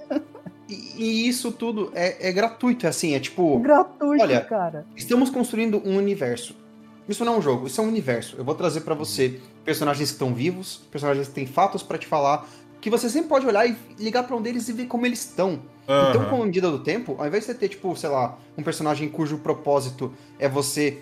[0.68, 3.59] E, e isso tudo é, é gratuito, é assim, é tipo.
[3.61, 4.86] Gratuito, olha, cara.
[4.95, 6.55] Estamos construindo um universo.
[7.09, 8.36] Isso não é um jogo, isso é um universo.
[8.36, 12.07] Eu vou trazer pra você personagens que estão vivos, personagens que têm fatos pra te
[12.07, 12.47] falar,
[12.82, 15.61] que você sempre pode olhar e ligar pra um deles e ver como eles estão.
[15.84, 16.30] Então, Aham.
[16.30, 19.09] com a medida do tempo, ao invés de você ter, tipo, sei lá, um personagem
[19.09, 20.99] cujo propósito é você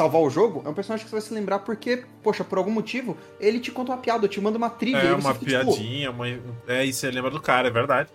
[0.00, 2.70] salvar o jogo, é um personagem que você vai se lembrar porque, poxa, por algum
[2.70, 4.98] motivo, ele te conta uma piada, te manda uma trivia.
[4.98, 6.26] É e uma fica, tipo, piadinha, uma...
[6.66, 8.08] é, e você lembra do cara, é verdade.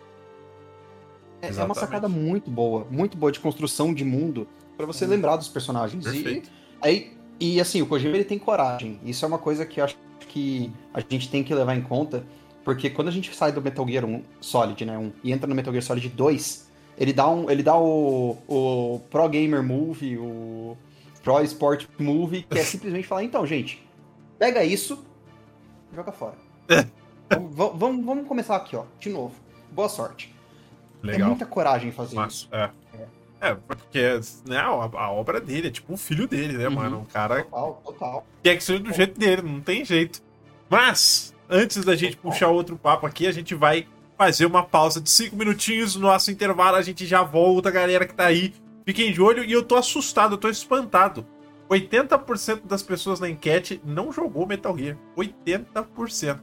[1.43, 5.35] É, é uma sacada muito boa, muito boa de construção de mundo pra você lembrar
[5.35, 6.03] dos personagens.
[6.07, 6.49] E Perfeito.
[6.81, 8.99] aí, e assim, o Kojima ele tem coragem.
[9.05, 9.95] Isso é uma coisa que eu acho
[10.27, 12.25] que a gente tem que levar em conta,
[12.63, 15.53] porque quando a gente sai do Metal Gear 1 Solid, né, 1, e entra no
[15.53, 16.67] Metal Gear Solid 2,
[16.97, 20.75] ele dá um, ele dá o, o Pro Gamer Move, o
[21.25, 23.85] Pro Sport Move, que é simplesmente falar, então, gente,
[24.39, 25.03] pega isso,
[25.91, 26.35] e joga fora.
[27.29, 29.33] vamos, vamos, vamos começar aqui, ó, de novo.
[29.71, 30.33] Boa sorte.
[31.03, 31.29] É Legal.
[31.29, 32.15] muita coragem fazer isso.
[32.15, 32.47] Massa.
[32.51, 32.69] É.
[33.41, 36.75] É, porque né, a, a obra dele é tipo o filho dele, né, Uhum.
[36.75, 37.01] mano?
[37.01, 38.27] O cara Total, total.
[38.41, 40.23] quer que seja do jeito dele, não tem jeito.
[40.69, 43.85] Mas, antes da gente puxar outro papo aqui, a gente vai
[44.17, 46.77] fazer uma pausa de cinco minutinhos no nosso intervalo.
[46.77, 48.53] A gente já volta, galera que tá aí.
[48.85, 51.25] Fiquem de olho e eu tô assustado, eu tô espantado.
[51.69, 54.95] 80% das pessoas na enquete não jogou Metal Gear.
[55.17, 56.39] 80%.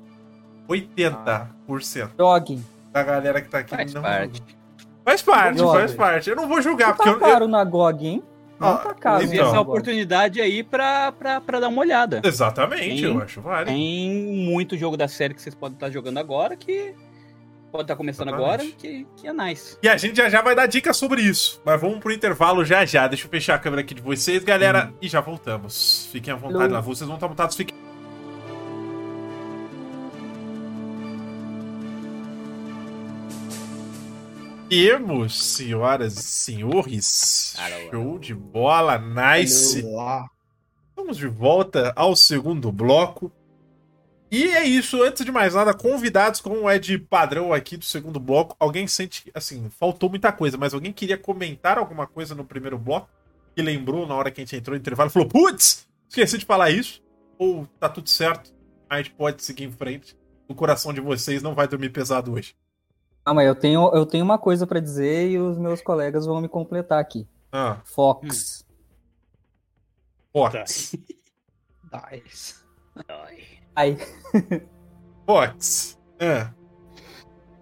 [0.69, 2.65] 80% Joguem.
[2.93, 4.39] da galera que tá aqui Faz não parte.
[4.39, 4.63] jogou.
[5.05, 5.79] Faz parte, Joga.
[5.81, 6.31] faz parte.
[6.31, 8.23] Eu não vou julgar, Não porque tá eu, eu, caro na GOG, hein?
[8.59, 9.25] Não Ah, tá caro.
[9.25, 9.49] Então.
[9.49, 12.21] essa oportunidade aí pra, pra, pra dar uma olhada.
[12.25, 13.07] Exatamente, Sim.
[13.17, 13.73] eu acho válido.
[13.73, 14.11] Tem
[14.47, 16.95] muito jogo da série que vocês podem estar jogando agora que
[17.73, 18.55] pode estar começando Exatamente.
[18.55, 19.79] agora, que, que é nice.
[19.83, 22.85] E a gente já já vai dar dicas sobre isso, mas vamos pro intervalo já
[22.85, 23.09] já.
[23.09, 24.99] Deixa eu fechar a câmera aqui de vocês, galera, hum.
[25.01, 26.07] e já voltamos.
[26.13, 27.57] Fiquem à vontade lá, vocês vão estar montados.
[27.57, 27.75] fiquem...
[34.69, 37.91] Temos, senhoras e senhores, Caramba.
[37.91, 39.83] show de bola, nice.
[39.83, 40.31] Vamos
[40.89, 43.33] Estamos de volta ao segundo bloco.
[44.33, 48.19] E é isso, antes de mais nada, convidados, como é de padrão aqui do segundo
[48.19, 52.79] bloco, alguém sente, assim, faltou muita coisa, mas alguém queria comentar alguma coisa no primeiro
[52.79, 53.11] bloco,
[53.55, 56.47] que lembrou na hora que a gente entrou no intervalo e falou, putz, esqueci de
[56.47, 57.03] falar isso,
[57.37, 58.55] ou tá tudo certo,
[58.89, 60.17] a gente pode seguir em frente,
[60.49, 62.57] o coração de vocês não vai dormir pesado hoje.
[63.27, 66.41] Ah, mas eu tenho, eu tenho uma coisa pra dizer e os meus colegas vão
[66.41, 67.29] me completar aqui.
[67.53, 68.65] Ah, Fox.
[70.33, 70.97] Fox.
[71.93, 72.63] Nice.
[73.75, 73.97] Aí,
[75.27, 75.99] Fox.
[76.19, 76.49] É.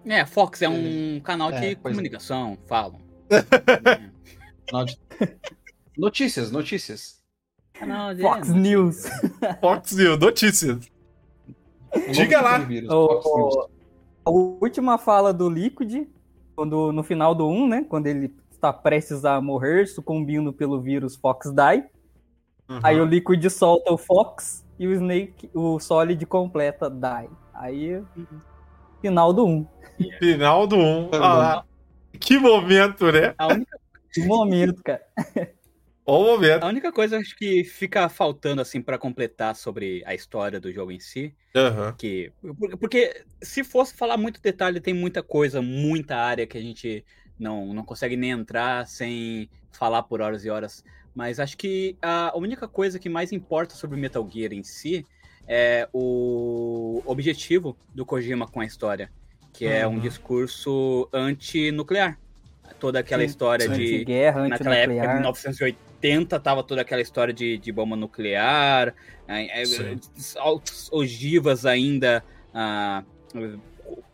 [0.05, 1.75] É, Fox é um canal É, de é.
[1.75, 2.99] comunicação, falam.
[4.67, 4.99] Canal de-
[5.97, 7.21] Notícias, notícias.
[7.73, 9.03] Canal de- Fox News.
[9.59, 10.91] Fox News, notícias.
[12.11, 12.59] Diga lá.
[12.89, 13.69] O-.
[14.23, 16.07] A última fala do Liquid,
[16.55, 17.85] quando, no final do 1, né?
[17.87, 21.83] Quando ele está prestes a morrer, sucumbindo pelo vírus Fox Die.
[22.69, 22.79] Uhum.
[22.83, 27.29] Aí o Liquid solta o Fox e o Snake, o Solid completa Die.
[27.53, 28.01] Aí,
[29.01, 29.67] final do 1.
[30.19, 30.79] Final do 1.
[30.79, 31.09] Um.
[31.13, 31.65] Ah lá.
[32.19, 33.33] Que momento, né?
[33.37, 33.77] A única,
[34.11, 35.01] Que momento, cara.
[36.03, 36.63] Ó o momento.
[36.63, 40.91] a única coisa acho que fica faltando assim para completar sobre a história do jogo
[40.91, 41.93] em si, Aham.
[41.95, 46.61] que por- porque se fosse falar muito detalhe, tem muita coisa, muita área que a
[46.61, 47.05] gente
[47.37, 50.83] não, não consegue nem entrar sem falar por horas e horas.
[51.13, 55.05] Mas acho que a única coisa que mais importa sobre Metal Gear em si
[55.47, 59.11] é o objetivo do Kojima com a história,
[59.51, 59.99] que é um Uhum.
[59.99, 62.17] discurso anti-nuclear.
[62.79, 65.15] Toda aquela Sim, história de Anti-guerra, naquela época, em antinuclear.
[65.15, 68.95] 1980, tava toda aquela história de, de bomba nuclear,
[69.27, 69.63] é, é,
[70.37, 73.03] altas ogivas ainda ah,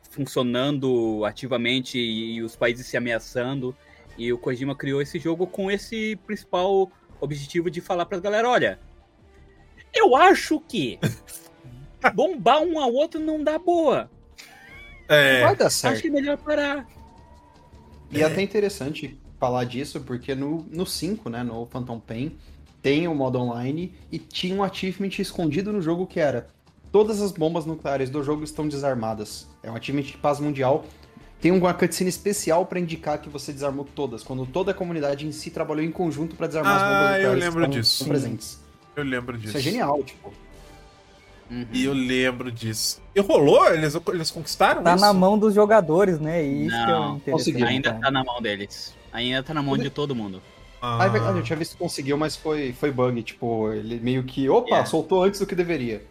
[0.09, 3.75] funcionando ativamente e, os países se ameaçando.
[4.17, 6.91] E o Kojima criou esse jogo com esse principal
[7.21, 8.79] objetivo de falar pra galera, olha,
[9.93, 10.99] eu acho que
[12.13, 14.09] bombar um ao outro não dá boa.
[15.07, 15.41] É.
[15.41, 16.01] Vai dar Acho certo.
[16.01, 16.87] que é melhor parar.
[18.11, 22.37] E é até interessante falar disso, porque no, no 5, né, no Phantom Pain,
[22.81, 26.47] tem o modo online e tinha um achievement escondido no jogo que era
[26.91, 29.47] todas as bombas nucleares do jogo estão desarmadas.
[29.61, 30.85] É um achievement de paz mundial.
[31.39, 35.31] Tem uma cutscene especial pra indicar que você desarmou todas, quando toda a comunidade em
[35.31, 38.05] si trabalhou em conjunto pra desarmar as bombas Ah, eu que lembro disso.
[38.05, 38.59] presentes.
[38.95, 39.49] Eu lembro disso.
[39.49, 40.33] Isso é genial, tipo.
[41.71, 43.01] E eu lembro disso.
[43.15, 43.71] E rolou?
[43.71, 45.05] Eles, eles conquistaram Tá isso?
[45.05, 46.43] na mão dos jogadores, né?
[46.43, 47.31] E isso que é Não, o interessante.
[47.31, 47.67] conseguiu.
[47.67, 48.01] Ainda cara.
[48.01, 48.95] tá na mão deles.
[49.13, 50.41] Ainda tá na mão de todo mundo.
[50.81, 53.21] Ah, Ah, é verdade, eu tinha visto que conseguiu, mas foi, foi bug.
[53.23, 54.49] Tipo, ele meio que.
[54.49, 54.85] Opa, Yeah.
[54.89, 56.03] soltou antes do que deveria.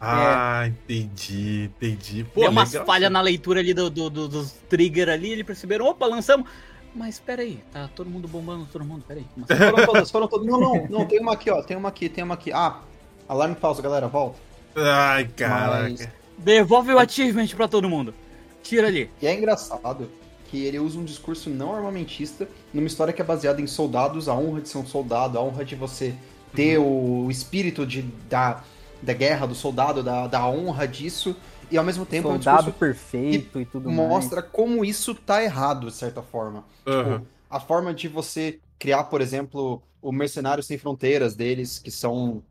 [0.00, 2.24] Ah, entendi, entendi.
[2.24, 2.86] Pô, Deu umas legal.
[2.86, 6.48] falhas na leitura ali do, do- do- dos trigger ali, eles perceberam, opa, lançamos.
[6.94, 9.24] Mas peraí, tá todo mundo bombando, todo mundo, peraí.
[9.48, 9.56] Assim?
[9.70, 10.46] Foram todas, foram todas.
[10.46, 11.62] Não, não, não, tem uma aqui, ó.
[11.62, 12.50] Tem uma aqui, tem uma aqui.
[12.52, 12.80] Ah,
[13.28, 14.38] alarme falso, galera, volta.
[14.74, 15.82] Ai, caraca.
[15.90, 18.14] Mas- Devolve o achievement pra todo mundo.
[18.62, 19.10] Tira ali.
[19.20, 20.10] E é engraçado
[20.50, 24.34] que ele usa um discurso não armamentista numa história que é baseada em soldados, a
[24.34, 26.14] honra de ser um soldado, a honra de você
[26.54, 28.64] ter o espírito de, da,
[29.02, 31.36] da guerra, do soldado, da, da honra disso,
[31.70, 35.42] e ao mesmo tempo é um Soldado discurso perfeito e tudo mostra como isso tá
[35.42, 36.64] errado, de certa forma.
[36.86, 37.18] Aham.
[37.20, 42.42] Tipo, a forma de você criar, por exemplo, o Mercenários Sem Fronteiras deles, que são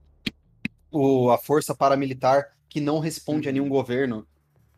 [0.91, 4.25] o, a força paramilitar que não responde a nenhum governo.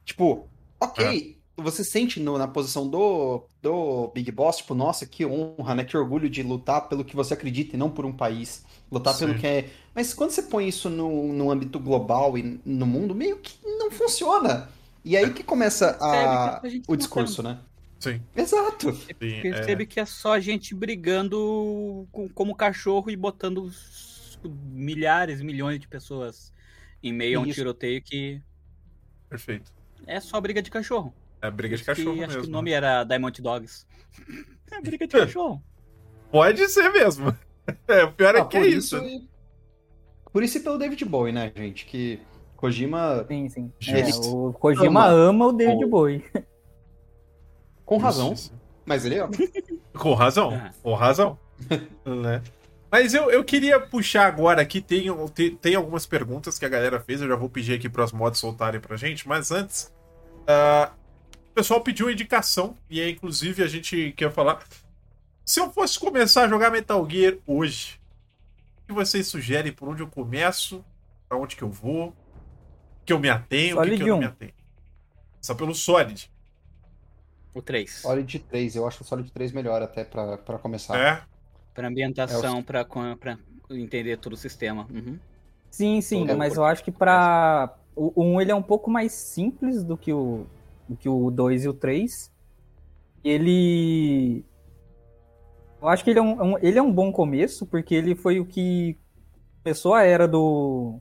[0.06, 0.48] Tipo,
[0.80, 5.84] ok, você sente no- na posição do, do Big Boss, tipo, nossa, que honra, né?
[5.84, 8.64] Que orgulho de lutar pelo que você acredita e não por um país.
[8.92, 9.40] Lutar pelo Sim.
[9.40, 9.70] que é.
[9.94, 13.92] Mas quando você põe isso no, no âmbito global e no mundo, meio que não
[13.92, 14.70] funciona.
[15.04, 17.60] E aí que começa a, que a o discurso, né?
[18.00, 18.94] Sim, Exato.
[18.94, 19.42] sim.
[19.42, 23.70] Percebe que é só gente brigando com- como cachorro e botando
[24.72, 26.52] milhares, milhões de pessoas
[27.04, 27.56] em meio a um Isso.
[27.56, 29.72] tiroteio que É, perfeito.
[30.08, 31.14] é só briga de cachorro.
[31.42, 32.42] É briga de Que cachorro acho mesmo.
[32.44, 33.86] que o nome era Diamond Dogs.
[34.74, 35.62] É briga de cachorro.
[36.32, 37.36] Pode ser mesmo.
[37.88, 38.98] É, o pior é Ah, que é por isso.
[40.32, 41.86] Por isso e pelo David Bowie, né, gente?
[41.86, 42.20] Que
[42.56, 43.72] Kojima, Sim, sim.
[43.88, 45.30] É, o Kojima Ama.
[45.30, 46.24] ama o David O- Bowie.
[47.86, 48.54] com razão, Justiça.
[48.86, 49.28] mas ele é.
[49.98, 50.72] Com razão, Ah.
[50.82, 51.38] com razão.
[52.06, 52.42] né?
[52.90, 57.00] Mas eu, eu queria puxar agora aqui, tem, tem, tem algumas perguntas que a galera
[57.00, 59.92] fez, eu já vou pedir aqui para os mods soltarem pra gente, mas antes,
[60.48, 60.92] ah,
[61.52, 64.60] o pessoal pediu uma indicação, e aí inclusive a gente quer falar,
[65.46, 68.00] se eu fosse começar a jogar Metal Gear hoje,
[68.92, 70.84] que vocês sugerem, por onde eu começo,
[71.28, 72.14] pra onde que eu vou,
[73.06, 74.20] que eu me atenho, o que, que eu não 1.
[74.20, 74.54] me atenho?
[75.42, 76.32] Só pelo Solid.
[77.54, 77.92] O 3.
[78.02, 80.98] Solid 3, eu acho o Solid 3 melhor até pra, pra começar.
[81.00, 81.24] É?
[81.74, 83.38] Pra ambientação, pra, com- pra
[83.70, 84.88] entender todo o sistema.
[84.92, 85.18] Uhum.
[85.70, 86.60] Sim, sim, Todo mas mundo.
[86.60, 87.74] eu acho que pra.
[87.96, 90.46] O, o 1 ele é um pouco mais simples do que o,
[90.88, 92.32] do que o 2 e o 3.
[93.24, 94.44] Ele.
[95.82, 98.40] Eu acho que ele é um, um- ele é um bom começo, porque ele foi
[98.40, 98.98] o que
[99.64, 101.00] começou a era do,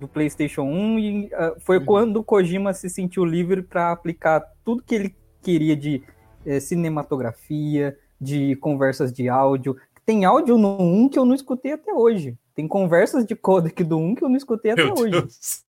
[0.00, 1.84] do PlayStation 1 e ah, foi Uhum.
[1.84, 6.02] quando o Kojima se sentiu livre para aplicar tudo que ele queria de
[6.44, 9.76] eh, cinematografia, de conversas de áudio.
[10.04, 12.36] Tem áudio no 1 que eu não escutei até hoje.
[12.54, 15.10] Tem conversas de codec do 1 que eu não escutei até Meu hoje.
[15.10, 15.64] Deus.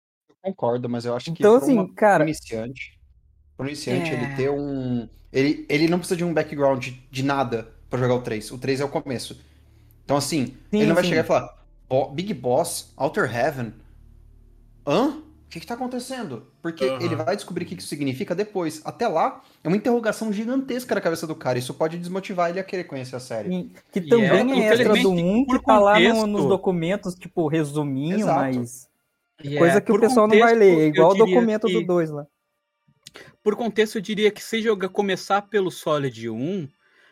[0.41, 2.99] Concordo, mas eu acho que Então, assim, uma- cara- iniciante,
[3.55, 4.13] pro iniciante É.
[4.13, 5.07] ele ter um...
[5.31, 8.51] Ele, ele não precisa de um background de nada pra jogar o 3.
[8.51, 9.39] O 3 é o começo.
[10.03, 11.11] Então, assim, Sim, ele não vai sim.
[11.11, 13.71] chegar e falar "Bo- Big Boss, Outer Heaven,
[14.85, 15.09] hã?
[15.19, 16.47] O que que tá acontecendo?
[16.63, 18.81] Porque ele vai descobrir o que isso significa depois.
[18.83, 21.59] Até lá, é uma interrogação gigantesca na cabeça do cara.
[21.59, 23.53] Isso pode desmotivar ele a querer conhecer a série.
[23.53, 26.05] E- Que E também é, é, extra do infelizmente, 1, por que tá lá no-
[26.07, 28.39] contexto- nos documentos, tipo, resuminho, Exato.
[28.39, 28.89] mas
[29.43, 30.79] E coisa é, que o por pessoal não vai contexto, ler.
[30.79, 32.25] É igual o diria documento que- do 2 lá.
[33.43, 36.67] Por contexto, eu diria que se jogar começar pelo Solid 1,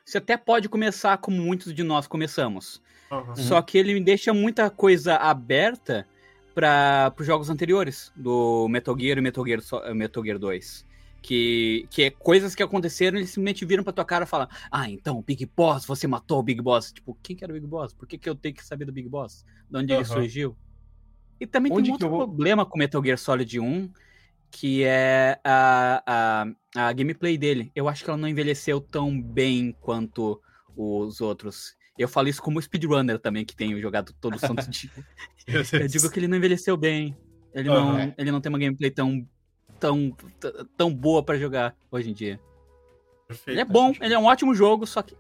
[0.06, 2.82] você até pode começar como muitos de nós começamos.
[3.11, 3.36] Aham.
[3.36, 6.07] Só que ele deixa muita coisa aberta
[6.53, 10.86] para os jogos anteriores, do Metal Gear e Metal Gear, So- Metal Gear 2.
[11.22, 14.90] Que, que é coisas que aconteceram, eles simplesmente viram pra tua cara e falam: Ah,
[14.90, 16.91] então, o Big Boss, você matou o Big Boss.
[16.91, 17.94] Tipo, quem que era o Big Boss?
[17.94, 19.45] Por que, que eu tenho que saber do Big Boss?
[19.69, 20.14] De onde ele Aham.
[20.14, 20.57] surgiu?
[21.40, 23.90] E também Onde tem um outro vou- problema com Metal Gear Solid 1,
[24.52, 26.03] que é a,
[26.76, 27.72] a, a gameplay dele.
[27.73, 30.41] Eu acho que ela não envelheceu tão bem quanto
[30.76, 31.76] os outros.
[31.98, 34.90] Eu falo isso como speedrunner também, que tenho jogado todo o santo dia.
[35.73, 37.18] Eu digo que ele não envelheceu bem.
[37.53, 38.14] Ele, não, Aham.
[38.18, 39.28] ele não tem uma gameplay tão,
[39.80, 40.15] tão,
[40.78, 42.40] tão boa pra jogar hoje em dia.
[43.28, 43.56] Perfeito.
[43.56, 45.15] Ele é bom, ele é um ótimo jogo, só que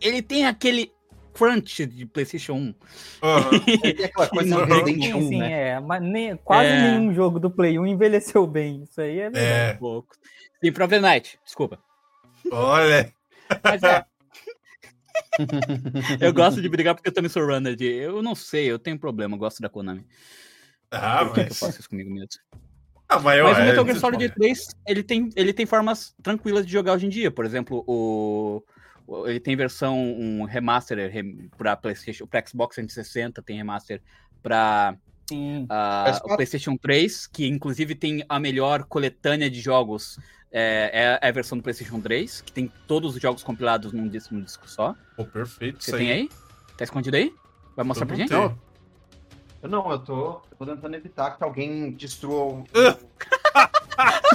[0.00, 0.92] ele tem aquele
[1.32, 2.74] crunch de PlayStation 1.
[3.22, 3.50] Aham.
[3.66, 5.52] Ele tem aquela coisa Não, Sim, 1, sim, né?
[5.70, 5.80] é.
[5.80, 6.82] Mas nem- quase É.
[6.82, 8.82] nenhum jogo do Play 1 envelheceu bem.
[8.82, 9.30] Isso aí é.
[9.34, 10.14] É, Pouco.
[10.60, 11.78] Tem Problem Night, desculpa.
[12.50, 13.12] olha.
[13.64, 14.04] Mas é.
[16.20, 17.74] eu gosto de brigar porque eu também sou runner.
[17.74, 20.06] De, eu não sei, eu tenho problema, eu gosto da Konami.
[20.90, 21.58] Ah, Por que eu mas.
[21.58, 22.28] faço isso comigo mesmo?
[23.08, 23.42] Ah, mas.
[23.42, 26.72] Mas o é, Metal Gear é, Solid 3, ele tem, ele tem formas tranquilas de
[26.72, 27.30] jogar hoje em dia.
[27.30, 28.62] Por exemplo, o-
[29.26, 34.00] ele tem versão um remaster rem, para PlayStation, para Xbox 360, tem remaster
[34.42, 34.96] para
[35.28, 35.66] Sim.
[36.24, 40.18] o PlayStation 3, que inclusive tem a melhor coletânea de jogos.
[40.54, 44.34] É, é a versão do PlayStation 3, que tem todos os jogos compilados num disco,
[44.34, 44.94] num disco só.
[45.16, 45.82] Pô, perfeito.
[45.82, 46.28] Você isso tem aí?
[46.76, 47.34] Tá escondido aí?
[47.74, 48.28] Vai mostrar pra não gente?
[48.28, 48.58] tenho.
[49.62, 52.64] Eu Não, eu tô, eu tô tentando evitar que alguém destrua o.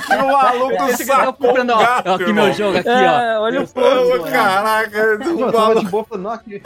[0.08, 2.46] Que maluco tá sacou comprando, ó, gato, ó, aqui irmão.
[2.46, 2.94] meu jogo, aqui, ó.
[2.94, 4.24] É, olha o fogo.
[4.32, 5.80] caraca, o eu tava maluco.
[5.86, 6.62] de boa falando, não, aqui.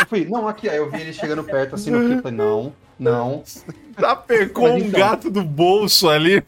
[0.00, 2.72] Eu fui, não, aqui, aí eu vi ele chegando perto assim no clipe, falei, não,
[2.98, 3.42] não.
[3.96, 5.00] Tapecou Mas um então.
[5.00, 6.42] gato do bolso ali.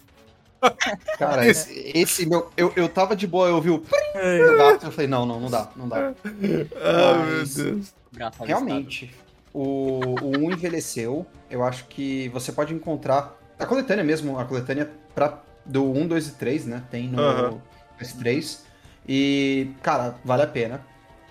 [1.19, 2.51] Cara, esse, esse meu.
[2.57, 4.39] Eu, eu tava de boa, eu vi o prim É.
[4.47, 6.13] do gato, eu falei, não, não, não dá, não dá.
[6.25, 7.95] Ah, meu Mas- Deus.
[8.15, 8.47] Gato avistado.
[8.47, 9.15] Realmente,
[9.53, 11.27] o, o 1 envelheceu.
[11.51, 13.37] Eu acho que você pode encontrar.
[13.59, 16.83] A coletânea mesmo, a coletânea pra, do 1, 2 e 3, né?
[16.91, 17.61] Tem no Aham.
[18.01, 18.61] S3.
[19.09, 20.81] E, cara, vale a pena.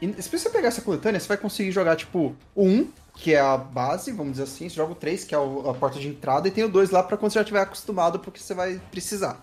[0.01, 3.39] E se você pegar essa coletânea, você vai conseguir jogar, tipo, o 1, que é
[3.39, 4.67] a base, vamos dizer assim.
[4.69, 7.01] Você joga o 3, que é a porta de entrada, e tem o 2 lá
[7.03, 9.41] pra quando você já estiver acostumado, porque você vai precisar.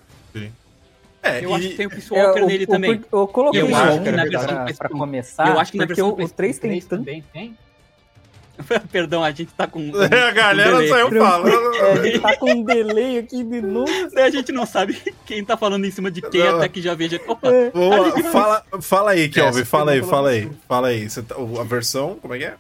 [1.23, 3.05] É, Eu e- acho que tem o Peace É, Walker o- nele o- também.
[3.13, 5.79] Eu coloquei Eu o acho que na pra- versão pra, PlayStation- começar, eu acho que
[5.79, 6.89] na porque versão o, o 3 tem tanto...
[7.05, 7.59] também tem.
[8.91, 9.91] Perdão, a gente tá com.
[9.97, 10.89] a galera delay.
[10.89, 11.75] saiu falando.
[11.75, 13.91] É, a gente tá com um delay aqui de novo.
[14.15, 16.57] Daí a gente não sabe quem tá falando em cima de quem Não.
[16.57, 17.21] até que já veja.
[17.27, 17.71] Opa, É.
[17.71, 21.09] Boa, fala, fala aí, Kelvin, Essa fala aí, fala aí, fala aí.
[21.11, 22.55] Você tá- a versão, como é que é?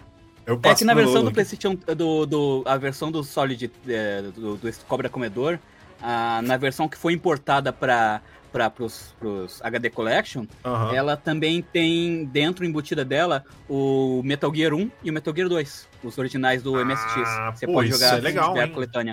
[0.46, 1.30] Eu É que na versão do.
[1.30, 5.58] PlayStation, do, do- a versão do Solid, é, do, do Cobra Comedor,
[6.02, 8.20] ah, na versão que foi importada para
[8.52, 10.92] para pros, pros HD Collection, Aham.
[10.92, 15.86] ela também tem dentro embutida dela o Metal Gear 1 e o Metal Gear 2,
[16.02, 17.58] os originais do Ah, MSX.
[17.58, 19.12] Você pô, pode isso jogar é legal, a coletânea.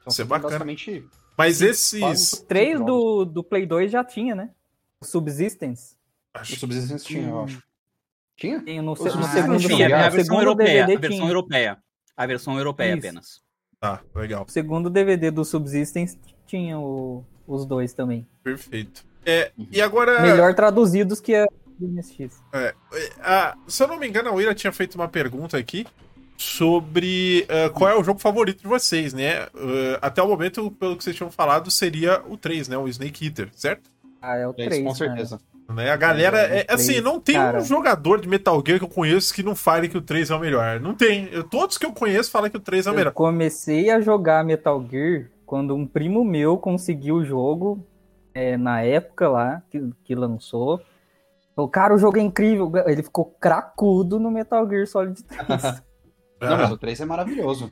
[0.00, 0.50] Então, Isso é você bacana.
[0.50, 2.44] Basicamente, Mas O esses.
[2.46, 4.50] 3 do, do Play 2 já tinha, né?
[5.00, 5.96] O Subsistence.
[6.34, 7.62] O Acho- Subsistence tinha, eu acho.
[8.36, 8.60] Tinha?
[8.62, 11.30] Tem no, se- no segundo, tinha, lugar, a versão segundo europeia, DVD a versão tinha.
[11.30, 11.78] europeia.
[12.16, 12.98] A versão europeia Isso.
[12.98, 13.42] apenas.
[13.80, 14.44] Tá, legal.
[14.48, 18.26] O segundo DVD do Subsistence tinha o- os dois também.
[18.42, 19.04] Perfeito.
[19.26, 19.66] É, Uhum.
[19.70, 20.20] e agora.
[20.20, 21.46] Melhor traduzidos que a
[21.78, 22.42] do MSX.
[23.20, 25.86] Ah, se eu não me engano, a Wira tinha feito uma pergunta aqui
[26.36, 29.42] sobre ah, qual é o jogo favorito de vocês, né?
[29.54, 32.76] Ah, até o momento, pelo que vocês tinham falado, seria o 3, né?
[32.76, 33.90] O Snake Eater, certo?
[34.20, 35.40] Ah, é o É 3, isso, com certeza.
[35.68, 35.90] Né?
[35.90, 37.58] A galera, É, é, assim, três, não tem cara.
[37.58, 40.34] um jogador de Metal Gear que eu conheço que não fale que o 3 é
[40.34, 40.78] o melhor.
[40.78, 41.26] Não tem.
[41.32, 43.12] Eu- todos que eu conheço falam que o 3 é o Eu melhor.
[43.12, 47.82] comecei a jogar Metal Gear quando um primo meu conseguiu o jogo
[48.34, 50.82] é, na época lá que, que lançou.
[51.54, 52.70] Falou, cara, o jogo é incrível.
[52.86, 55.48] Ele ficou cracudo no Metal Gear Solid 3.
[56.40, 57.70] Não, mas o 3 é maravilhoso.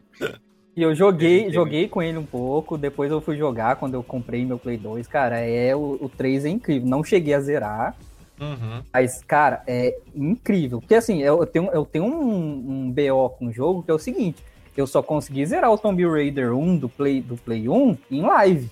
[0.75, 4.47] E eu joguei, joguei com ele um pouco, depois eu fui jogar quando eu comprei
[4.47, 5.07] meu Play 2.
[5.07, 6.89] Cara, é o, o 3 é incrível.
[6.89, 7.97] Não cheguei a zerar,
[8.41, 8.83] Uhum.
[8.93, 10.81] mas, cara, é incrível.
[10.81, 13.95] Porque assim, eu, eu tenho, eu tenho um, um BO com o jogo que é
[13.95, 14.43] o seguinte:
[14.77, 18.71] eu só consegui zerar o Tomb Raider 1 do Play, do Play 1 em live.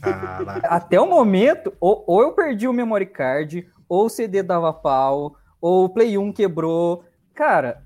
[0.00, 0.66] Caraca.
[0.68, 5.36] Até o momento, ou, ou eu perdi o memory card, ou o CD dava pau,
[5.60, 7.04] ou o Play 1 quebrou.
[7.34, 7.82] Cara,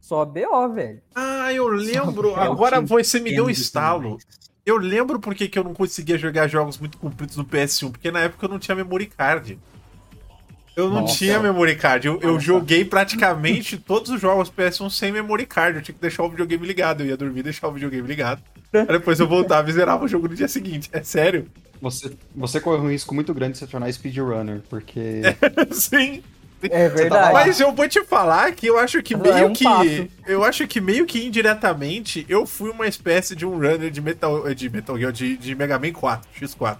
[0.00, 1.00] só BO, velho.
[1.14, 2.30] Ah, eu lembro.
[2.30, 4.18] Só- Agora você me deu um estalo.
[4.64, 8.20] Eu lembro porque que eu não conseguia jogar jogos muito compridos no PS1, porque na
[8.20, 9.58] época eu não tinha memory card.
[10.76, 11.16] Eu não Nossa.
[11.16, 12.06] tinha memory card.
[12.06, 15.78] Eu, eu joguei praticamente todos os jogos PS1 sem memory card.
[15.78, 17.02] Eu tinha que deixar o videogame ligado.
[17.02, 18.42] Eu ia dormir e deixar o videogame ligado.
[18.74, 20.90] Aí depois eu voltava e zerava o jogo no dia seguinte.
[20.92, 21.46] É sério?
[21.80, 25.22] Você, você corre um risco muito grande de se tornar speedrunner, porque
[25.72, 26.22] Sim.
[26.62, 27.34] É verdade.
[27.34, 29.64] Mas eu vou te falar que eu acho que É meio um que.
[29.64, 30.08] passo.
[30.26, 34.54] Eu acho que meio que indiretamente eu fui uma espécie de um runner de Metal,
[34.54, 36.78] de Metal Gear, de, de Mega Man 4, X4.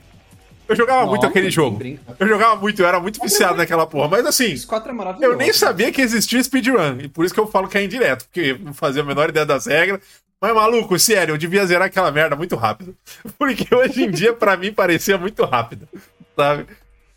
[0.68, 1.76] Eu jogava muito Nossa, aquele nem jogo.
[1.76, 2.16] brinca.
[2.18, 4.08] Eu jogava muito, eu era muito viciado naquela porra.
[4.08, 6.98] Mas assim, Esse 4 é eu nem sabia que existia speedrun.
[7.00, 9.46] E por isso que eu falo que é indireto, porque não fazia a menor ideia
[9.46, 10.00] das regras.
[10.40, 12.94] Mas, maluco, sério, eu devia zerar aquela merda muito rápido.
[13.38, 15.88] Porque hoje em dia, pra mim, parecia muito rápido.
[16.36, 16.66] Sabe?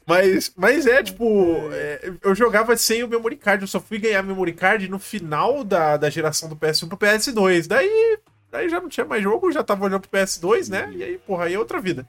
[0.08, 3.62] Mas, mas é, tipo, é, eu jogava sem o memory card.
[3.62, 7.68] Eu só fui ganhar memory card no final da, da geração do PS1 pro PS2.
[7.68, 8.18] Daí,
[8.50, 10.92] daí já não tinha mais jogo, já tava olhando pro PS2, né?
[10.96, 12.08] E aí, porra, aí é outra vida.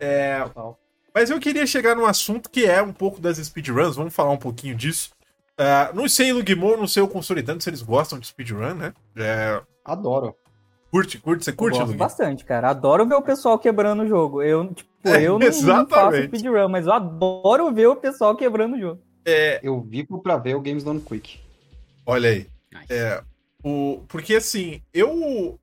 [0.00, 0.78] É, Total.
[1.14, 4.36] mas eu queria chegar num assunto que é um pouco das speedruns, vamos falar um
[4.38, 5.10] pouquinho disso.
[5.56, 8.94] Ah, não sei, Lugimon, não sei o Consolidando se eles gostam de speedrun, né?
[9.16, 10.36] É, Adoro.
[10.90, 11.98] curte, curte, você Eu curte, gosto Lugui?
[11.98, 12.70] bastante, cara.
[12.70, 14.40] Adoro ver o pessoal quebrando o jogo.
[14.40, 18.76] Eu, tipo, É, eu não, não faço speedrun, mas eu adoro ver o pessoal quebrando
[18.76, 19.02] o jogo.
[19.26, 21.40] É, Eu vivo pra ver o Games Done Quick.
[22.06, 22.46] olha aí.
[22.72, 22.92] Nice.
[22.92, 23.20] É,
[23.64, 25.58] o, porque assim, eu.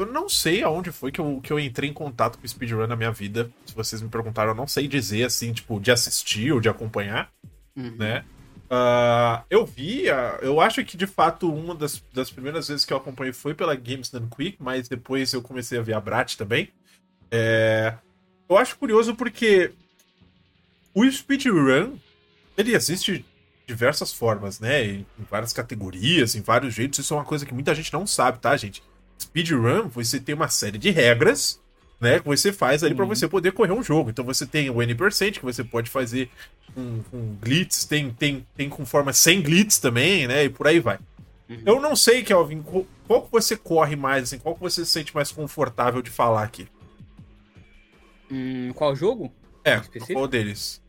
[0.00, 2.96] Eu não sei aonde foi que eu, que eu entrei em contato com speedrun na
[2.96, 3.50] minha vida.
[3.66, 7.30] Se vocês me perguntaram, eu não sei dizer, assim, tipo, de assistir ou de acompanhar.
[7.76, 7.96] Uhum.
[7.96, 8.24] né?
[8.70, 12.92] Ah, eu vi, ah, eu acho que de fato uma das, das primeiras vezes que
[12.92, 16.36] eu acompanhei foi pela Games Done Quick, mas depois eu comecei a ver a Brat
[16.36, 16.70] também.
[17.30, 17.94] É,
[18.48, 19.72] eu acho curioso porque
[20.94, 21.96] o speedrun
[22.56, 23.24] ele existe de
[23.66, 24.84] diversas formas, né?
[24.84, 27.00] Em várias categorias, em vários jeitos.
[27.00, 28.82] Isso é uma coisa que muita gente não sabe, tá, gente?
[29.20, 31.60] Speedrun, você tem uma série de regras,
[32.00, 32.18] né?
[32.18, 33.14] Que você faz ali pra Uhum.
[33.14, 34.10] você poder correr um jogo.
[34.10, 36.30] Então você tem o N% que você pode fazer
[36.74, 40.44] com, com glitz, tem, tem, tem com forma sem glitz também, né?
[40.44, 40.98] E por aí vai.
[41.48, 41.62] Uhum.
[41.66, 44.90] Eu não sei, Kelvin, qual, qual que você corre mais, assim, qual que você se
[44.92, 46.66] sente mais confortável de falar aqui?
[48.30, 49.32] Hum, qual jogo?
[49.64, 50.12] É, Específico?
[50.12, 50.80] qual deles?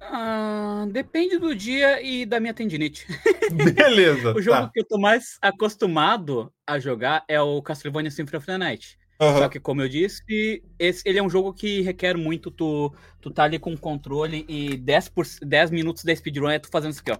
[0.00, 3.06] Ah, depende do dia e da minha tendinite.
[3.74, 4.70] Beleza, O jogo tá.
[4.72, 8.98] que eu tô mais acostumado a jogar é o Castlevania Symphony of the Night.
[9.20, 9.38] Aham.
[9.40, 13.30] Só que, como eu disse, esse, ele é um jogo que requer muito tu, tu
[13.30, 16.92] tá ali com o controle e 10, por, 10 minutos da speedrun é tu fazendo
[16.92, 17.18] isso aqui, ó.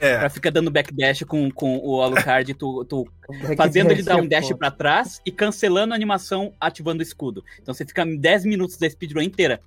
[0.00, 3.06] É, Pra ficar dando backdash com, com o Alucard, tu, tu
[3.50, 7.44] É fazendo ele dar um dash pra trás e cancelando a animação ativando o escudo.
[7.60, 9.60] Então você fica 10 minutos da speedrun inteira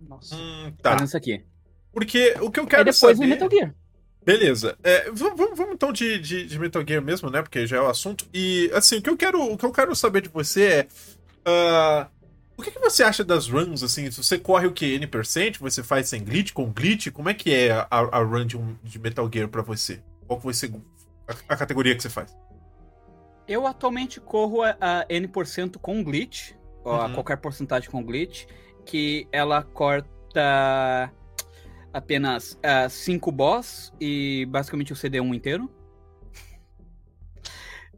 [0.00, 0.34] Nossa.
[0.34, 0.92] hum, tá.
[0.92, 1.44] fazendo isso aqui.
[1.92, 3.14] Porque o que eu quero depois saber...
[3.20, 3.74] no Metal Gear.
[4.24, 4.76] Beleza.
[4.82, 7.42] É, vamos, vamos- então de, de, de Metal Gear mesmo, né?
[7.42, 8.26] Porque já é o assunto.
[8.32, 10.86] E assim, o que eu quero, o que eu quero saber de você é.
[11.44, 12.08] ah,
[12.56, 14.10] o que, que você acha das runs, assim?
[14.10, 14.94] Se você corre o que?
[14.98, 15.58] N%?
[15.60, 17.08] Você faz sem glitch, com glitch?
[17.10, 20.02] Como é que é a, a run de, um- de Metal Gear pra você?
[20.26, 20.70] Qual que você.
[21.26, 22.36] A, a categoria que você faz?
[23.48, 26.52] Eu atualmente corro a, a N% com glitch,
[26.84, 27.14] ou a Uhum.
[27.14, 28.44] qualquer porcentagem com glitch,
[28.84, 31.12] que ela corta
[31.92, 32.58] apenas
[32.88, 35.70] 5 boss e basicamente o CD1 inteiro.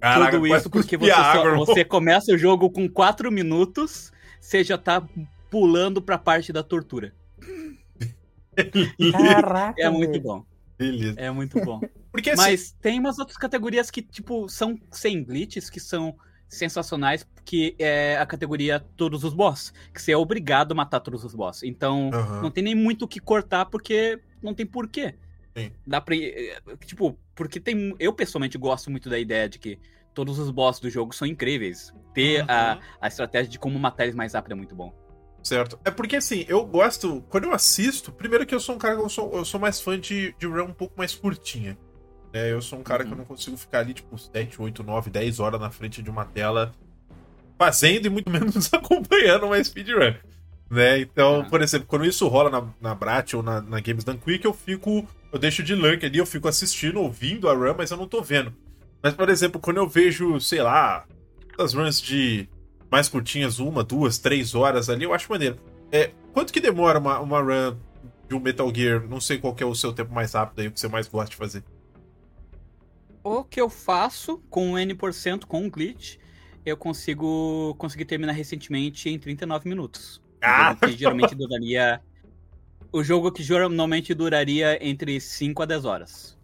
[0.00, 4.10] Tudo quase isso porque você, só- você começa o jogo com 4 minutos,
[4.40, 5.06] você já tá
[5.50, 7.14] pulando pra parte da tortura.
[9.12, 10.44] Caraca, É muito bom,
[10.76, 11.18] Beleza.
[11.20, 11.80] é muito bom.
[12.10, 12.42] Porque assim.
[12.42, 16.14] Mas tem umas outras categorias que, tipo, são sem glitches, que são
[16.57, 19.73] sensacionais, que é a categoria todos os boss.
[19.93, 21.62] Que você é obrigado a matar todos os boss.
[21.62, 22.43] Então, aham.
[22.43, 25.15] não tem nem muito o que cortar, porque não tem porquê.
[25.57, 25.70] Sim.
[25.87, 26.15] Dá pra.
[26.16, 26.57] eh,
[26.87, 27.95] Tipo, porque tem.
[27.99, 29.79] Eu pessoalmente gosto muito da ideia de que
[30.15, 31.93] todos os boss do jogo são incríveis.
[32.15, 32.81] Ter a, Uhum.
[33.01, 34.93] a estratégia de como matar eles mais rápido é muito bom.
[35.43, 35.79] Certo.
[35.85, 37.23] É porque assim, eu gosto.
[37.29, 39.81] Quando eu assisto, primeiro que eu sou um cara que eu sou, eu sou mais
[39.81, 41.77] fã de, de run um pouco mais curtinha.
[42.32, 43.09] É, eu sou um cara Uhum.
[43.09, 46.09] que eu não consigo ficar ali, tipo, 7, 8, 9, 10 horas na frente de
[46.10, 46.72] uma tela
[47.59, 50.14] fazendo e muito menos acompanhando uma speedrun.
[50.70, 51.00] Né?
[51.00, 51.50] Então, Ah.
[51.50, 54.54] por exemplo, quando isso rola na, na Brat ou na, na Games Done Quick, eu
[54.54, 55.06] fico.
[55.30, 58.22] Eu deixo de lurk ali, eu fico assistindo, ouvindo a run, mas eu não tô
[58.22, 58.54] vendo.
[59.02, 61.04] Mas, por exemplo, quando eu vejo, sei lá,
[61.59, 62.48] as runs de
[62.90, 65.56] mais curtinhas, uma, duas, três horas ali, eu acho maneiro.
[65.90, 67.76] É, quanto que demora uma, uma run
[68.28, 69.06] de um Metal Gear?
[69.09, 71.30] Não sei qual é o seu tempo mais rápido aí, o que você mais gosta
[71.30, 71.62] de fazer.
[73.24, 76.16] O que eu faço com N% com um glitch,
[76.65, 80.23] eu consigo consegui terminar recentemente em 39 minutos.
[80.40, 80.74] Ah!
[80.74, 82.01] Que geralmente duraria.
[82.93, 86.39] O jogo que geralmente duraria entre 5 a 10 horas.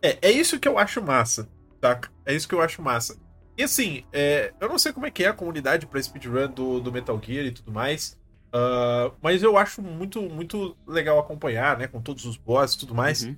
[0.00, 1.48] É, é isso que eu acho massa,
[1.80, 2.00] tá?
[2.24, 3.18] É isso que eu acho massa.
[3.56, 6.80] E assim, é, eu não sei como é que é a comunidade pra speedrun do,
[6.80, 8.18] do Metal Gear e tudo mais,
[8.52, 11.86] ah, mas eu acho muito, muito legal acompanhar, né?
[11.86, 13.24] Com todos os bosses e tudo mais.
[13.24, 13.36] Uhum.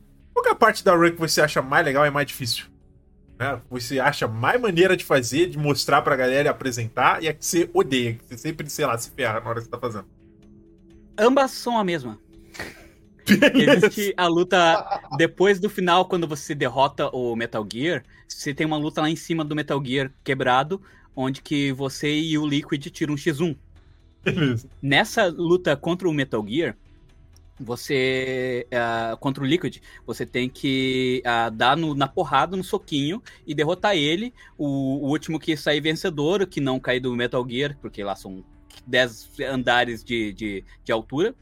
[0.54, 2.66] É a parte da run que você acha mais legal e mais difícil?
[3.36, 3.60] Né?
[3.68, 7.44] Você acha mais maneira de fazer, de mostrar pra galera e apresentar, e a que
[7.44, 10.06] você odeia, que você sempre, sei lá, se ferra na hora que você tá fazendo.
[11.18, 12.20] Ambas são a mesma.
[13.26, 18.76] Existe a luta depois do final, quando você derrota o Metal Gear, você tem uma
[18.76, 20.80] luta lá em cima do Metal Gear quebrado,
[21.16, 23.56] onde que você e o Liquid tiram um X1.
[24.22, 24.68] Beleza.
[24.80, 26.76] Nessa luta contra o Metal Gear,
[27.58, 28.66] você.
[28.72, 33.54] ah, contra o Liquid, você tem que ah, dar no- na porrada, no soquinho, e
[33.54, 34.34] derrotar ele.
[34.58, 34.66] O,
[35.06, 38.44] o último que sair vencedor, que não cair do Metal Gear, porque lá são
[38.86, 41.34] 10 andares de, de, de altura.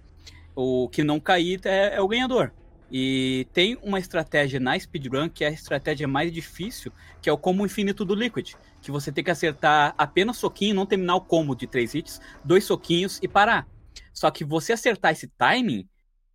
[0.55, 2.53] O que não cair é, é o ganhador.
[2.91, 7.39] E tem uma estratégia na speedrun que é a estratégia mais difícil, que é o
[7.39, 8.53] combo infinito do Liquid.
[8.83, 12.65] Que você tem que acertar apenas soquinho, não terminar o combo de três hits, dois
[12.65, 13.67] soquinhos e parar.
[14.13, 15.89] Só que você acertar esse timing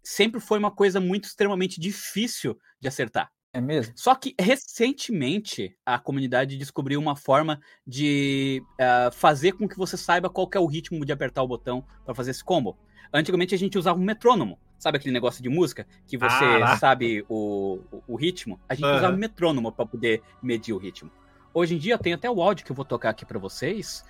[0.07, 3.29] sempre foi uma coisa muito extremamente difícil de acertar.
[3.51, 3.93] É mesmo?
[3.95, 10.29] Só que recentemente a comunidade descobriu uma forma de ah, fazer com que você saiba
[10.29, 12.77] qual é o ritmo de apertar o botão para fazer esse combo.
[13.13, 14.57] Antigamente a gente usava um metrônomo.
[14.79, 16.77] Sabe aquele negócio de música que você Caraca.
[16.77, 18.59] sabe o, o, o ritmo?
[18.69, 18.97] A gente Aham.
[18.97, 21.11] usava um metrônomo para poder medir o ritmo.
[21.53, 24.05] Hoje em dia tem até o áudio que eu vou tocar aqui para vocês,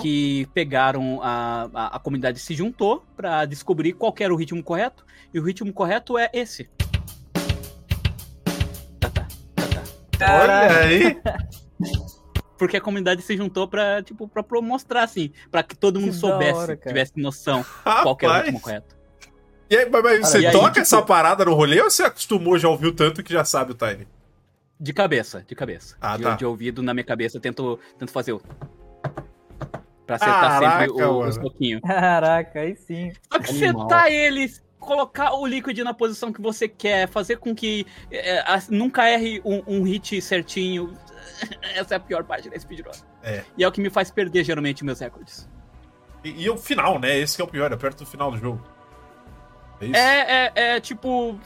[0.00, 5.04] Que pegaram a, a, a comunidade se juntou para descobrir qual era o ritmo correto
[5.32, 6.70] e o ritmo correto é esse.
[9.00, 9.62] Tá, tá, tá,
[10.18, 10.42] tá.
[10.42, 11.20] Olha aí!
[12.56, 16.12] Porque a comunidade se juntou pra, tipo, pra pro- mostrar, assim, pra que todo mundo
[16.12, 18.96] Que soubesse, hora, tivesse noção qual era o ritmo correto.
[19.68, 22.04] E aí, mas, mas você e aí, toca tipo- essa parada no rolê ou você
[22.04, 24.06] acostumou, já ouviu tanto que já sabe o time?
[24.78, 25.96] De cabeça, de cabeça.
[26.00, 26.34] Ah, de, tá.
[26.36, 28.40] de ouvido na minha cabeça, eu tento, tento fazer o.
[30.06, 31.80] Pra acertar Caraca, sempre o, o soquinho.
[31.80, 33.12] Caraca, aí sim.
[33.32, 33.86] Só que Animal.
[33.86, 38.62] acertar ele, colocar o Liquid na posição que você quer, fazer com que é, a-
[38.68, 40.92] nunca erre um, um hit certinho.
[41.74, 42.90] Essa é a pior parte da speedrun.
[43.22, 43.42] É.
[43.56, 45.48] E é o que me faz perder geralmente meus recordes.
[46.22, 47.18] E, e o final, né?
[47.18, 48.62] Esse que é o pior, é perto do final do jogo.
[49.80, 49.96] É isso?
[49.96, 51.38] É, é, é tipo.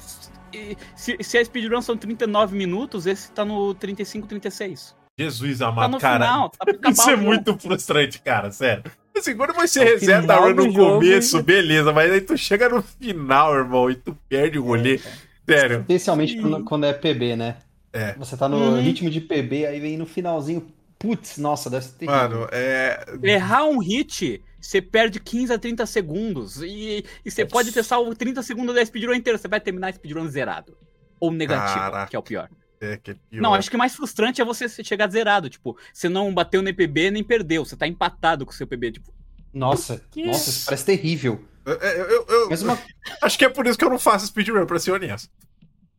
[0.97, 4.97] Se, se a speedrun são 39 minutos, esse tá no 35, 36.
[5.19, 6.25] Jesus Tá amado, no cara.
[6.25, 8.85] final, tá Isso é muito frustrante, cara, sério.
[9.17, 12.69] Assim, quando você É reseta a run no começo, e- beleza, mas aí tu chega
[12.69, 15.01] no final, irmão, e tu perde o rolê.
[15.49, 15.81] Sério.
[15.81, 16.63] Especialmente Ih.
[16.65, 17.57] quando, é PB, né?
[17.93, 18.15] É.
[18.15, 18.81] Você tá no Uhum.
[18.81, 20.67] ritmo de PB, aí vem no finalzinho.
[20.99, 22.17] Putz, nossa, deve ser terrível.
[22.21, 23.05] Mano, é.
[23.23, 26.61] Errar um hit, você perde 15 a 30 segundos.
[26.63, 29.39] E, e você pode ter salvo 30 segundos da speedrun inteira.
[29.39, 30.77] Você vai terminar a speedrun zerado.
[31.21, 32.11] Ou negativo, Caraca.
[32.11, 32.49] que é o pior.
[32.81, 33.43] É que é pior.
[33.43, 35.49] Não, acho que o mais frustrante é você chegar zerado.
[35.49, 37.65] Tipo, você não bateu no PB nem perdeu.
[37.65, 38.93] Você tá empatado com o seu PB.
[38.93, 39.13] Tipo,
[39.53, 41.45] Nossa, Que nossa, isso parece terrível.
[41.65, 42.79] Eu, eu- eu- eu- Mas uma,
[43.23, 45.31] acho que é por isso que eu não faço speedrun, pra ser honesto.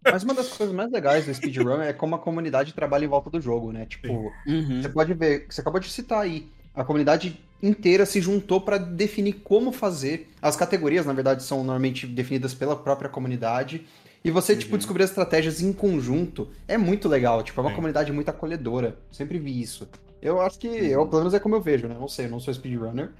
[0.04, 3.30] mas uma das coisas mais legais do speedrun é como a comunidade trabalha em volta
[3.30, 3.86] do jogo, né?
[3.86, 4.82] Tipo, uhum.
[4.82, 9.34] você pode ver, você acabou de citar aí, a comunidade inteira se juntou pra definir
[9.34, 10.30] como fazer.
[10.42, 13.86] As categorias, na verdade, são normalmente definidas pela própria comunidade.
[14.24, 14.78] E você, tipo, Uhum.
[14.78, 17.42] descobrir as estratégias em conjunto é muito legal.
[17.42, 17.76] Tipo, é uma Sim.
[17.76, 18.98] comunidade muito acolhedora.
[19.12, 19.88] Sempre vi isso.
[20.22, 21.96] Eu acho que, eu, pelo menos é como eu vejo, né?
[21.98, 23.12] Não sei, eu não sou speedrunner.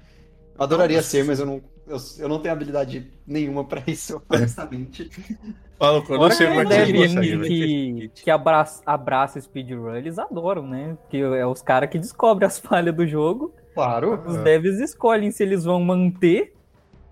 [0.58, 3.82] Eu adoraria Não, mas- ser, mas eu não, eu, eu não tenho habilidade nenhuma pra
[3.86, 5.10] isso, honestamente.
[5.78, 10.18] Falo, eu não Fora sei que é a que que, que abraça, abraça speedrun, eles
[10.18, 10.98] adoram, né?
[11.00, 13.54] Porque é os caras que descobrem as falhas do jogo.
[13.72, 14.22] Claro.
[14.26, 14.42] Os É.
[14.42, 16.52] devs escolhem se eles vão manter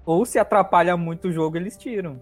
[0.05, 2.21] ou se atrapalha muito o jogo, eles tiram.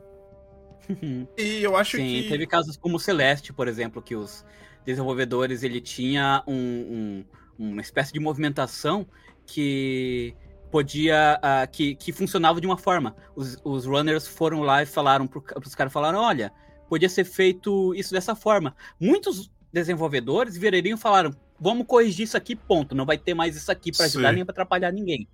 [1.37, 2.29] E eu acho Sim, que.
[2.29, 4.45] teve casos como o Celeste, por exemplo, que os
[4.85, 7.25] desenvolvedores ele tinha um, um-
[7.59, 9.07] uma espécie de movimentação
[9.47, 10.35] que
[10.71, 11.39] podia.
[11.43, 13.17] ah, que, que funcionava de uma forma.
[13.35, 16.53] Os, os runners foram lá e falaram pro, pros caras falaram: olha,
[16.89, 18.75] podia ser feito isso dessa forma.
[19.01, 22.95] Muitos desenvolvedores virariam e falaram: vamos corrigir isso aqui, ponto.
[22.95, 24.35] Não vai ter mais isso aqui pra ajudar Sim.
[24.37, 25.27] nem pra atrapalhar ninguém.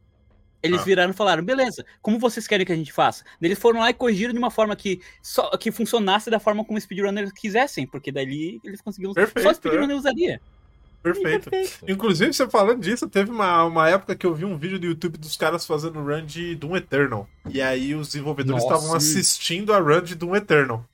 [0.62, 0.84] Eles Ah.
[0.84, 3.24] viraram e falaram: beleza, como vocês querem que a gente faça?
[3.40, 6.78] Eles foram lá e corrigiram de uma forma que só que funcionasse da forma como
[6.78, 9.12] os speedrunners quisessem, porque dali eles conseguiam.
[9.12, 10.40] Perfeito, só o speedrunner usaria.
[11.02, 11.50] Perfeito.
[11.88, 15.18] Inclusive, você falando disso, teve uma, uma época que eu vi um vídeo do YouTube
[15.18, 17.28] dos caras fazendo run de Doom Eternal.
[17.50, 20.84] E aí os desenvolvedores estavam assistindo a run de Doom Eternal.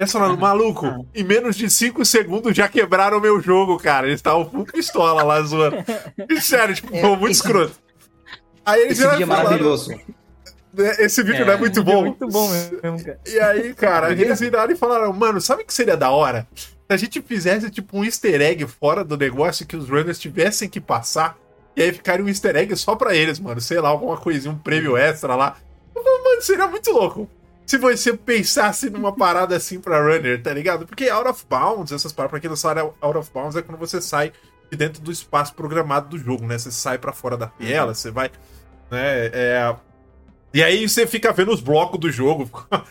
[0.00, 4.06] Eles falaram, maluco, em menos de 5 segundos já quebraram o meu jogo, cara.
[4.06, 5.76] Eles estavam full pistola lá zoando.
[6.30, 7.74] E sério, tipo, É, foi muito escroto.
[8.64, 9.90] Aí eles Esse vídeo é falaram, maravilhoso.
[10.72, 11.44] "Né, Esse vídeo É.
[11.46, 12.00] não é muito É bom.
[12.02, 13.20] muito bom mesmo, cara.
[13.26, 16.46] E aí, cara, eles viraram e falaram, mano, sabe o que seria da hora?
[16.54, 20.68] Se a gente fizesse, tipo, um easter egg fora do negócio que os runners tivessem
[20.68, 21.36] que passar,
[21.76, 23.60] e aí ficaria um easter egg só pra eles, mano.
[23.60, 25.56] Sei lá, alguma coisinha, um prêmio extra lá.
[25.94, 27.30] Eu falei, Mano, seria muito louco.
[27.66, 30.86] Se você pensasse numa parada assim pra runner, tá ligado?
[30.86, 33.78] Porque out of bounds, essas paradas, pra quem não sabe, out of bounds é quando
[33.78, 34.32] você sai
[34.70, 36.58] de dentro do espaço programado do jogo, né?
[36.58, 38.30] Você sai pra fora da tela, você vai,
[38.90, 39.26] né?
[39.32, 39.76] É...
[40.52, 42.48] E aí você fica vendo os blocos do jogo.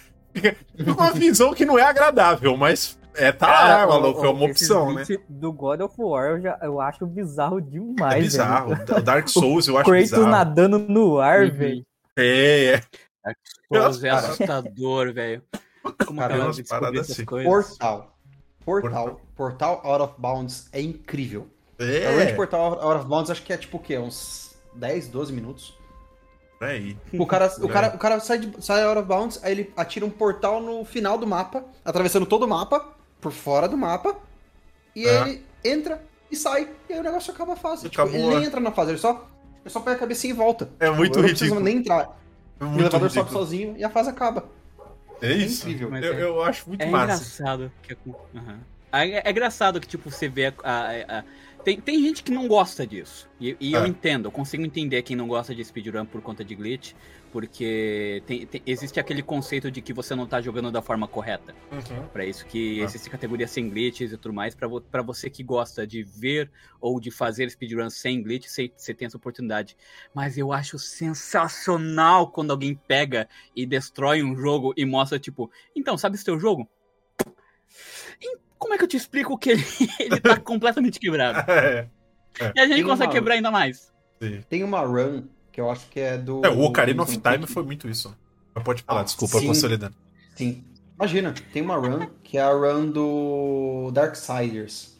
[0.75, 4.29] Fica uma visão que não é agradável, mas é, tá lá, Cara, maluco, o- é
[4.29, 5.03] uma opção, né?
[5.29, 8.15] Do God of War eu, já, eu acho bizarro demais.
[8.15, 8.75] É bizarro.
[8.75, 8.97] velho.
[8.97, 10.27] O Dark Souls eu acho Kratos bizarro.
[10.31, 11.51] nadando no ar, Uhum.
[11.51, 11.85] velho.
[12.17, 13.33] É, é.
[13.69, 14.27] Pose é Cara.
[14.27, 15.43] assustador, velho.
[16.07, 17.25] Como Cara, que ela umas descobriu paradas essas assim.
[17.25, 17.47] coisas?
[17.77, 18.17] Portal.
[18.65, 19.21] Portal.
[19.35, 21.47] Portal Out of Bounds é incrível.
[21.79, 23.97] A run de É, Portal Out of Bounds acho que é tipo o quê?
[23.99, 25.77] Uns 10, 12 minutos.
[26.67, 26.97] Aí.
[27.13, 30.05] O cara, o cara, o cara sai, de, sai out of bounds, aí ele atira
[30.05, 34.15] um portal no final do mapa, atravessando todo o mapa, por fora do mapa,
[34.95, 35.27] e Ah.
[35.27, 37.89] ele entra e sai, e aí o negócio acaba a fase.
[37.89, 38.45] Tipo, ele nem é.
[38.45, 39.27] entra na fase, ele só,
[39.63, 40.69] ele só põe a cabecinha e volta.
[40.79, 41.59] É muito eu ridículo.
[41.59, 42.17] nem entrar.
[42.59, 44.45] É o elevador sobe sozinho e a fase acaba.
[45.21, 45.63] É isso.
[45.67, 45.89] incrível.
[45.89, 47.05] Mas Eu, é- eu acho muito É massa.
[47.23, 47.71] engraçado.
[47.81, 47.97] Que...
[48.35, 48.59] Aham.
[48.91, 50.53] É, é engraçado que, tipo, você vê a.
[50.63, 51.23] a- a-
[51.63, 53.29] Tem, tem gente que não gosta disso.
[53.39, 53.87] E, e eu É.
[53.87, 56.93] entendo, eu consigo entender quem não gosta de speedrun por conta de glitch.
[57.31, 61.55] Porque tem- tem- existe aquele conceito de que você não tá jogando da forma correta.
[61.71, 62.07] Uhum.
[62.09, 62.83] Pra isso que Ah.
[62.83, 64.53] existe categoria sem glitches e tudo mais.
[64.53, 69.07] Pra, vo- você que gosta de ver ou de fazer speedrun sem glitch, você, tem
[69.07, 69.75] essa oportunidade.
[70.13, 75.97] Mas eu acho sensacional quando alguém pega e destrói um jogo e mostra, tipo, então,
[75.97, 76.69] sabe esse teu jogo?
[78.21, 79.63] Em- Como é que eu te explico que ele,
[79.99, 81.39] ele tá completamente quebrado?
[81.51, 81.87] É,
[82.55, 83.91] E a gente Tem consegue uma- quebrar ainda mais.
[84.21, 84.41] sim.
[84.49, 86.43] Tem uma run que eu acho que é do.
[86.45, 88.15] É, o Ocarina of do- Time foi muito isso.
[88.55, 89.47] Mas pode falar, Ah, desculpa, sim.
[89.47, 89.95] consolidando.
[90.35, 90.63] Sim.
[90.95, 94.93] Imagina, tem uma run que é a run do Darksiders.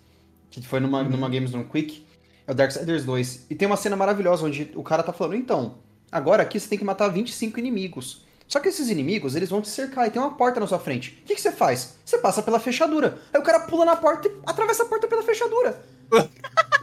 [0.49, 1.09] Que foi numa, Uhum.
[1.09, 2.05] numa Games Done Quick.
[2.45, 3.45] É o Darksiders 2.
[3.49, 5.79] E tem uma cena maravilhosa onde o cara tá falando, então,
[6.11, 8.25] agora aqui você tem que matar 25 inimigos.
[8.53, 11.19] Só que esses inimigos, eles vão te cercar e tem uma porta na sua frente.
[11.23, 11.95] O que, que você faz?
[12.05, 13.17] Você passa pela fechadura.
[13.33, 15.83] Aí o cara pula na porta e atravessa a porta pela fechadura.
[16.11, 16.29] Aí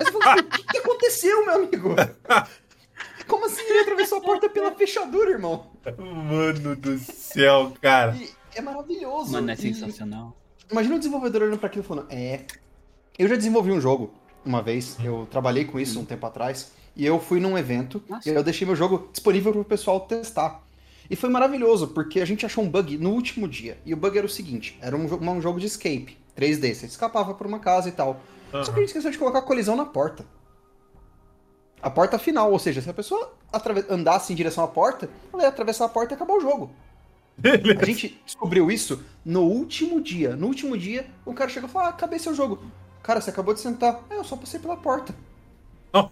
[0.04, 1.90] você fala, o que, que aconteceu, meu amigo?
[3.28, 5.70] Como assim ele atravessou a porta pela fechadura, irmão?
[5.96, 8.16] Mano do céu, cara.
[8.16, 9.30] E é maravilhoso.
[9.30, 10.36] Mano, é E- sensacional.
[10.72, 12.46] Imagina o desenvolvedor olhando pra aquilo e falando, é.
[13.16, 14.12] Eu já desenvolvi um jogo
[14.44, 18.28] uma vez, eu trabalhei com isso um tempo atrás, e eu fui num evento Nossa.
[18.28, 20.64] e eu deixei meu jogo disponível pro pessoal testar.
[21.10, 23.78] E foi maravilhoso, porque a gente achou um bug no último dia.
[23.84, 26.74] E o bug era o seguinte: era um, jo- um jogo de escape, 3D.
[26.74, 28.20] Você escapava por uma casa e tal.
[28.52, 30.24] Só que a gente esqueceu de colocar colisão na porta.
[31.82, 33.32] A porta final, ou seja, se a pessoa
[33.88, 36.70] andasse em direção à porta, ela ia atravessar a porta e acabar o jogo.
[37.80, 40.36] A gente descobriu isso no último dia.
[40.36, 42.62] No último dia, o cara chegou e falou: Ah, acabei seu jogo.
[43.02, 44.02] Cara, você acabou de sentar.
[44.10, 45.14] É, eu só passei pela porta.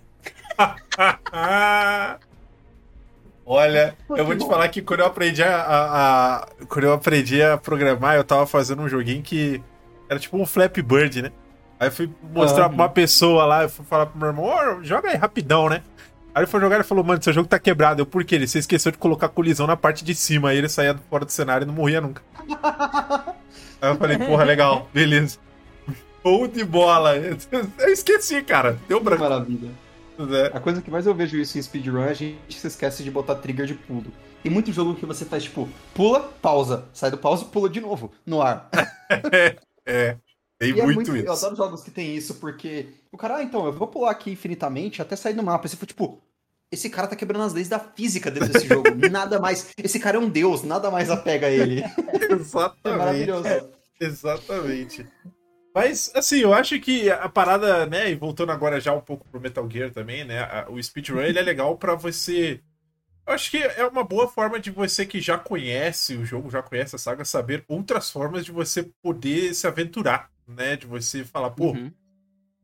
[3.51, 4.49] Olha, eu vou te bom.
[4.51, 8.47] falar que quando eu aprendi a, a- a- Quando eu aprendi a programar, eu tava
[8.47, 9.63] fazendo um joguinho que
[10.09, 11.33] era tipo um Flappy Bird, né?
[11.81, 12.69] Aí eu fui mostrar Ah.
[12.69, 15.83] pra uma pessoa lá, eu fui falar pro meu irmão, "Ô, joga aí rapidão, né?
[16.35, 18.03] Aí ele foi jogar e falou, mano, seu jogo tá quebrado.
[18.03, 18.35] Eu, por quê?
[18.35, 20.51] Ele você esqueceu de colocar colisão na parte de cima.
[20.51, 22.21] Aí ele saía fora do cenário e não morria nunca.
[23.81, 25.39] Aí eu falei, porra, legal, beleza.
[26.23, 27.17] Ou de bola.
[27.79, 28.77] Eu esqueci, cara.
[28.89, 29.23] Deu Que branco.
[29.23, 29.71] maravilha.
[30.27, 30.51] Né?
[30.53, 33.11] A coisa que mais eu vejo isso em speedrun é a gente se esquece de
[33.11, 34.13] botar trigger de pulo.
[34.43, 37.81] Tem muito jogo que você faz tipo, pula, pausa, sai do pausa e pula de
[37.81, 38.71] novo no ar.
[39.91, 40.19] É,
[40.59, 41.33] tem E é muito, Eu isso.
[41.33, 45.01] adoro jogos que tem isso, porque o cara, ah, então, eu vou pular aqui infinitamente
[45.01, 45.65] até sair do mapa.
[45.65, 46.21] E você for tipo,
[46.71, 48.85] esse cara tá quebrando as leis da física dentro desse jogo.
[49.11, 49.71] Nada mais.
[49.83, 51.83] Esse cara é um deus, nada mais apega ele.
[52.29, 52.99] É Exatamente.
[52.99, 53.49] maravilhoso.
[53.99, 55.07] Exatamente.
[55.79, 59.41] Mas, assim, eu acho que a parada, né, e voltando agora já um pouco pro
[59.41, 62.61] Metal Gear também, né, o speedrun, ele é legal pra você
[63.27, 66.63] Eu acho que é uma boa forma de você que já conhece o jogo, já
[66.63, 70.77] conhece a saga, saber outras formas de você poder se aventurar, né?
[70.77, 71.93] De você falar, pô, Uhum.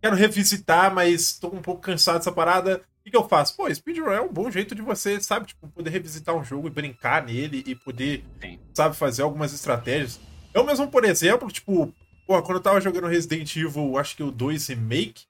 [0.03, 2.77] quero revisitar, mas tô um pouco cansado dessa parada.
[2.79, 3.57] O que, que eu faço?
[3.57, 6.71] Pô, speedrun é um bom jeito de você, sabe, tipo, poder revisitar um jogo e
[6.71, 8.59] brincar nele e poder, Sim.
[8.75, 10.19] sabe, fazer algumas estratégias.
[10.55, 11.93] Eu mesmo, por exemplo, tipo,
[12.27, 15.25] pô, quando eu tava jogando Resident Evil, acho que o 2 Remake,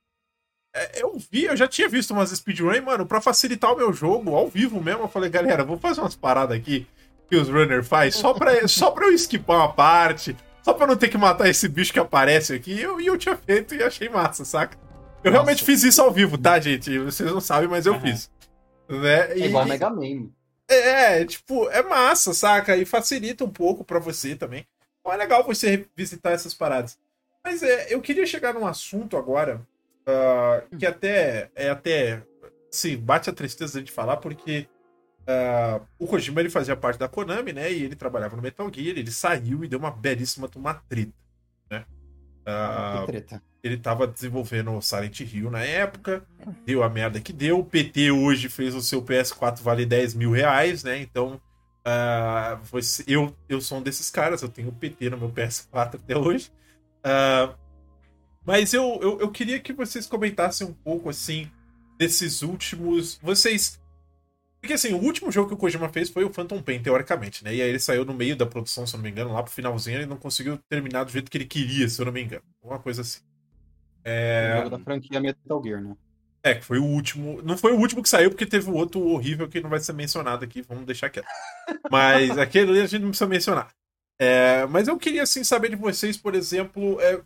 [0.75, 4.35] é, eu vi, eu já tinha visto umas speedrun, mano, pra facilitar o meu jogo,
[4.35, 6.87] ao vivo mesmo, eu falei, galera, vou fazer umas paradas aqui
[7.29, 10.97] que os runner faz, só pra, só pra eu esquipar uma parte, só pra não
[10.97, 13.83] ter que matar esse bicho que aparece aqui, e eu, e eu tinha feito e
[13.83, 14.77] achei massa, saca?
[15.23, 15.43] Eu Nossa.
[15.43, 16.99] realmente fiz isso ao vivo, tá, gente?
[16.99, 18.03] Vocês não sabem, mas eu Aham.
[18.03, 18.31] fiz.
[18.89, 19.33] Né?
[19.33, 20.29] É E- igual Mega Man.
[20.69, 22.77] é, tipo, é massa, saca?
[22.77, 24.67] E facilita um pouco pra você também.
[25.07, 26.99] É legal você visitar essas paradas.
[27.45, 29.61] Mas é, eu queria chegar num assunto agora
[30.07, 32.23] ah, que até é até
[32.71, 34.67] se bate a tristeza de falar porque
[35.27, 37.73] ah, o Kojima ele fazia parte da Konami, né?
[37.73, 41.13] E ele trabalhava no Metal Gear, ele saiu e deu uma belíssima uma treta,
[41.71, 41.85] né?
[42.45, 43.43] Que treta.
[43.63, 46.23] ele tava desenvolvendo o Silent Hill na época,
[46.67, 47.59] deu a merda que deu.
[47.59, 50.99] O PT hoje fez o seu PS4 vale 10 mil reais, né?
[50.99, 51.41] Então,
[51.85, 56.01] ah, você- eu, eu sou um desses caras, eu tenho o PT no meu PS4
[56.03, 56.51] até hoje.
[57.05, 57.57] Ah,
[58.45, 61.51] mas eu, eu, eu queria que vocês comentassem um pouco, assim,
[61.99, 63.19] desses últimos.
[63.23, 63.81] Vocês.
[64.61, 67.55] Porque, assim, o último jogo que o Kojima fez foi o Phantom Pain, teoricamente, né?
[67.55, 69.53] E aí ele saiu no meio da produção, se eu não me engano, lá pro
[69.53, 72.45] finalzinho, ele não conseguiu terminar do jeito que ele queria, se eu não me engano.
[72.63, 73.21] Uma coisa assim.
[74.39, 75.97] O É, jogo da franquia Metal Gear, né?
[76.45, 77.41] É, que foi o último.
[77.43, 79.95] Não foi o último que saiu, porque teve o outro horrível que não vai ser
[79.95, 81.27] mencionado aqui, vamos deixar quieto.
[81.91, 83.69] Mas aquele ali a gente não precisa mencionar.
[84.19, 87.19] É, mas eu queria, assim, saber de vocês, por exemplo, é,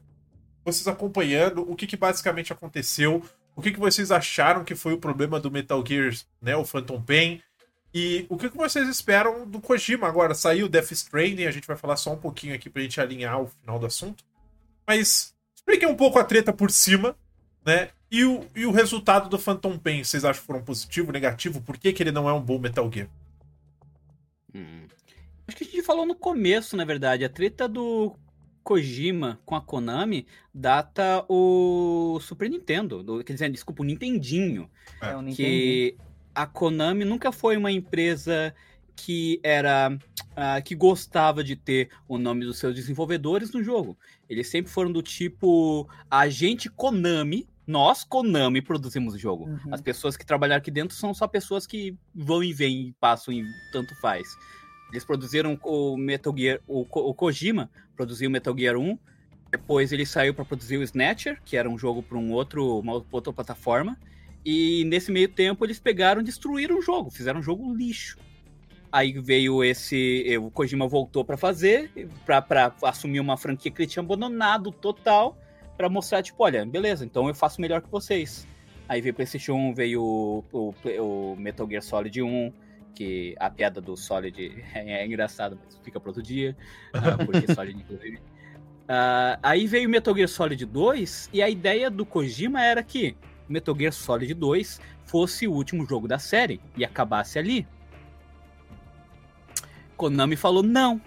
[0.64, 3.22] vocês acompanhando, o que, que basicamente aconteceu,
[3.56, 7.02] o que, que vocês acharam que foi o problema do Metal Gear, né, o Phantom
[7.02, 7.42] Pain,
[7.92, 10.32] e o que, que vocês esperam do Kojima agora?
[10.32, 13.48] Saiu Death Stranding, a gente vai falar só um pouquinho aqui pra gente alinhar o
[13.48, 14.22] final do assunto.
[14.86, 17.16] Mas expliquem um pouco a treta por cima,
[17.64, 17.90] né?
[18.10, 21.60] E o, e o resultado do Phantom Pain, vocês acham que foram positivo, negativo?
[21.60, 23.08] Por que, que ele não é um bom Metal Gear?
[24.54, 24.86] Hum.
[25.46, 27.24] Acho que a gente falou no começo, na verdade.
[27.24, 28.14] A treta do
[28.62, 33.02] Kojima com a Konami data o Super Nintendo.
[33.02, 34.70] Do, quer dizer, desculpa, o Nintendinho.
[35.00, 35.36] É, entendi.
[35.36, 35.96] que
[36.34, 38.54] a Konami nunca foi uma empresa
[38.94, 39.96] que era
[40.36, 43.98] ah, que gostava de ter o nome dos seus desenvolvedores no jogo.
[44.28, 49.44] Eles sempre foram do tipo a gente Konami, nós Konami produzimos o jogo.
[49.44, 49.74] Uhum.
[49.74, 53.32] As pessoas que trabalharam aqui dentro são só pessoas que vão e vêm e passam
[53.32, 54.26] e tanto faz.
[54.90, 58.98] Eles produziram o Metal Gear, o, o Kojima produziu o Metal Gear 1,
[59.50, 63.04] depois ele saiu para produzir o Snatcher, que era um jogo para um outro, uma
[63.12, 63.98] outra plataforma.
[64.44, 68.16] E nesse meio tempo eles pegaram e destruíram o jogo, fizeram um jogo lixo.
[68.90, 70.24] Aí veio esse.
[70.26, 71.90] eh, O Kojima voltou pra fazer,
[72.24, 75.36] pra assumir uma franquia que ele tinha abandonado total,
[75.78, 78.46] pra mostrar, tipo, olha, beleza, então eu faço melhor que vocês.
[78.88, 82.52] Aí veio o PlayStation 1, veio o, o, o Metal Gear Solid 1,
[82.96, 86.56] que a piada do Solid é, é engraçada, mas fica pro outro dia,
[86.92, 88.20] ah, porque Solid, inclusive.
[88.88, 93.16] Ah, aí veio o Metal Gear Solid 2, e a ideia do Kojima era que
[93.48, 97.64] Metal Gear Solid 2 fosse o último jogo da série e acabasse ali.
[99.96, 101.00] Konami falou não.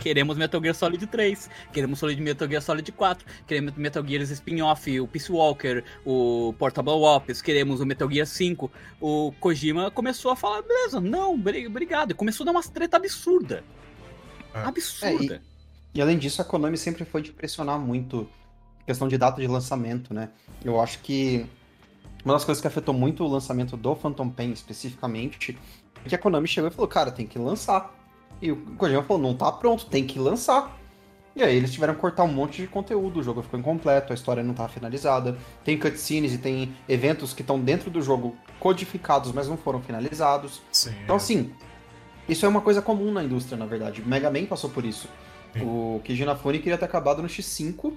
[0.00, 5.00] Queremos Metal Gear Solid 3, queremos Solid Metal Gear Solid 4, queremos Metal Gear Spin-Off,
[5.00, 8.70] o Peace Walker, o Portable Ops, queremos o Metal Gear 5.
[9.00, 12.10] O Kojima começou a falar, beleza, não, bri- obrigado.
[12.10, 13.62] E começou a dar umas treta absurda.
[14.54, 14.68] Ah.
[14.68, 15.42] Absurda.
[15.94, 18.28] E além disso, a Konami sempre foi de pressionar muito
[18.86, 20.30] questão de data de lançamento, né?
[20.64, 21.44] Eu acho que
[22.24, 25.58] uma das coisas que afetou muito o lançamento do Phantom Pain especificamente
[26.04, 27.94] é que a Konami chegou e falou, cara, tem que lançar.
[28.40, 30.78] E o Kojima falou, não tá pronto, tem que lançar.
[31.34, 34.14] E aí eles tiveram que cortar um monte de conteúdo, o jogo ficou incompleto, a
[34.14, 35.38] história não tá finalizada.
[35.64, 40.60] Tem cutscenes e tem eventos que estão dentro do jogo codificados, mas não foram finalizados.
[40.72, 40.92] Sim.
[41.04, 41.52] Então, assim,
[42.28, 44.02] isso é uma coisa comum na indústria, na verdade.
[44.02, 45.08] O Mega Man passou por isso.
[45.52, 45.62] Sim.
[45.62, 47.92] O Keiji Inafune queria ter acabado no X5.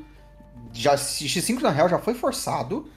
[0.72, 2.88] Já, X5, na real, já foi forçado.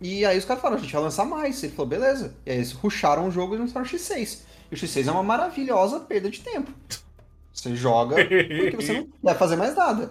[0.00, 1.62] E aí os caras falaram, a gente vai lançar mais.
[1.62, 2.36] Ele falou, beleza.
[2.44, 4.40] E aí eles rusharam o jogo e lançaram o X6.
[4.72, 6.72] O X6 é uma maravilhosa perda de tempo.
[7.52, 10.10] Você joga porque você não vai fazer mais nada.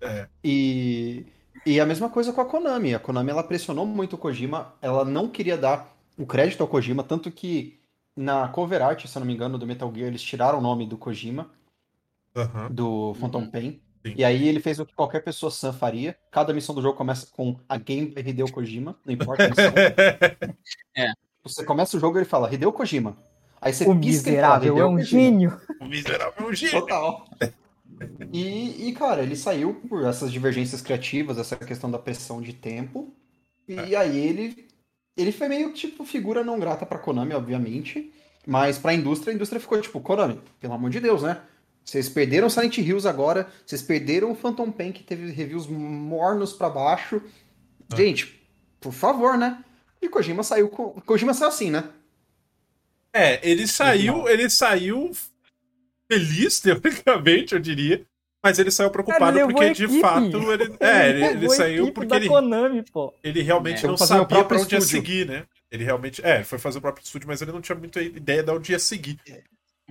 [0.00, 0.26] É.
[0.42, 1.26] E,
[1.66, 2.94] e a mesma coisa com a Konami.
[2.94, 7.04] A Konami ela pressionou muito o Kojima, ela não queria dar o crédito ao Kojima,
[7.04, 7.78] tanto que
[8.16, 10.86] na cover art, se eu não me engano, do Metal Gear, eles tiraram o nome
[10.86, 11.50] do Kojima,
[12.70, 13.50] do Phantom Uhum.
[13.50, 13.80] Pain.
[14.06, 14.14] Sim.
[14.16, 16.16] E aí ele fez o que qualquer pessoa sã faria.
[16.30, 19.72] Cada missão do jogo começa com a game by Hideo Kojima, não importa a missão.
[21.44, 23.14] Você começa o jogo e ele fala Hideo Kojima.
[23.60, 25.04] Aí você O pisca e fala, miserável é "Deu um Kojima".
[25.22, 25.60] gênio.
[25.80, 26.80] O miserável é um gênio.
[26.80, 27.28] Total.
[28.32, 33.12] E, e, cara, ele saiu por essas divergências criativas, essa questão da pressão de tempo.
[33.66, 34.66] E aí ele,
[35.16, 38.12] ele foi meio tipo figura não grata pra Konami, obviamente.
[38.46, 41.40] Mas pra indústria, a indústria ficou tipo, Konami, pelo amor de Deus, né?
[41.84, 46.68] Vocês perderam Silent Hills agora, vocês perderam o Phantom Pain, que teve reviews mornos pra
[46.70, 47.20] baixo.
[47.94, 48.40] Gente,
[48.80, 49.62] por favor, né?
[50.00, 50.90] E Kojima saiu com.
[51.00, 51.84] Kojima saiu assim, né?
[53.12, 55.10] É, ele saiu, ele saiu
[56.10, 58.06] feliz, teoricamente, eu diria.
[58.42, 62.16] Mas ele saiu preocupado levou porque, de fato, ele, é, ele, ele saiu porque da
[62.16, 63.12] ele, Konami, pô.
[63.22, 65.44] ele realmente É, não sabia pra próprio onde ia seguir, né?
[65.70, 66.24] Ele realmente.
[66.24, 68.78] É, foi fazer o próprio estúdio, mas ele não tinha muita ideia de onde ia
[68.78, 69.18] seguir.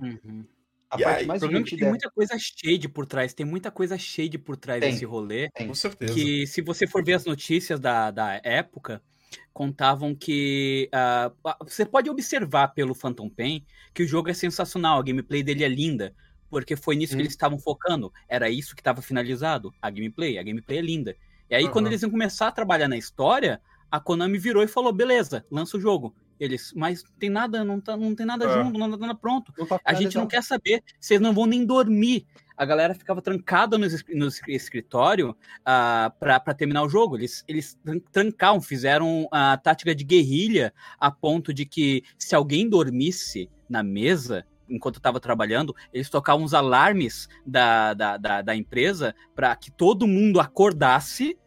[0.00, 0.44] Uhum.
[0.90, 3.34] A E parte aí, O mais problema é tem é- muita coisa shade por trás,
[3.34, 4.92] tem muita coisa shade por trás Tem.
[4.92, 5.50] desse rolê.
[5.50, 5.66] Tem.
[5.68, 6.14] Com certeza.
[6.14, 9.02] Que se você for ver as notícias da, da época,
[9.52, 10.88] contavam que.
[10.92, 11.30] ah,
[11.62, 13.64] você pode observar pelo Phantom Pain
[13.94, 16.14] que o jogo é sensacional, a gameplay dele é linda.
[16.50, 17.20] Porque foi nisso que Hum.
[17.22, 18.10] eles estavam focando.
[18.26, 19.70] Era isso que estava finalizado.
[19.82, 20.38] A gameplay.
[20.38, 21.14] A gameplay é linda.
[21.50, 21.72] E aí, Aham.
[21.72, 23.60] quando eles iam começar a trabalhar na história,
[23.90, 26.14] a Konami virou e falou: beleza, lança o jogo.
[26.40, 28.52] Eles, mas tem nada, não, tá, não tem nada É.
[28.64, 29.52] junto, não tá nada pronto.
[29.58, 32.26] Não tá A gente não quer saber, vocês não vão nem dormir.
[32.58, 37.16] A galera ficava trancada no, no es- escritório ah, pra para terminar o jogo.
[37.16, 42.68] Eles, eles tran- trancaram, fizeram a tática de guerrilha a ponto de que se alguém
[42.68, 48.54] dormisse na mesa enquanto eu tava trabalhando, eles tocavam os alarmes da, da, da, da
[48.54, 51.38] empresa para que todo mundo acordasse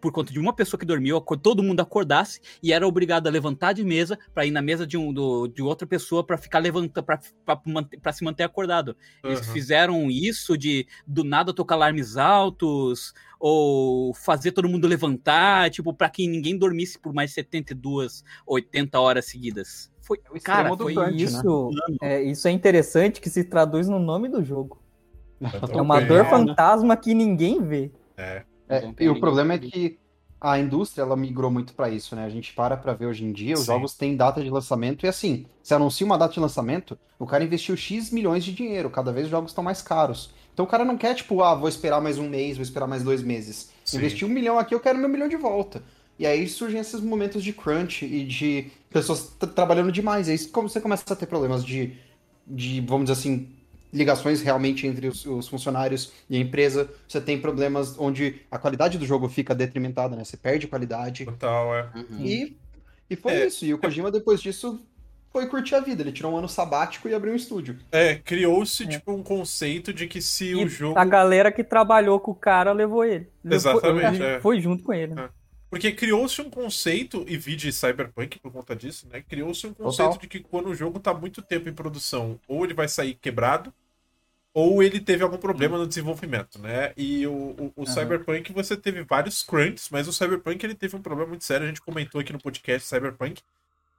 [0.00, 3.72] por conta de uma pessoa que dormiu, todo mundo acordasse e era obrigado a levantar
[3.72, 7.04] de mesa para ir na mesa de, um, do, de outra pessoa para ficar levantando,
[7.04, 8.96] para se manter acordado.
[9.22, 9.52] Eles Aham.
[9.52, 16.10] fizeram isso de do nada tocar alarmes altos ou fazer todo mundo levantar, tipo, para
[16.10, 19.90] que ninguém dormisse por mais 72, 80 horas seguidas.
[20.00, 21.24] Foi, É o cara, foi crunch, né?
[21.24, 21.70] Isso
[22.02, 24.82] é, isso é interessante que se traduz no nome do jogo.
[25.72, 26.30] É uma dor né?
[26.30, 27.90] fantasma que ninguém vê.
[28.16, 28.44] É.
[28.70, 29.98] É, e o problema é que-
[30.40, 32.24] a indústria ela migrou muito pra isso, né?
[32.24, 33.66] A gente para pra ver hoje em dia, os Sim.
[33.66, 37.44] jogos têm data de lançamento e assim, se anuncia uma data de lançamento, o cara
[37.44, 40.30] investiu X milhões de dinheiro, cada vez os jogos estão mais caros.
[40.54, 43.02] Então o cara não quer, tipo, ah, vou esperar mais um mês, vou esperar mais
[43.02, 43.70] dois meses.
[43.84, 43.98] Sim.
[43.98, 45.82] Investi um milhão aqui, eu quero meu milhão de volta.
[46.18, 50.28] E aí surgem esses momentos de crunch e de pessoas tra- trabalhando demais.
[50.28, 51.98] E aí como você começa a ter problemas de,
[52.46, 53.48] de vamos dizer assim,
[53.92, 56.88] ligações realmente entre os, os funcionários e a empresa.
[57.08, 60.24] Você tem problemas onde a qualidade do jogo fica detrimentada, né?
[60.24, 61.24] Você perde qualidade.
[61.24, 61.88] Total, é.
[61.94, 62.24] Uhum.
[62.24, 62.56] E,
[63.08, 63.46] e foi É.
[63.46, 63.64] isso.
[63.64, 64.80] E o Kojima, depois disso,
[65.32, 66.02] foi curtir a vida.
[66.02, 67.76] Ele tirou um ano sabático e abriu um estúdio.
[67.92, 70.98] É, criou-se, tipo, um conceito de que se E o jogo.
[70.98, 73.28] a galera que trabalhou com o cara levou ele.
[73.44, 74.40] Exatamente, ele é.
[74.40, 75.14] Foi junto com ele.
[75.14, 75.28] né?
[75.68, 79.22] Porque criou-se um conceito, e vi de Cyberpunk por conta disso, né?
[79.22, 80.20] Criou-se um conceito Total.
[80.22, 83.72] de que quando o jogo tá muito tempo em produção, ou ele vai sair quebrado,
[84.52, 86.92] ou ele teve algum problema no desenvolvimento, né?
[86.96, 91.02] E o, o, o Cyberpunk, você teve vários crunches, mas o Cyberpunk ele teve um
[91.02, 93.40] problema muito sério, a gente comentou aqui no podcast Cyberpunk,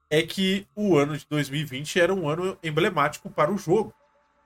[0.10, 3.94] é que o ano de 2020 era um ano emblemático para o jogo.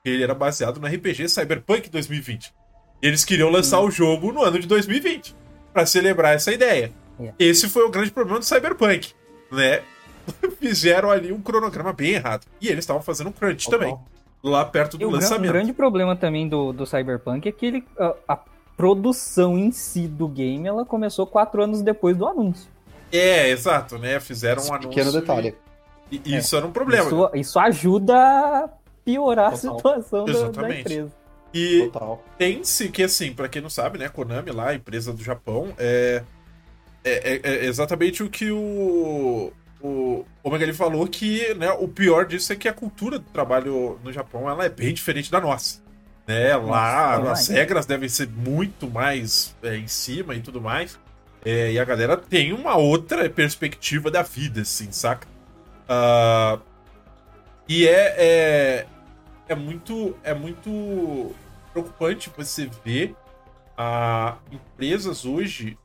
[0.04, 2.54] Ele era baseado no RPG Cyberpunk 2020.
[3.02, 5.36] E eles queriam lançar o jogo no ano de 2020,
[5.74, 6.92] para celebrar essa ideia.
[7.20, 7.34] É.
[7.40, 9.14] Esse foi o grande problema do Cyberpunk,
[9.52, 9.82] né?
[10.60, 12.46] Fizeram ali um cronograma bem errado.
[12.62, 13.98] E eles estavam fazendo um crunch também,
[14.50, 15.50] lá perto E do o gran- lançamento.
[15.50, 18.40] um grande problema também do, do Cyberpunk é que ele, a, a
[18.78, 22.70] produção em si do game ela começou quatro anos depois do anúncio.
[23.12, 24.20] É, exato, né?
[24.20, 24.90] Fizeram um anúncio.
[24.90, 25.56] Pequeno detalhe.
[26.12, 27.06] E, e isso era um problema.
[27.08, 28.70] Isso, isso ajuda a
[29.04, 29.78] piorar a Total.
[29.78, 30.80] situação da, da Exatamente.
[30.82, 31.12] empresa.
[31.54, 31.90] E
[32.38, 34.10] tem-se que, assim, pra quem não sabe, né?
[34.10, 36.22] Konami lá, a empresa do Japão, é,
[37.04, 42.26] é, é- é exatamente o que o, o Omega ele falou, que né, o pior
[42.26, 45.84] disso é que a cultura do trabalho no Japão ela é bem diferente da nossa.
[46.28, 46.56] Né?
[46.56, 51.00] Lá Nossa, as regras devem ser muito mais é, em cima e tudo mais.
[51.44, 55.28] É, e a galera tem uma outra perspectiva da vida, assim, saca?
[55.88, 56.58] Ah,
[57.70, 58.86] e é, é,
[59.48, 61.36] é muito é muito
[61.72, 63.16] preocupante você ver
[63.78, 65.78] a empresas hoje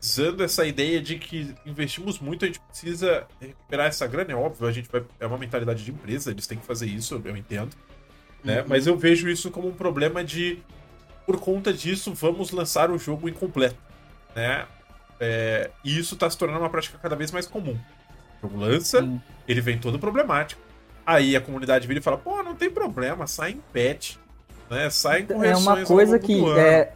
[0.00, 4.66] usando essa ideia de que investimos muito, a gente precisa recuperar essa grana, é óbvio,
[4.66, 7.74] a gente vai, é uma mentalidade de empresa, eles têm que fazer isso, eu entendo,
[8.44, 8.64] né?
[8.66, 10.62] Mas eu vejo isso como um problema de
[11.26, 13.76] por conta disso vamos lançar o jogo incompleto,
[14.34, 14.66] né?
[15.20, 17.76] É, e isso tá se tornando uma prática cada vez mais comum.
[18.38, 19.20] O jogo lança, Sim.
[19.48, 20.60] ele vem todo problemático.
[21.04, 24.16] Aí a comunidade vira e fala: pô, não tem problema, sai em patch.
[24.70, 24.88] Né?
[24.90, 26.92] Sai em É correções uma ao coisa que é,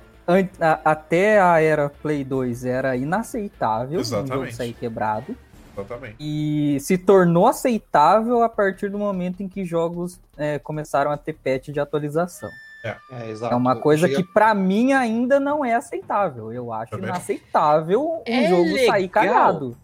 [0.85, 4.55] até a era Play 2 era inaceitável um jogo Exatamente.
[4.55, 5.37] sair quebrado.
[5.77, 6.17] Exatamente.
[6.21, 11.33] E se tornou aceitável a partir do momento em que jogos é, começaram a ter
[11.33, 12.51] patch de atualização.
[12.85, 13.55] É, exato.
[13.55, 16.53] É uma coisa Chega- que pra mim ainda não é aceitável.
[16.53, 17.09] Eu acho Também.
[17.09, 18.87] inaceitável um É jogo legal.
[18.87, 19.77] sair cagado.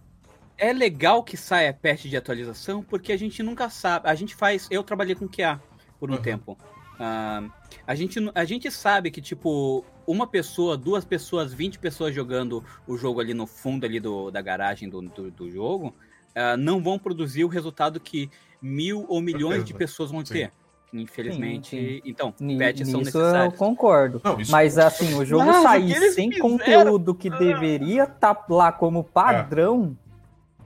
[0.59, 4.09] É legal que saia patch de atualização, porque a gente nunca sabe.
[4.09, 4.67] A gente faz.
[4.71, 5.61] Eu trabalhei com QA
[6.01, 6.21] por um Uhum.
[6.21, 6.59] tempo.
[6.99, 7.45] Ah,
[7.87, 12.97] a, gente, a gente sabe que, tipo, uma pessoa, duas pessoas, 20 pessoas jogando o
[12.97, 15.95] jogo ali no fundo ali do, da garagem do, do, do jogo,
[16.35, 18.31] ah, não vão produzir o resultado que
[18.61, 20.33] mil ou milhões de pessoas vão Sim.
[20.35, 20.53] ter.
[20.93, 21.77] Infelizmente.
[21.77, 23.59] Sim, Então, Ni- patches são Nisso eu necessários.
[23.59, 24.21] concordo.
[24.25, 28.73] Não, isso- Mas assim, o jogo Mas sair sem fizeram- conteúdo que deveria estar lá
[28.73, 29.97] como padrão,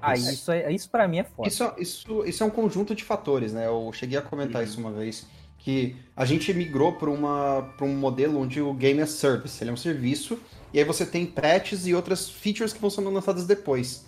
[0.00, 0.30] aí Isso.
[0.32, 1.48] isso, é, isso para mim é foda.
[1.48, 3.66] Isso, isso, isso é um conjunto de fatores, né?
[3.66, 4.68] Eu cheguei a comentar Uhum.
[4.68, 5.26] isso uma vez,
[5.64, 9.76] que a gente migrou para um modelo onde o game é service, ele é um
[9.76, 10.38] serviço,
[10.72, 14.04] e aí você tem patches e outras features que vão sendo lançadas depois.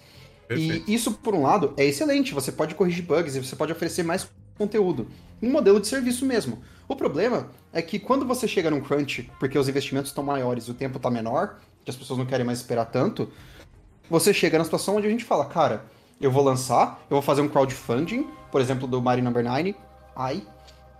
[0.48, 0.90] Perfeito.
[0.90, 4.02] E isso, por um lado, é excelente, você pode corrigir bugs e você pode oferecer
[4.02, 4.28] mais
[4.58, 5.06] conteúdo.
[5.40, 6.62] Um modelo de serviço mesmo.
[6.88, 10.70] O problema é que quando você chega num crunch, porque os investimentos estão maiores e
[10.70, 13.30] o tempo está menor, que as pessoas não querem mais esperar tanto,
[14.10, 15.84] você chega na situação onde a gente fala, cara,
[16.20, 19.74] eu vou lançar, eu vou fazer um crowdfunding, por exemplo, do Mario Number 9,
[20.14, 20.42] ai,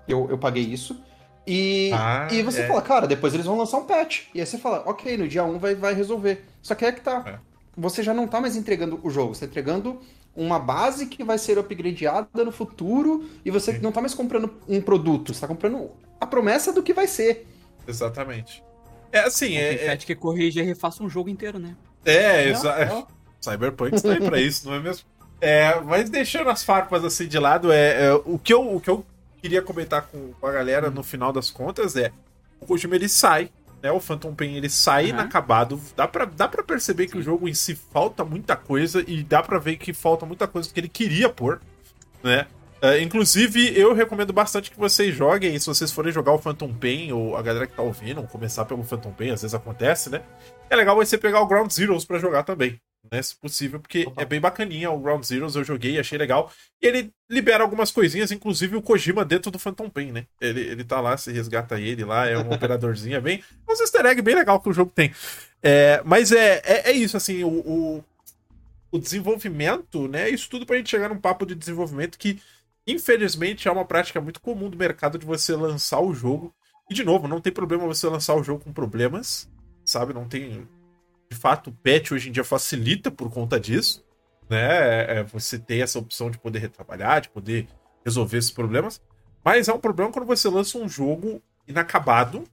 [0.09, 1.01] eu, eu paguei isso,
[1.47, 2.67] e, Ah, e você é.
[2.67, 5.45] fala, cara, depois eles vão lançar um patch, e aí você fala, ok, no dia
[5.45, 6.45] 1 vai, vai resolver.
[6.63, 7.39] Só que é que tá, É.
[7.77, 10.01] você já não tá mais entregando o jogo, você tá entregando
[10.37, 13.79] uma base que vai ser upgradeada no futuro, e você Sim.
[13.81, 15.91] não tá mais comprando um produto, você tá comprando
[16.21, 17.47] a promessa do que vai ser.
[17.87, 18.63] Exatamente.
[19.13, 19.75] É assim, é.
[19.75, 21.77] É, patch que corrige e refaça um jogo inteiro, né?
[22.05, 23.07] é, Não, exa- não.
[23.41, 25.05] Cyberpunk está aí pra isso, não é mesmo?
[25.41, 28.89] É, mas deixando as farpas assim de lado, é, é, o, que eu, o que
[28.89, 29.05] eu
[29.45, 32.11] queria comentar com, a galera no final das contas é
[32.59, 33.51] o Kojima ele sai,
[33.83, 33.93] né?
[33.93, 35.11] O Phantom Pain ele sai Uhum.
[35.11, 35.79] inacabado.
[35.95, 39.43] Dá pra, dá pra perceber que o jogo em si falta muita coisa e dá
[39.43, 41.61] pra ver que falta muita coisa que ele queria pôr,
[42.23, 42.47] né?
[42.81, 47.13] É, inclusive, eu recomendo bastante que vocês joguem, se vocês forem jogar o Phantom Pain,
[47.13, 50.23] ou a galera que tá ouvindo, ou começar pelo Phantom Pain, às vezes acontece, né?
[50.71, 52.79] É legal você pegar o Ground Zeroes pra jogar também,
[53.11, 53.23] né?
[53.23, 54.23] Se possível, porque Total.
[54.23, 56.51] é bem bacaninha o Ground Zeroes, eu joguei, achei legal.
[56.81, 60.27] E ele libera algumas coisinhas, inclusive o Kojima dentro do Phantom Pain, né?
[60.41, 63.43] Ele, ele tá lá, você resgata ele lá, é um operadorzinho, é bem.
[63.69, 65.13] É uns easter egg bem legal que o jogo tem.
[65.63, 68.05] É, mas é, é, é isso, assim, o, o,
[68.91, 70.29] o desenvolvimento, né?
[70.29, 72.41] Isso tudo pra gente chegar num papo de desenvolvimento que,
[72.87, 76.55] infelizmente, é uma prática muito comum do mercado de você lançar o jogo.
[76.91, 79.49] E, de novo, não tem problema você lançar o jogo com problemas,
[79.85, 80.13] sabe?
[80.13, 80.69] Não tem.
[81.35, 84.05] De fato, o patch hoje em dia facilita por conta disso,
[84.49, 85.19] né?
[85.19, 87.67] É, você ter essa opção de poder retrabalhar, de poder
[88.05, 89.03] resolver esses problemas.
[89.45, 92.45] Mas é um problema quando você lança um jogo inacabado,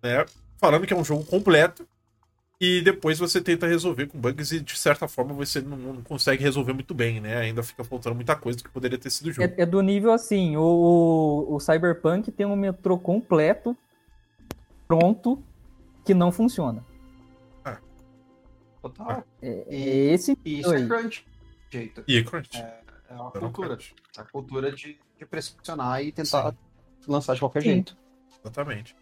[0.00, 0.24] né?
[0.56, 1.84] Falando que é um jogo completo.
[2.60, 6.44] E depois você tenta resolver com bugs e de certa forma você não, não consegue
[6.44, 7.38] resolver muito bem, né?
[7.38, 9.52] Ainda fica faltando muita coisa que poderia ter sido jogo.
[9.56, 13.76] É, é do nível assim, o, o Cyberpunk tem um metrô completo,
[14.86, 15.42] pronto,
[16.04, 16.84] que não funciona.
[18.82, 19.24] Total.
[19.40, 21.24] É, E- é esse E isso é crunch.
[21.70, 22.04] Jeito.
[22.06, 22.50] E crunch.
[22.58, 23.68] É uma Era um cultura.
[23.76, 23.94] crunch.
[24.18, 26.56] A cultura de, de pressionar e tentar Sim.
[27.06, 27.68] lançar de qualquer Sim.
[27.70, 27.96] jeito.
[28.40, 28.94] Exatamente.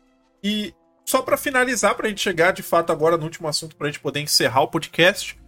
[0.43, 0.75] E
[1.05, 4.21] só pra finalizar, pra gente chegar de fato agora no último assunto, pra gente poder
[4.21, 5.39] encerrar o podcast,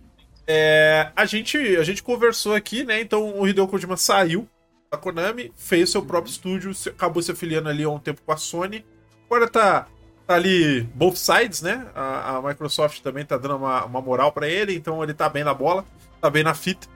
[0.47, 3.01] é, a, gente, a gente conversou aqui, né?
[3.01, 4.49] Então o Hideo Kojima saiu
[4.91, 8.37] da Konami, fez seu próprio estúdio, acabou se afiliando ali há um tempo com a
[8.37, 8.85] Sony.
[9.27, 9.89] Agora tá,
[10.27, 11.87] tá ali both sides, né?
[11.95, 15.45] A, a Microsoft também tá dando uma, uma moral pra ele, então ele tá bem
[15.45, 15.85] na bola,
[16.21, 16.87] tá bem na fita.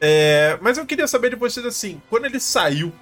[0.00, 2.92] É, mas eu queria saber de vocês assim, quando ele saiu,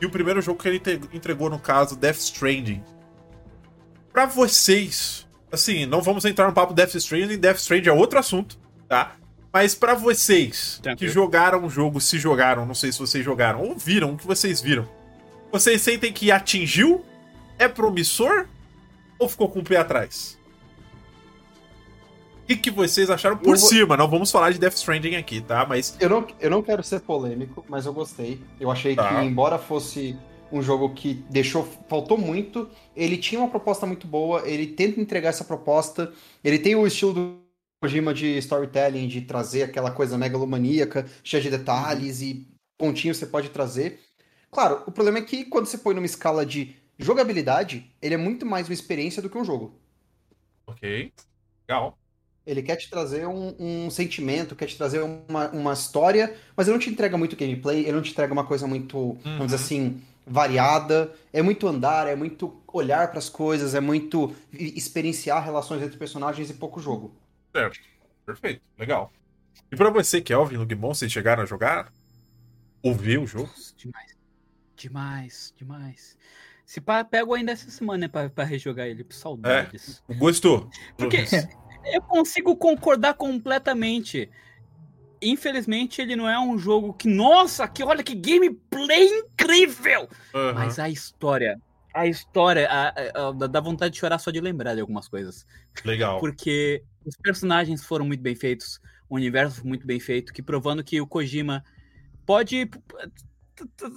[0.00, 0.82] e o primeiro jogo que ele
[1.12, 2.82] entregou, no caso, Death Stranding,
[4.12, 8.58] Pra vocês, assim, não vamos entrar no papo Death Stranding, Death Stranding é outro assunto,
[8.88, 9.16] tá?
[9.52, 13.76] Mas pra vocês que jogaram o jogo, se jogaram, não sei se vocês jogaram, ou
[13.76, 14.88] viram o que vocês viram,
[15.50, 17.04] vocês sentem que atingiu?
[17.58, 18.46] É promissor?
[19.20, 20.36] Ou ficou com o pé atrás?
[22.42, 23.96] O que, que vocês acharam por vou- cima?
[23.96, 25.64] Não vamos falar de Death Stranding aqui, tá?
[25.64, 28.40] Mas Eu não, eu não quero ser polêmico, mas eu gostei.
[28.58, 29.08] Eu achei Tá.
[29.20, 30.16] que, embora fosse
[30.50, 31.68] um jogo que deixou.
[31.88, 36.74] faltou muito, ele tinha uma proposta muito boa, ele tenta entregar essa proposta, ele tem
[36.74, 37.40] o estilo do
[37.80, 43.48] Kojima de storytelling, de trazer aquela coisa megalomaníaca, cheia de detalhes e pontinhos você pode
[43.50, 44.00] trazer.
[44.50, 48.44] Claro, o problema é que quando você põe numa escala de jogabilidade, ele é muito
[48.44, 49.74] mais uma experiência do que um jogo.
[50.66, 51.12] Ok.
[51.68, 51.98] Legal.
[52.46, 56.74] Ele quer te trazer um, um sentimento, quer te trazer uma, uma história, mas ele
[56.74, 60.02] não te entrega muito gameplay, ele não te entrega uma coisa muito, vamos dizer assim,
[60.26, 61.12] variada.
[61.32, 66.50] É muito andar, é muito olhar para as coisas, é muito experienciar relações entre personagens
[66.50, 67.12] e pouco jogo.
[67.54, 67.78] Certo.
[68.24, 68.62] Perfeito.
[68.78, 69.12] Legal.
[69.70, 71.92] E pra você, Kelvin, Lugmon, vocês chegaram a jogar?
[72.82, 73.50] Ouvir o jogo?
[73.76, 74.16] Demais.
[74.76, 76.16] Demais, demais.
[76.70, 80.00] Se pá, pego ainda essa semana né, pra, pra rejogar ele, por saudades.
[80.08, 80.70] Gostou?
[80.96, 81.16] Porque
[81.92, 84.30] eu consigo concordar completamente.
[85.20, 87.08] Infelizmente, ele não é um jogo que.
[87.08, 90.08] Nossa, que olha que gameplay incrível!
[90.32, 90.52] Aham.
[90.52, 91.60] Mas a história.
[91.92, 92.68] A história.
[92.70, 95.44] A, a- a- dá vontade de chorar só de lembrar de algumas coisas.
[95.84, 96.20] Legal.
[96.20, 100.84] Porque os personagens foram muito bem feitos, o universo foi muito bem feito, que provando
[100.84, 101.64] que o Kojima
[102.24, 102.70] pode.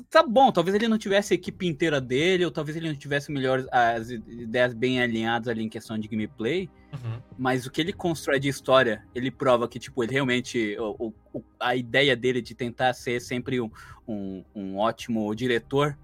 [0.10, 3.32] Tá bom, talvez ele não tivesse a equipe inteira dele, ou talvez ele não tivesse
[3.32, 7.22] melhores as ideias bem alinhadas ali em questão de gameplay, Uhum.
[7.38, 10.78] mas o que ele constrói de história, ele prova que, tipo, ele realmente.
[10.80, 13.70] o- o- a ideia dele de tentar ser sempre um,
[14.08, 15.98] um, um ótimo diretor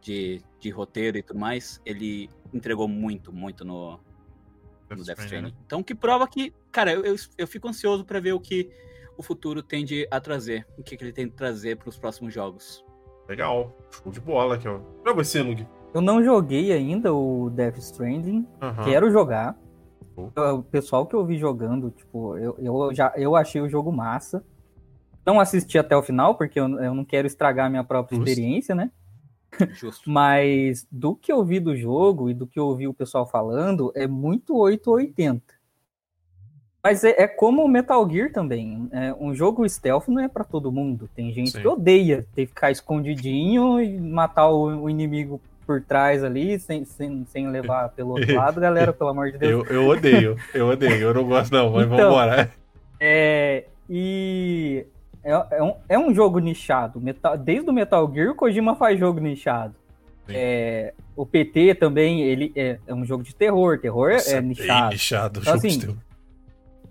[0.00, 3.98] de, de roteiro e tudo mais, ele entregou muito, muito no, no
[4.88, 5.54] Death Death Stranding, Stranding.
[5.64, 8.68] Então, que prova que, cara, eu, eu, eu fico ansioso pra ver o que
[9.16, 12.84] o futuro tende a trazer, o que, que ele tem que trazer pros próximos jogos.
[13.28, 13.76] Legal.
[13.90, 14.84] Show de bola, Kelvin.
[15.02, 15.66] Pra você, Lug.
[15.94, 18.84] Eu não joguei ainda o Death Stranding, Aham.
[18.84, 19.58] quero jogar.
[20.14, 20.32] Show.
[20.58, 24.44] O pessoal que eu vi jogando, tipo, eu, eu já eu achei o jogo massa.
[25.24, 28.28] Não assisti até o final, porque eu, eu não quero estragar a minha própria Justo.
[28.30, 28.90] experiência, né?
[29.72, 30.02] Justo.
[30.10, 33.90] Mas do que eu vi do jogo e do que eu ouvi o pessoal falando,
[33.94, 35.55] é muito 880.
[36.86, 38.88] Mas é, é como o Metal Gear também.
[38.92, 41.10] É, um jogo stealth não é pra todo mundo.
[41.16, 41.60] Tem gente Sim.
[41.60, 46.84] que odeia ter que ficar escondidinho e matar o, o inimigo por trás ali, sem,
[46.84, 48.60] sem, sem levar pelo outro lado.
[48.60, 49.68] Galera, pelo amor de Deus.
[49.68, 51.96] Eu, eu odeio, eu odeio, eu não gosto não, mas Então.
[51.96, 52.52] vambora.
[53.00, 54.86] É, e
[55.24, 57.00] é, é um, é um jogo nichado.
[57.00, 59.74] Metal- desde o Metal Gear, o Kojima faz jogo nichado.
[60.28, 63.76] É, o PT também, ele é, é um jogo de terror.
[63.80, 64.92] Terror Nossa, é nichado.
[64.92, 65.40] nichado.
[65.40, 65.96] Então, assim.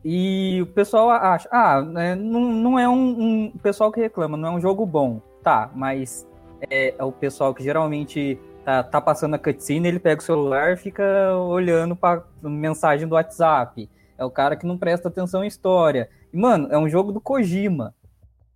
[0.07, 4.37] E o pessoal acha, ah, né, não, não é um, um- O pessoal que reclama,
[4.37, 5.19] não é um jogo bom.
[5.41, 6.27] Tá, mas
[6.69, 10.73] é, é o pessoal que geralmente tá, tá passando a cutscene, ele pega o celular
[10.73, 11.03] e fica
[11.35, 13.89] olhando pra mensagem do WhatsApp.
[14.15, 16.07] É o cara que não presta atenção em história.
[16.31, 17.93] E, mano, é um jogo do Kojima.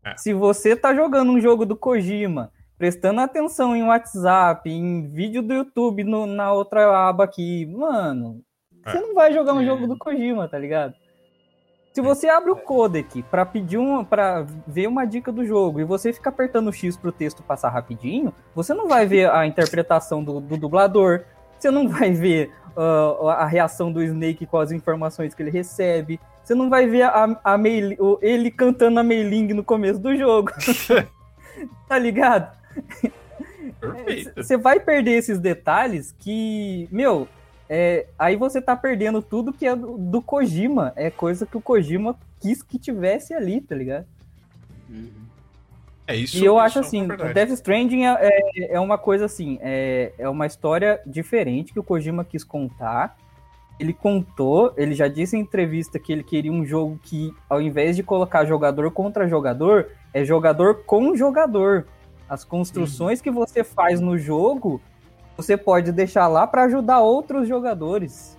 [0.06, 0.16] É.
[0.18, 5.54] Se você tá jogando um jogo do Kojima, prestando atenção em WhatsApp, em vídeo do
[5.54, 8.42] YouTube no- na outra aba aqui, mano,
[8.86, 8.92] É.
[8.92, 9.66] você não vai jogar um É.
[9.66, 10.94] jogo do Kojima, tá ligado?
[12.00, 15.84] Se você abre o codec pra pedir um, para ver uma dica do jogo e
[15.84, 20.24] você fica apertando o X pro texto passar rapidinho, você não vai ver a interpretação
[20.24, 21.26] do, do dublador,
[21.60, 26.22] você não vai ver ah, a reação do Snake com as informações que ele recebe,
[26.42, 30.16] você não vai ver a, a Mei- o- ele cantando a Meiling no começo do
[30.16, 30.52] jogo,
[31.86, 32.58] tá ligado?
[34.38, 37.28] Você vai perder esses detalhes que, meu,
[37.70, 40.92] é, aí você tá perdendo tudo que é do, do Kojima.
[40.96, 44.08] É coisa que o Kojima quis que tivesse ali, tá ligado?
[44.90, 45.30] Uhum.
[46.08, 46.38] É isso.
[46.38, 49.60] e eu isso acho é assim, o Death Stranding é, é, é uma coisa assim,
[49.62, 53.16] é, é uma história diferente que o Kojima quis contar.
[53.80, 57.96] Ele contou, ele já disse em entrevista que ele queria um jogo que, ao invés
[57.96, 61.86] de colocar jogador contra jogador, é jogador com jogador.
[62.28, 64.82] As construções que você faz no jogo,
[65.40, 68.38] você pode deixar lá para ajudar outros jogadores.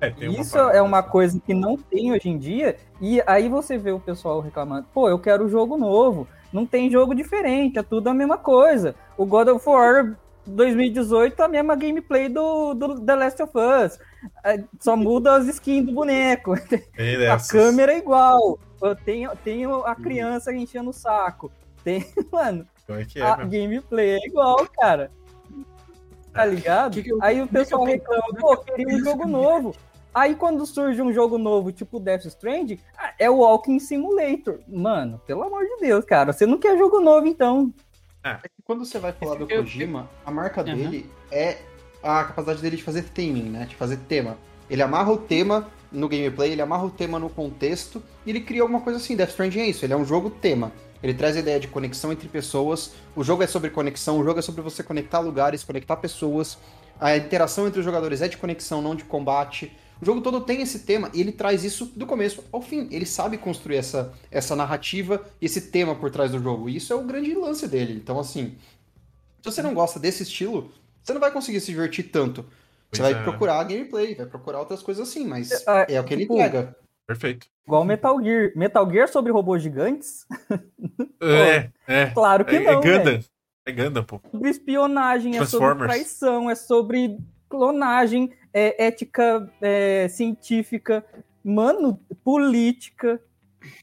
[0.00, 1.08] É, tem uma Isso é uma assim.
[1.08, 2.76] coisa que não tem hoje em dia.
[3.00, 6.28] E aí você vê o pessoal reclamando: pô, eu quero jogo novo.
[6.52, 8.94] Não tem jogo diferente, é tudo a mesma coisa.
[9.16, 10.16] O God of War
[10.46, 13.98] 2018 a mesma gameplay do, do The Last of Us.
[14.44, 16.54] É, Só muda as skins do boneco.
[16.94, 18.58] Tem A câmera é igual.
[18.82, 21.50] Eu tenho, tenho a criança enchendo o saco.
[21.82, 25.10] Tem, mano, Como é que é, a gameplay é igual, cara.
[26.34, 26.94] Tá ligado?
[26.94, 29.74] Que que eu- Aí o que que pessoal tenho- reclama, pô, queria um jogo novo.
[30.12, 34.58] Aí quando surge um jogo novo, tipo Death Stranding, ah, é o Walking Simulator.
[34.68, 37.72] Mano, pelo amor de Deus, cara, você não quer jogo novo, então.
[38.22, 40.66] É que quando você vai falar do Eu- Kojima, a marca Uhum.
[40.66, 41.58] dele é
[42.02, 43.66] a capacidade dele de fazer theming, né?
[43.66, 44.36] De fazer tema.
[44.70, 48.62] Ele amarra o tema no gameplay, ele amarra o tema no contexto e ele cria
[48.62, 49.16] alguma coisa assim.
[49.16, 50.72] Death Stranding é isso, ele é um jogo tema.
[51.02, 52.92] Ele traz a ideia de conexão entre pessoas.
[53.14, 56.58] O jogo é sobre conexão, o jogo é sobre você conectar lugares, conectar pessoas.
[56.98, 59.70] A interação entre os jogadores é de conexão, não de combate.
[60.00, 62.88] O jogo todo tem esse tema e ele traz isso do começo ao fim.
[62.90, 66.68] Ele sabe construir essa, essa narrativa e esse tema por trás do jogo.
[66.68, 67.94] E isso é o grande lance dele.
[67.94, 68.56] Então, assim,
[69.42, 70.72] se você não gosta desse estilo,
[71.02, 72.46] você não vai conseguir se divertir tanto.
[72.94, 73.22] Você vai é.
[73.22, 76.76] procurar gameplay, vai procurar outras coisas assim, mas Ah, é o que ele tipo, entrega.
[77.06, 77.46] Perfeito.
[77.66, 78.52] Igual Metal Gear.
[78.56, 80.26] Metal Gear sobre robôs gigantes?
[81.20, 82.06] É, é.
[82.10, 82.98] Claro que É, é não, velho.
[82.98, 83.24] Gundam.
[83.66, 84.20] É Gundam, pô.
[84.30, 85.90] sobre espionagem, é sobre Transformers.
[85.90, 87.18] traição, é sobre
[87.48, 91.02] clonagem, é ética é, científica,
[91.42, 93.18] mano, política.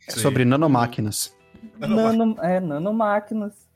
[0.07, 0.19] É Sim.
[0.19, 1.35] sobre nanomáquinas.
[1.79, 3.67] Nano, é, nanomáquinas.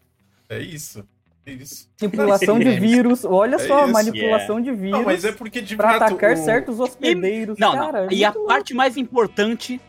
[0.48, 1.08] É isso.
[1.46, 1.88] É isso.
[2.02, 3.24] Manipulação de vírus.
[3.24, 3.94] Olha É só, isso.
[3.94, 4.92] manipulação de vírus.
[4.92, 7.58] Não, mas é porque de Pra fato, atacar o- certos hospedeiros.
[7.60, 8.10] Não, cara, não.
[8.10, 9.80] é E a muito parte mais importante,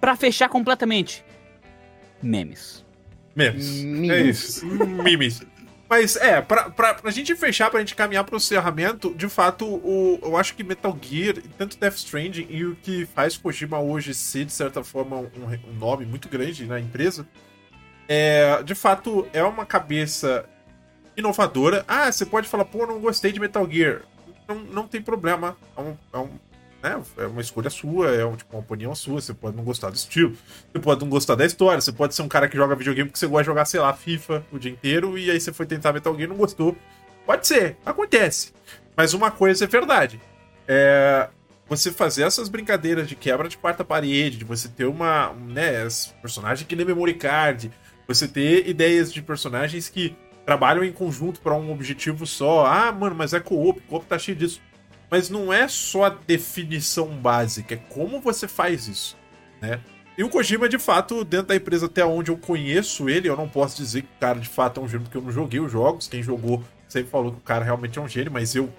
[0.00, 1.22] pra fechar completamente:
[2.22, 2.84] memes.
[3.34, 3.80] Memes.
[3.80, 4.38] É Memes.
[4.48, 4.66] isso.
[4.66, 5.42] Memes.
[5.88, 10.18] Mas é, pra, pra, pra gente fechar, pra gente caminhar pro encerramento, de fato, o,
[10.20, 14.46] eu acho que Metal Gear, tanto Death Stranding e o que faz Kojima hoje ser,
[14.46, 15.28] de certa forma, um,
[15.70, 17.24] um nome muito grande na empresa,
[18.08, 20.44] é, de fato, é uma cabeça
[21.16, 21.84] inovadora.
[21.88, 24.02] Ah, você pode falar, pô, não gostei de Metal Gear.
[24.46, 25.56] Não, não tem problema.
[25.76, 26.30] É, um, é, um,
[26.82, 29.20] né, é uma escolha sua, é um, tipo, uma opinião sua.
[29.20, 30.36] Você pode não gostar do estilo,
[30.72, 33.18] você pode não gostar da história, você pode ser um cara que joga videogame porque
[33.18, 35.92] você gosta de jogar, sei lá, FIFA o dia inteiro, e aí você foi tentar
[35.92, 36.76] Metal Gear e não gostou.
[37.24, 38.52] Pode ser, acontece.
[38.96, 40.20] Mas uma coisa é verdade.
[40.68, 41.28] É.
[41.68, 45.32] Você fazer essas brincadeiras de quebra de quarta parede, de você ter uma.
[45.32, 45.88] um, né,
[46.22, 47.72] personagem que nem memory card,
[48.06, 50.14] você ter ideias de personagens que
[50.46, 52.64] trabalham em conjunto para um objetivo só.
[52.64, 54.62] Ah, mano, mas é co-op, co-op tá cheio disso.
[55.10, 59.16] Mas não é só a definição básica, é como você faz isso,
[59.60, 59.80] né?
[60.18, 63.46] E o Kojima, de fato, dentro da empresa até onde eu conheço ele, eu não
[63.46, 65.70] posso dizer que o cara de fato é um gênio, porque eu não joguei os
[65.70, 66.08] jogos.
[66.08, 68.72] Quem jogou sempre falou que o cara realmente é um gênio, mas eu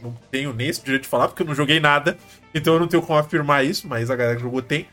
[0.00, 2.16] não, tenho nem esse direito de falar, porque eu não joguei nada.
[2.54, 4.86] Então eu não tenho como afirmar isso, mas a galera que jogou tem.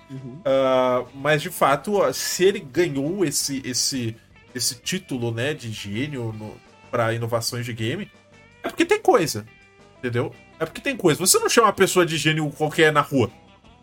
[0.43, 4.15] Ah, mas de fato, se ele ganhou esse, esse,
[4.53, 6.33] esse título né, de gênio
[6.91, 8.09] para inovações de game,
[8.61, 9.45] é porque tem coisa.
[9.99, 10.33] Entendeu?
[10.59, 11.19] É porque tem coisa.
[11.19, 13.31] Você não chama uma pessoa de gênio qualquer na rua.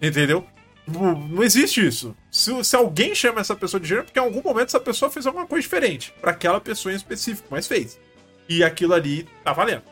[0.01, 0.47] Entendeu?
[0.87, 2.17] Não, não existe isso.
[2.31, 5.11] Se, se alguém chama essa pessoa de gênio, é porque em algum momento essa pessoa
[5.11, 6.13] fez alguma coisa diferente.
[6.21, 7.99] para aquela pessoa em específico, mas fez.
[8.49, 9.83] E aquilo ali tá valendo.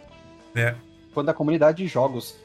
[0.55, 0.77] Né?
[1.13, 2.37] Quando a comunidade de jogos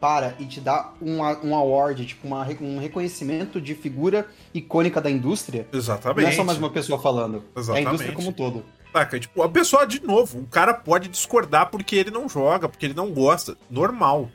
[0.00, 5.10] para e te dá um, um award, tipo uma um reconhecimento de figura icônica da
[5.10, 6.22] indústria, Exatamente.
[6.24, 7.44] não é só mais uma pessoa falando.
[7.54, 7.88] É a Exatamente.
[7.88, 8.64] indústria como um todo.
[8.92, 9.20] Saca?
[9.20, 12.94] Tipo, a pessoa, de novo, o cara pode discordar porque ele não joga, porque ele
[12.94, 13.56] não gosta.
[13.68, 14.30] Normal.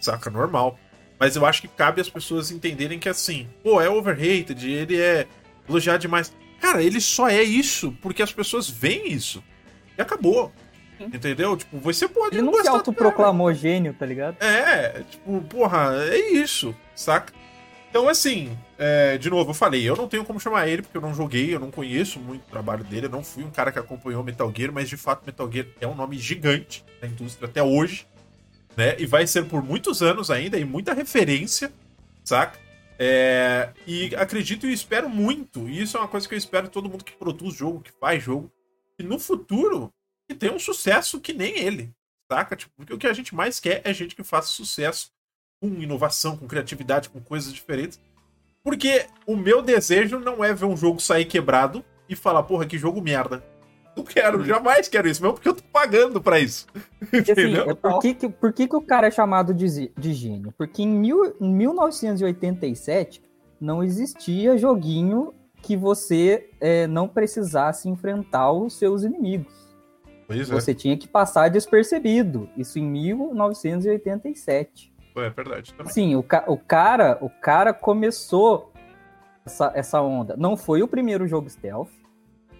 [0.00, 0.30] Saca?
[0.30, 0.78] Normal.
[1.18, 5.26] Mas eu acho que cabe as pessoas entenderem que assim, pô, é overrated, ele é
[5.68, 6.32] elogiado demais.
[6.60, 9.42] Cara, ele só é isso porque as pessoas veem isso.
[9.96, 10.50] E acabou.
[11.06, 11.56] Entendeu?
[11.56, 12.76] Tipo, você pode Ele não se cara.
[12.76, 14.36] autoproclamou gênio, tá ligado?
[14.42, 17.32] É, tipo, porra, é isso, saca?
[17.90, 21.00] Então, assim, é, de novo, eu falei, eu não tenho como chamar ele, porque eu
[21.00, 23.80] não joguei, eu não conheço muito o trabalho dele, eu não fui um cara que
[23.80, 27.60] acompanhou Metal Gear, mas de fato Metal Gear é um nome gigante na indústria até
[27.60, 28.06] hoje,
[28.76, 28.94] né?
[28.96, 31.72] E vai ser por muitos anos ainda, e muita referência,
[32.22, 32.60] saca?
[32.96, 36.72] É, e acredito e espero muito, e isso é uma coisa que eu espero de
[36.72, 38.52] todo mundo que produz jogo, que faz jogo,
[38.96, 39.92] que no futuro
[40.30, 41.90] que tenha um sucesso que nem ele,
[42.30, 42.54] saca?
[42.54, 45.10] Tipo, porque o que a gente mais quer é gente que faça sucesso
[45.60, 48.00] com inovação, com criatividade, com coisas diferentes.
[48.62, 52.78] Porque o meu desejo não é ver um jogo sair quebrado e falar, porra, que
[52.78, 53.42] jogo merda.
[53.96, 56.66] Não quero, jamais quero isso, mesmo porque eu tô pagando pra isso.
[57.00, 57.70] Porque, assim, Entendeu?
[57.70, 60.54] é por, que, que- por que, que o cara é chamado de, de gênio?
[60.56, 63.20] Porque em, mil, em 1987
[63.60, 69.59] não existia joguinho que você é, não precisasse enfrentar os seus inimigos.
[70.36, 72.48] Pois é, Você tinha que passar despercebido.
[72.56, 74.92] Isso em 1987.
[75.16, 75.92] é verdade também.
[75.92, 78.72] Sim, o, ca- o cara, o cara começou
[79.44, 80.36] essa, essa onda.
[80.36, 81.90] Não foi o primeiro jogo stealth.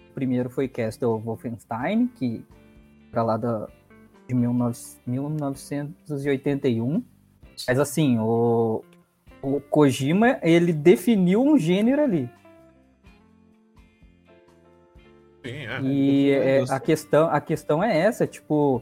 [0.09, 2.45] O primeiro foi Castle Wolfenstein, que
[3.13, 3.67] era lá da,
[4.27, 4.77] de 19,
[5.07, 7.01] 1981.
[7.67, 8.83] Mas assim, o,
[9.41, 12.29] o Kojima, ele definiu um gênero ali.
[15.45, 15.81] Sim, é.
[15.81, 18.81] E é, a, questão, a questão é essa, tipo,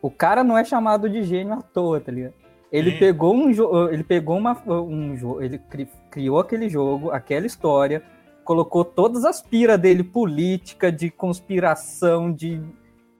[0.00, 2.34] o cara não é chamado de gênio à toa, tá ligado?
[2.72, 2.98] Ele Sim.
[2.98, 8.02] pegou um jogo, ele pegou uma, um jogo, ele cri- criou aquele jogo, aquela história,
[8.44, 12.60] colocou todas as piras dele, política, de conspiração, de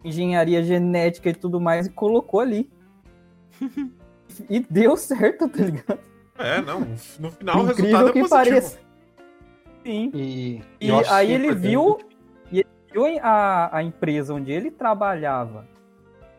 [0.05, 2.69] engenharia genética e tudo mais, e colocou ali.
[4.49, 5.99] e deu certo, tá ligado?
[6.39, 6.81] É, não.
[7.21, 8.29] No final o resultado é que positivo.
[8.31, 8.79] pareça.
[9.85, 10.11] Sim.
[10.15, 11.99] E, E aí ele viu,
[12.95, 15.67] e a, a empresa onde ele trabalhava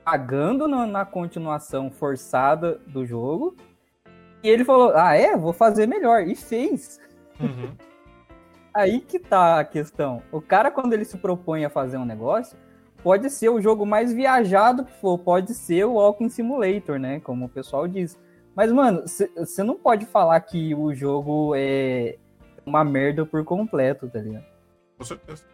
[0.03, 3.55] pagando na, na continuação forçada do jogo.
[4.43, 5.35] E ele falou: Ah, é?
[5.37, 6.27] Vou fazer melhor.
[6.27, 6.99] E fez.
[7.39, 7.75] Uhum.
[8.73, 10.21] Aí que tá a questão.
[10.31, 12.57] O cara, quando ele se propõe a fazer um negócio,
[13.03, 17.19] pode ser o jogo mais viajado que for, pode ser o Walking Simulator, né?
[17.19, 18.19] Como o pessoal diz.
[18.55, 22.17] Mas, mano, você não pode falar que o jogo é
[22.65, 24.45] uma merda por completo, tá ligado?
[24.97, 25.52] Com certeza.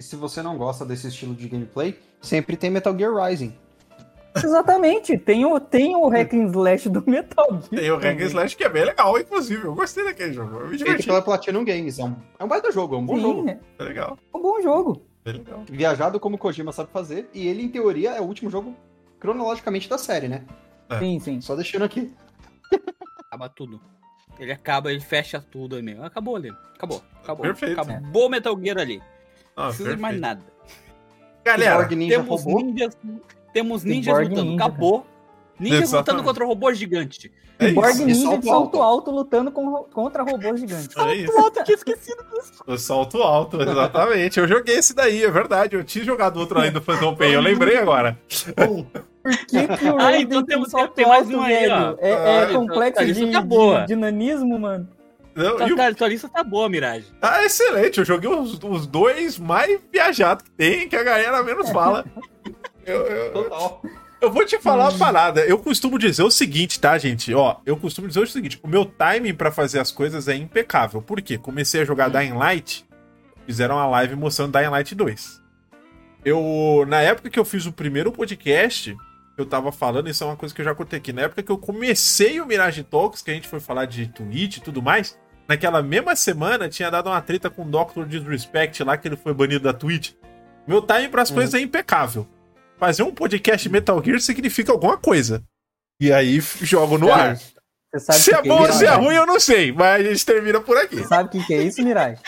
[0.00, 3.54] E se você não gosta desse estilo de gameplay, sempre tem Metal Gear Rising.
[4.34, 7.68] Exatamente, tem o, tem o hack and slash do Metal Gear.
[7.68, 8.24] Tem o Hack and.
[8.26, 9.62] Slash que é bem legal, inclusive.
[9.66, 10.54] Eu gostei daquele jogo.
[10.56, 11.06] Eu me Feito diverti.
[11.06, 11.98] pela Platinum Games.
[11.98, 13.48] É um, é um baita jogo, é um bom Sim, jogo.
[13.50, 14.18] é É legal.
[14.34, 15.02] um bom jogo.
[15.26, 15.64] É legal.
[15.68, 17.28] Viajado como o Kojima sabe fazer.
[17.34, 18.74] E ele, em teoria, é o último jogo
[19.18, 20.44] cronologicamente da série, né?
[20.88, 20.98] É.
[20.98, 21.40] Sim, sim.
[21.42, 22.10] Só deixando aqui.
[23.26, 23.80] Acaba tudo.
[24.38, 26.04] Ele acaba, ele fecha tudo ali mesmo.
[26.04, 26.50] Acabou ali.
[26.74, 27.02] Acabou.
[27.22, 27.42] Acabou.
[27.42, 27.78] Perfeito.
[27.78, 29.02] Acabou Metal Gear ali.
[29.60, 30.40] Ah, Não precisa de mais nada.
[31.44, 32.62] Galera, Ninja temos roubou.
[32.64, 32.96] ninjas.
[33.52, 34.50] Temos ninjas Cyborg lutando.
[34.50, 35.06] Ninja, Acabou.
[35.58, 36.08] Ninjas Exatamente.
[36.10, 37.32] lutando contra robô gigante.
[37.58, 38.04] é Borg isso.
[38.06, 38.82] Ninja salto de salto alto.
[38.82, 40.96] alto lutando com- contra robôs gigantes.
[40.96, 41.32] É isso.
[41.32, 42.52] Pronto, tinha esquecido disso.
[42.66, 44.40] O salto alto, exatamente.
[44.40, 45.76] Eu joguei esse daí, é verdade.
[45.76, 48.18] Eu tinha jogado outro além do Phantom Pain, eu lembrei agora.
[48.56, 48.86] Bom,
[49.22, 51.42] Por que, que o Ah, Raiden então tem um temos- salto tem mais alto, um
[51.42, 51.94] aí, ó.
[51.98, 53.80] É, é Ah, então, complexo a de, tá boa.
[53.80, 54.88] de dinanismo, mano.
[55.42, 57.06] Não, Tua, e o- tua, lista tá boa, Mirage.
[57.22, 57.98] Ah, excelente.
[57.98, 62.04] Eu joguei os, os dois mais viajados que tem, que a galera menos fala.
[62.86, 63.82] Eu, eu- total.
[64.20, 65.44] eu vou te falar uma parada.
[65.44, 67.32] Eu costumo dizer o seguinte, tá, gente?
[67.34, 71.00] Ó, eu costumo dizer o seguinte: o meu timing pra fazer as coisas é impecável.
[71.02, 71.36] Por quê?
[71.38, 72.86] Comecei a jogar Dying Light,
[73.46, 75.40] fizeram uma live mostrando Dying Light 2.
[76.24, 78.96] Eu, na época que eu fiz o primeiro podcast,
[79.36, 81.12] eu tava falando, isso é uma coisa que eu já contei aqui.
[81.12, 84.56] Na época que eu comecei o Mirage Talks, que a gente foi falar de Twitch
[84.56, 85.18] e tudo mais,
[85.50, 88.04] naquela mesma semana tinha dado uma treta com o Dr.
[88.06, 90.12] Disrespect lá, que ele foi banido da Twitch.
[90.66, 92.24] Meu timing pras coisas é impecável.
[92.78, 95.42] Fazer um podcast Metal Gear significa alguma coisa.
[96.00, 97.38] E aí jogo no Cara, ar.
[97.98, 100.60] Se é que bom ou se é ruim, eu não sei, mas a gente termina
[100.60, 100.98] por aqui.
[100.98, 102.20] Você sabe o que, que é isso, Mirage?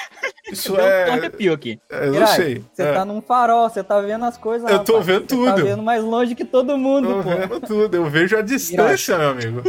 [0.50, 1.10] Isso Deu um é.
[1.10, 1.78] arrepio aqui.
[1.88, 2.64] Eu não Mirage, sei.
[2.74, 2.92] Você É.
[2.92, 4.68] tá num farol, você tá vendo as coisas.
[4.68, 5.06] Eu tô rapaz.
[5.06, 5.64] vendo Você tá tudo.
[5.64, 7.30] vendo mais longe que todo mundo, Tô pô.
[7.36, 9.62] vendo tudo, eu vejo a distância, meu amigo.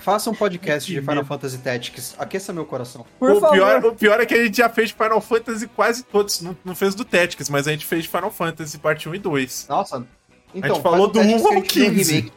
[0.00, 2.14] Faça um podcast de Final Fantasy Tactics.
[2.18, 3.04] Aqueça meu coração.
[3.18, 3.54] Por o, favor.
[3.54, 6.40] pior, o pior é que a gente já fez Final Fantasy quase todos.
[6.40, 9.18] Não, não fez do Tactics, mas a gente fez de Final Fantasy parte 1 e
[9.18, 9.66] 2.
[9.68, 10.06] Nossa.
[10.54, 12.14] Então, gente falou um do Tactics 1 que a ao gente vê um 15.
[12.14, 12.32] remake.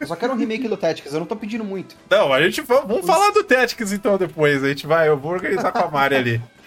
[0.00, 1.96] Eu só quero um remake do Tactics, eu não tô pedindo muito.
[2.10, 4.62] Não, a gente vai, vamos falar do Tactics então depois.
[4.62, 6.42] A gente vai, eu vou organizar com a Mari ali.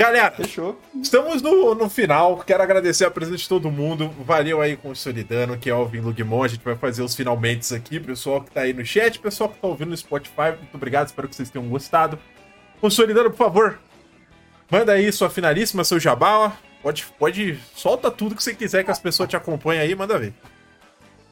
[0.00, 0.80] Galera, Fechou.
[0.94, 2.38] Estamos no, no final.
[2.38, 4.08] Quero agradecer a presença de todo mundo.
[4.24, 6.42] Valeu aí Consolidando, Kelvin, Lugmon.
[6.42, 8.00] A gente vai fazer os finalmente aqui.
[8.00, 10.56] Pessoal que tá aí no chat, pessoal que tá ouvindo no Spotify.
[10.58, 12.18] Muito obrigado, espero que vocês tenham gostado.
[12.80, 13.78] Consolidando, por favor,
[14.70, 16.56] manda aí sua finalíssima, seu jabá.
[16.82, 20.32] Pode, pode, solta tudo que você quiser que as pessoas te acompanhem aí, manda ver.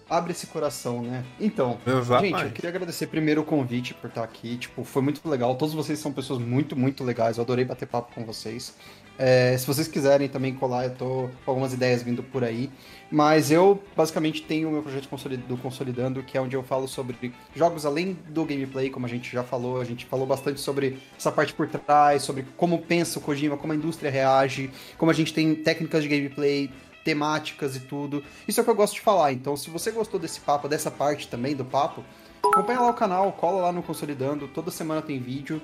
[0.08, 1.22] Abre esse coração, né?
[1.38, 2.34] Então, Exatamente.
[2.34, 4.56] gente, eu queria agradecer primeiro o convite por estar aqui.
[4.56, 5.54] Tipo, foi muito legal.
[5.56, 7.36] Todos vocês são pessoas muito, muito legais.
[7.36, 8.74] Eu adorei bater papo com vocês.
[9.18, 12.70] É, se vocês quiserem também colar, eu tô com algumas ideias vindo por aí.
[13.10, 15.08] Mas eu, basicamente, tenho o meu projeto
[15.46, 19.32] do Consolidando, que é onde eu falo sobre jogos além do gameplay, como a gente
[19.32, 19.80] já falou.
[19.80, 23.72] A gente falou bastante sobre essa parte por trás, sobre como pensa o Kojima, como
[23.72, 26.70] a indústria reage, como a gente tem técnicas de gameplay,
[27.04, 28.22] temáticas e tudo.
[28.46, 29.32] Isso é o que eu gosto de falar.
[29.32, 32.04] Então, se você gostou desse papo, dessa parte também do papo,
[32.44, 34.48] acompanha lá o canal, cola lá no Consolidando.
[34.48, 35.60] Toda semana tem vídeo.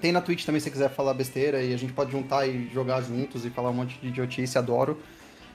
[0.00, 2.68] Tem na Twitch também se você quiser falar besteira e a gente pode juntar e
[2.72, 5.00] jogar juntos e falar um monte de idiotice, adoro.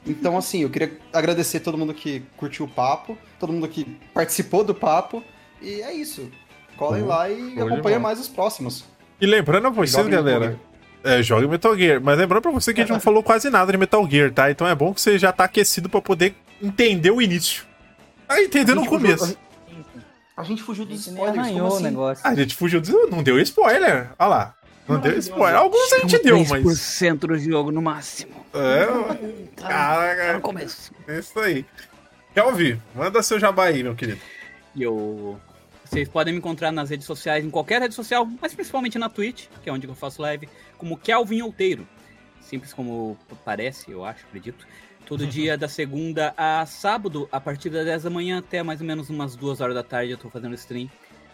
[0.06, 4.64] Então, assim, eu queria agradecer todo mundo que curtiu o papo, todo mundo que participou
[4.64, 5.24] do papo.
[5.62, 6.32] E é isso.
[6.76, 7.10] Colhem Show.
[7.10, 8.84] lá e acompanha mais os próximos.
[9.20, 10.60] E lembrando a vocês, galera.
[11.04, 12.00] É, joga Metal Gear.
[12.02, 14.52] Mas lembrando pra você que a gente não falou quase nada de Metal Gear, tá?
[14.52, 17.64] Então é bom que você já tá aquecido pra poder entender o início.
[18.28, 19.26] Tá entendendo o A gente começo.
[19.26, 19.38] fugiu-
[20.38, 21.84] A gente fugiu A dos gente nem spoilers, como arranhou o assim?
[21.84, 22.28] negócio.
[22.28, 23.08] A gente fugiu do...
[23.08, 24.10] Não deu spoiler.
[24.18, 24.56] Olha lá.
[24.88, 25.56] Não deu spoiler.
[25.60, 26.64] Alguns a gente deu, mas.
[26.64, 28.32] 3% do jogo no máximo.
[28.54, 28.86] É,
[29.56, 30.34] Tá caraca.
[30.34, 30.92] no começo.
[31.08, 31.66] É isso aí.
[32.34, 34.20] Kelvin, manda seu jabá aí, meu querido.
[34.76, 35.40] E eu.
[35.92, 39.48] Vocês podem me encontrar nas redes sociais, em qualquer rede social, mas principalmente na Twitch,
[39.62, 40.48] que é onde eu faço live,
[40.78, 41.86] como Kelvin Outeiro.
[42.40, 44.66] Simples como parece, eu acho, acredito.
[45.06, 48.88] Todo dia, da segunda a sábado, a partir das 10 da manhã até mais ou
[48.88, 50.90] menos umas 2 horas da tarde, eu tô fazendo stream.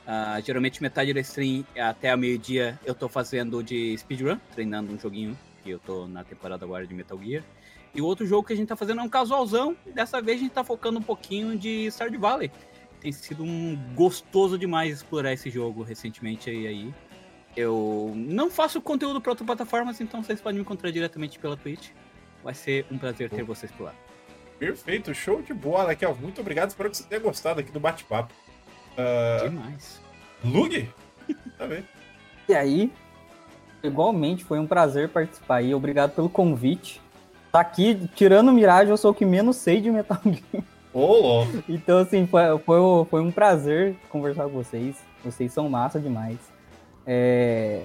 [0.08, 4.98] Ah, geralmente metade da stream até ao meio-dia eu tô fazendo de speedrun, treinando um
[4.98, 7.44] joguinho, que eu tô na temporada agora de Metal Gear.
[7.94, 9.78] E o outro jogo que a gente tá fazendo é um casualzão.
[9.94, 12.52] Dessa vez a gente tá focando um pouquinho de Stardew Valley.
[13.00, 16.68] Tem sido um gostoso demais explorar esse jogo recentemente aí.
[16.68, 16.94] aí.
[17.56, 21.90] Eu não faço conteúdo para outras plataformas, então vocês podem me encontrar diretamente pela Twitch.
[22.44, 23.96] Vai ser um prazer ter vocês por lá.
[24.60, 26.22] Perfeito, show de bola, Kelvin.
[26.22, 26.70] Muito obrigado.
[26.70, 28.34] Espero que você tenha gostado aqui do bate-papo.
[28.98, 30.02] Ah, Demais.
[30.44, 30.90] Lug?
[31.58, 31.84] Tá bem.
[32.48, 32.92] E aí,
[33.84, 35.74] igualmente, foi um prazer participar aí.
[35.74, 37.02] Obrigado pelo convite.
[37.52, 40.64] Tá aqui, tirando Mirage, eu sou o que menos sei de Metal Gear.
[40.94, 41.46] Ô.
[41.70, 44.96] Então, assim, foi, foi, foi um prazer conversar com vocês.
[45.24, 46.38] Vocês são massa demais.
[47.06, 47.82] É,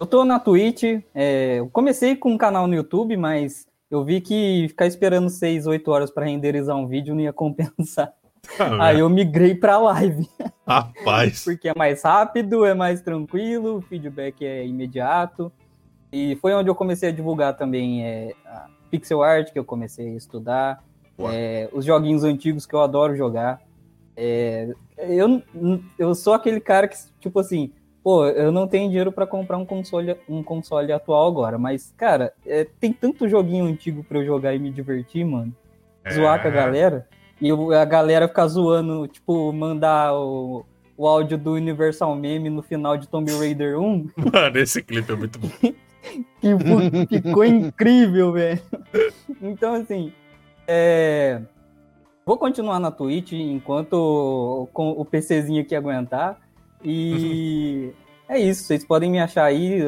[0.00, 0.82] Eu tô na Twitch.
[1.14, 5.66] é, Eu comecei com um canal no YouTube, mas eu vi que ficar esperando 6,
[5.66, 8.12] 8 horas para renderizar um vídeo não ia compensar.
[8.58, 10.28] Ah, Aí eu migrei pra live.
[10.66, 11.44] Rapaz.
[11.44, 15.50] Porque é mais rápido, é mais tranquilo, o feedback é imediato.
[16.12, 20.12] E foi onde eu comecei a divulgar também é, a pixel art, que eu comecei
[20.12, 20.82] a estudar.
[21.18, 23.60] É, os joguinhos antigos que eu adoro jogar.
[24.16, 25.42] É, eu,
[25.98, 27.72] eu sou aquele cara que, tipo assim,
[28.02, 32.32] pô, eu não tenho dinheiro para comprar um console, um console atual agora, mas, cara,
[32.46, 35.54] é, tem tanto joguinho antigo para eu jogar e me divertir, mano.
[36.12, 37.08] Zoar com a galera.
[37.40, 40.64] E a galera ficar zoando, tipo, mandar o,
[40.96, 44.10] o áudio do Universal Meme no final de Tomb Raider 1.
[44.32, 45.48] Mano, esse clipe é muito bom.
[47.08, 48.60] que ficou incrível, velho.
[49.40, 50.12] Então, assim,
[50.66, 51.40] é...
[52.24, 56.40] vou continuar na Twitch enquanto com o PCzinho aqui aguentar.
[56.82, 57.92] E
[58.28, 59.80] é isso, vocês podem me achar aí,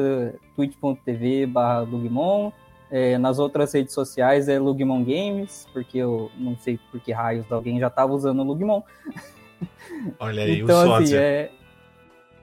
[0.55, 2.51] twitch.tv barra Lugmon.
[2.89, 7.51] É, nas outras redes sociais é Lugmon Games, porque eu não sei por que raios
[7.51, 8.81] alguém já estava usando o Lugmon.
[10.19, 11.51] Olha aí, então, o assim, é,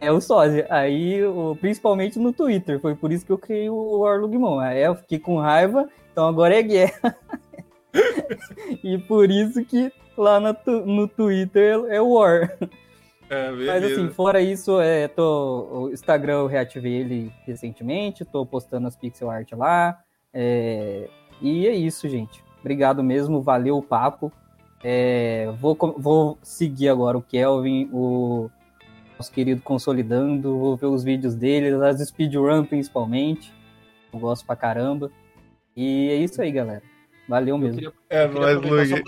[0.00, 0.66] é o sósia.
[0.68, 4.58] Aí, o, principalmente no Twitter, foi por isso que eu criei o War Lugmon.
[4.58, 7.16] Aí eu fiquei com raiva, então agora é guerra.
[8.82, 12.56] e por isso que lá no, no Twitter é War.
[13.28, 18.86] É, Mas assim, fora isso, é, tô, o Instagram eu reativei ele recentemente, tô postando
[18.86, 19.98] as pixel art lá.
[20.32, 21.08] É,
[21.40, 22.44] e é isso, gente.
[22.60, 24.32] Obrigado mesmo, valeu o papo.
[24.82, 28.50] É, vou, vou seguir agora o Kelvin, o
[29.16, 33.52] nosso querido Consolidando, vou ver os vídeos dele, as speedrun principalmente.
[34.12, 35.10] Eu gosto pra caramba.
[35.76, 36.93] E é isso aí, galera.
[37.28, 37.76] Valeu mesmo.
[37.76, 39.02] Queria, é nóis, Luigi.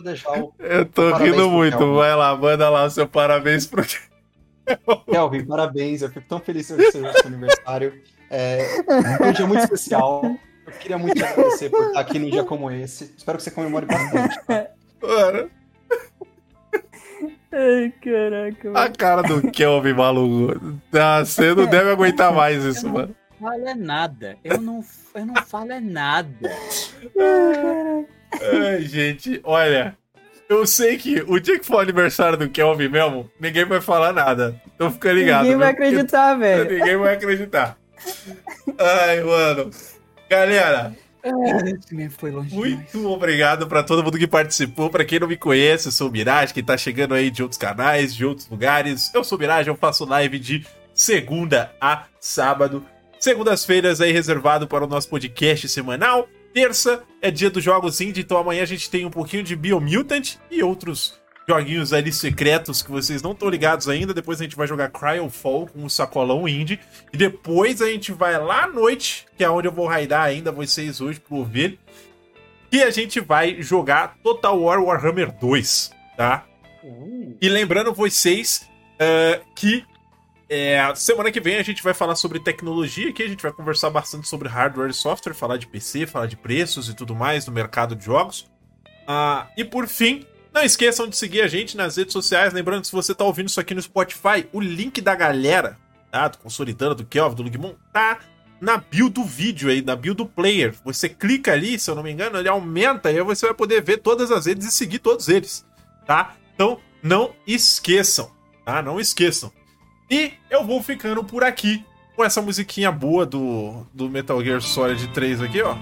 [0.59, 1.77] Eu tô rindo muito.
[1.77, 1.95] Kelvin.
[1.95, 3.85] Vai lá, manda lá o seu parabéns pro
[5.11, 6.03] Kelvin, parabéns.
[6.03, 8.01] Eu fico tão feliz com o seu aniversário.
[8.31, 8.61] É,
[9.21, 10.23] é um dia muito especial.
[10.67, 13.15] Eu queria muito te agradecer por estar aqui num dia como esse.
[13.17, 14.41] Espero que você comemore bastante.
[14.47, 14.67] Tá?
[15.03, 15.51] Mano.
[17.53, 18.71] Ai, caraca.
[18.71, 18.79] Mano.
[18.79, 20.81] A cara do Kelvin, maluco.
[20.93, 23.15] Ah, você não deve aguentar mais isso, mano.
[23.41, 24.37] Falo é nada.
[24.43, 24.85] Eu não,
[25.15, 26.31] eu não falo é nada.
[28.41, 29.97] Ai, gente, olha.
[30.49, 34.13] Eu sei que o dia que for o aniversário do Kelvin mesmo, ninguém vai falar
[34.13, 34.61] nada.
[34.75, 35.43] Então fica ligado.
[35.43, 36.71] Ninguém vai acreditar, velho.
[36.71, 37.77] Ninguém vai acreditar.
[38.79, 39.71] Ai, mano.
[40.31, 40.95] Galera,
[42.11, 43.15] foi longe Muito demais.
[43.15, 44.89] obrigado para todo mundo que participou.
[44.89, 47.59] Para quem não me conhece, eu sou o Mirage, que tá chegando aí de outros
[47.59, 49.13] canais, de outros lugares.
[49.13, 50.65] Eu sou o Mirage, eu faço live de
[50.95, 52.85] segunda a sábado.
[53.19, 56.29] Segundas-feiras aí reservado para o nosso podcast semanal.
[56.53, 60.37] Terça é dia dos jogos indie, então amanhã a gente tem um pouquinho de Biomutant
[60.51, 64.13] e outros joguinhos ali secretos que vocês não estão ligados ainda.
[64.13, 66.81] Depois a gente vai jogar Cryofall com o sacolão indie.
[67.13, 70.53] E depois a gente vai lá à noite, que é onde eu vou raidar ainda
[70.53, 71.79] vocês hoje pro ver.
[72.71, 76.45] E a gente vai jogar Total War Warhammer 2, tá?
[76.83, 77.37] Uh.
[77.41, 79.85] E lembrando vocês uh, que
[80.49, 83.91] é, semana que vem a gente vai falar sobre tecnologia aqui, a gente vai conversar
[83.91, 87.53] bastante sobre hardware e software, falar de PC, falar de preços e tudo mais no
[87.53, 88.47] mercado de jogos.
[89.09, 92.53] Uh, e por fim, não esqueçam de seguir a gente nas redes sociais.
[92.53, 95.77] Lembrando que se você tá ouvindo isso aqui no Spotify, o link da galera,
[96.11, 96.29] tá?
[96.29, 98.21] Do Consolidando, do Kelvin, do Lugmon, tá
[98.61, 100.75] na bio do vídeo aí, na bio do player.
[100.85, 103.83] Você clica ali, se eu não me engano, ele aumenta e aí você vai poder
[103.83, 105.67] ver todas as redes e seguir todos eles,
[106.07, 106.37] tá?
[106.55, 108.31] Então, não esqueçam,
[108.65, 108.81] tá?
[108.81, 109.53] Não esqueçam.
[110.11, 111.85] E eu vou ficando por aqui
[112.15, 115.77] com essa musiquinha boa do, do Metal Gear Solid 3 aqui, ó.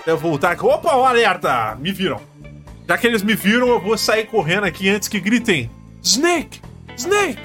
[0.00, 0.64] Até voltar aqui.
[0.64, 1.74] Opa, o alerta!
[1.76, 2.20] Me viram.
[2.88, 5.70] Já que eles me viram, eu vou sair correndo aqui antes que gritem:
[6.02, 6.60] Snake!
[6.96, 7.40] Snake!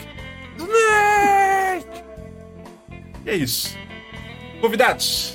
[0.57, 1.87] Snake!
[3.25, 3.77] E é isso.
[4.61, 5.35] Convidados,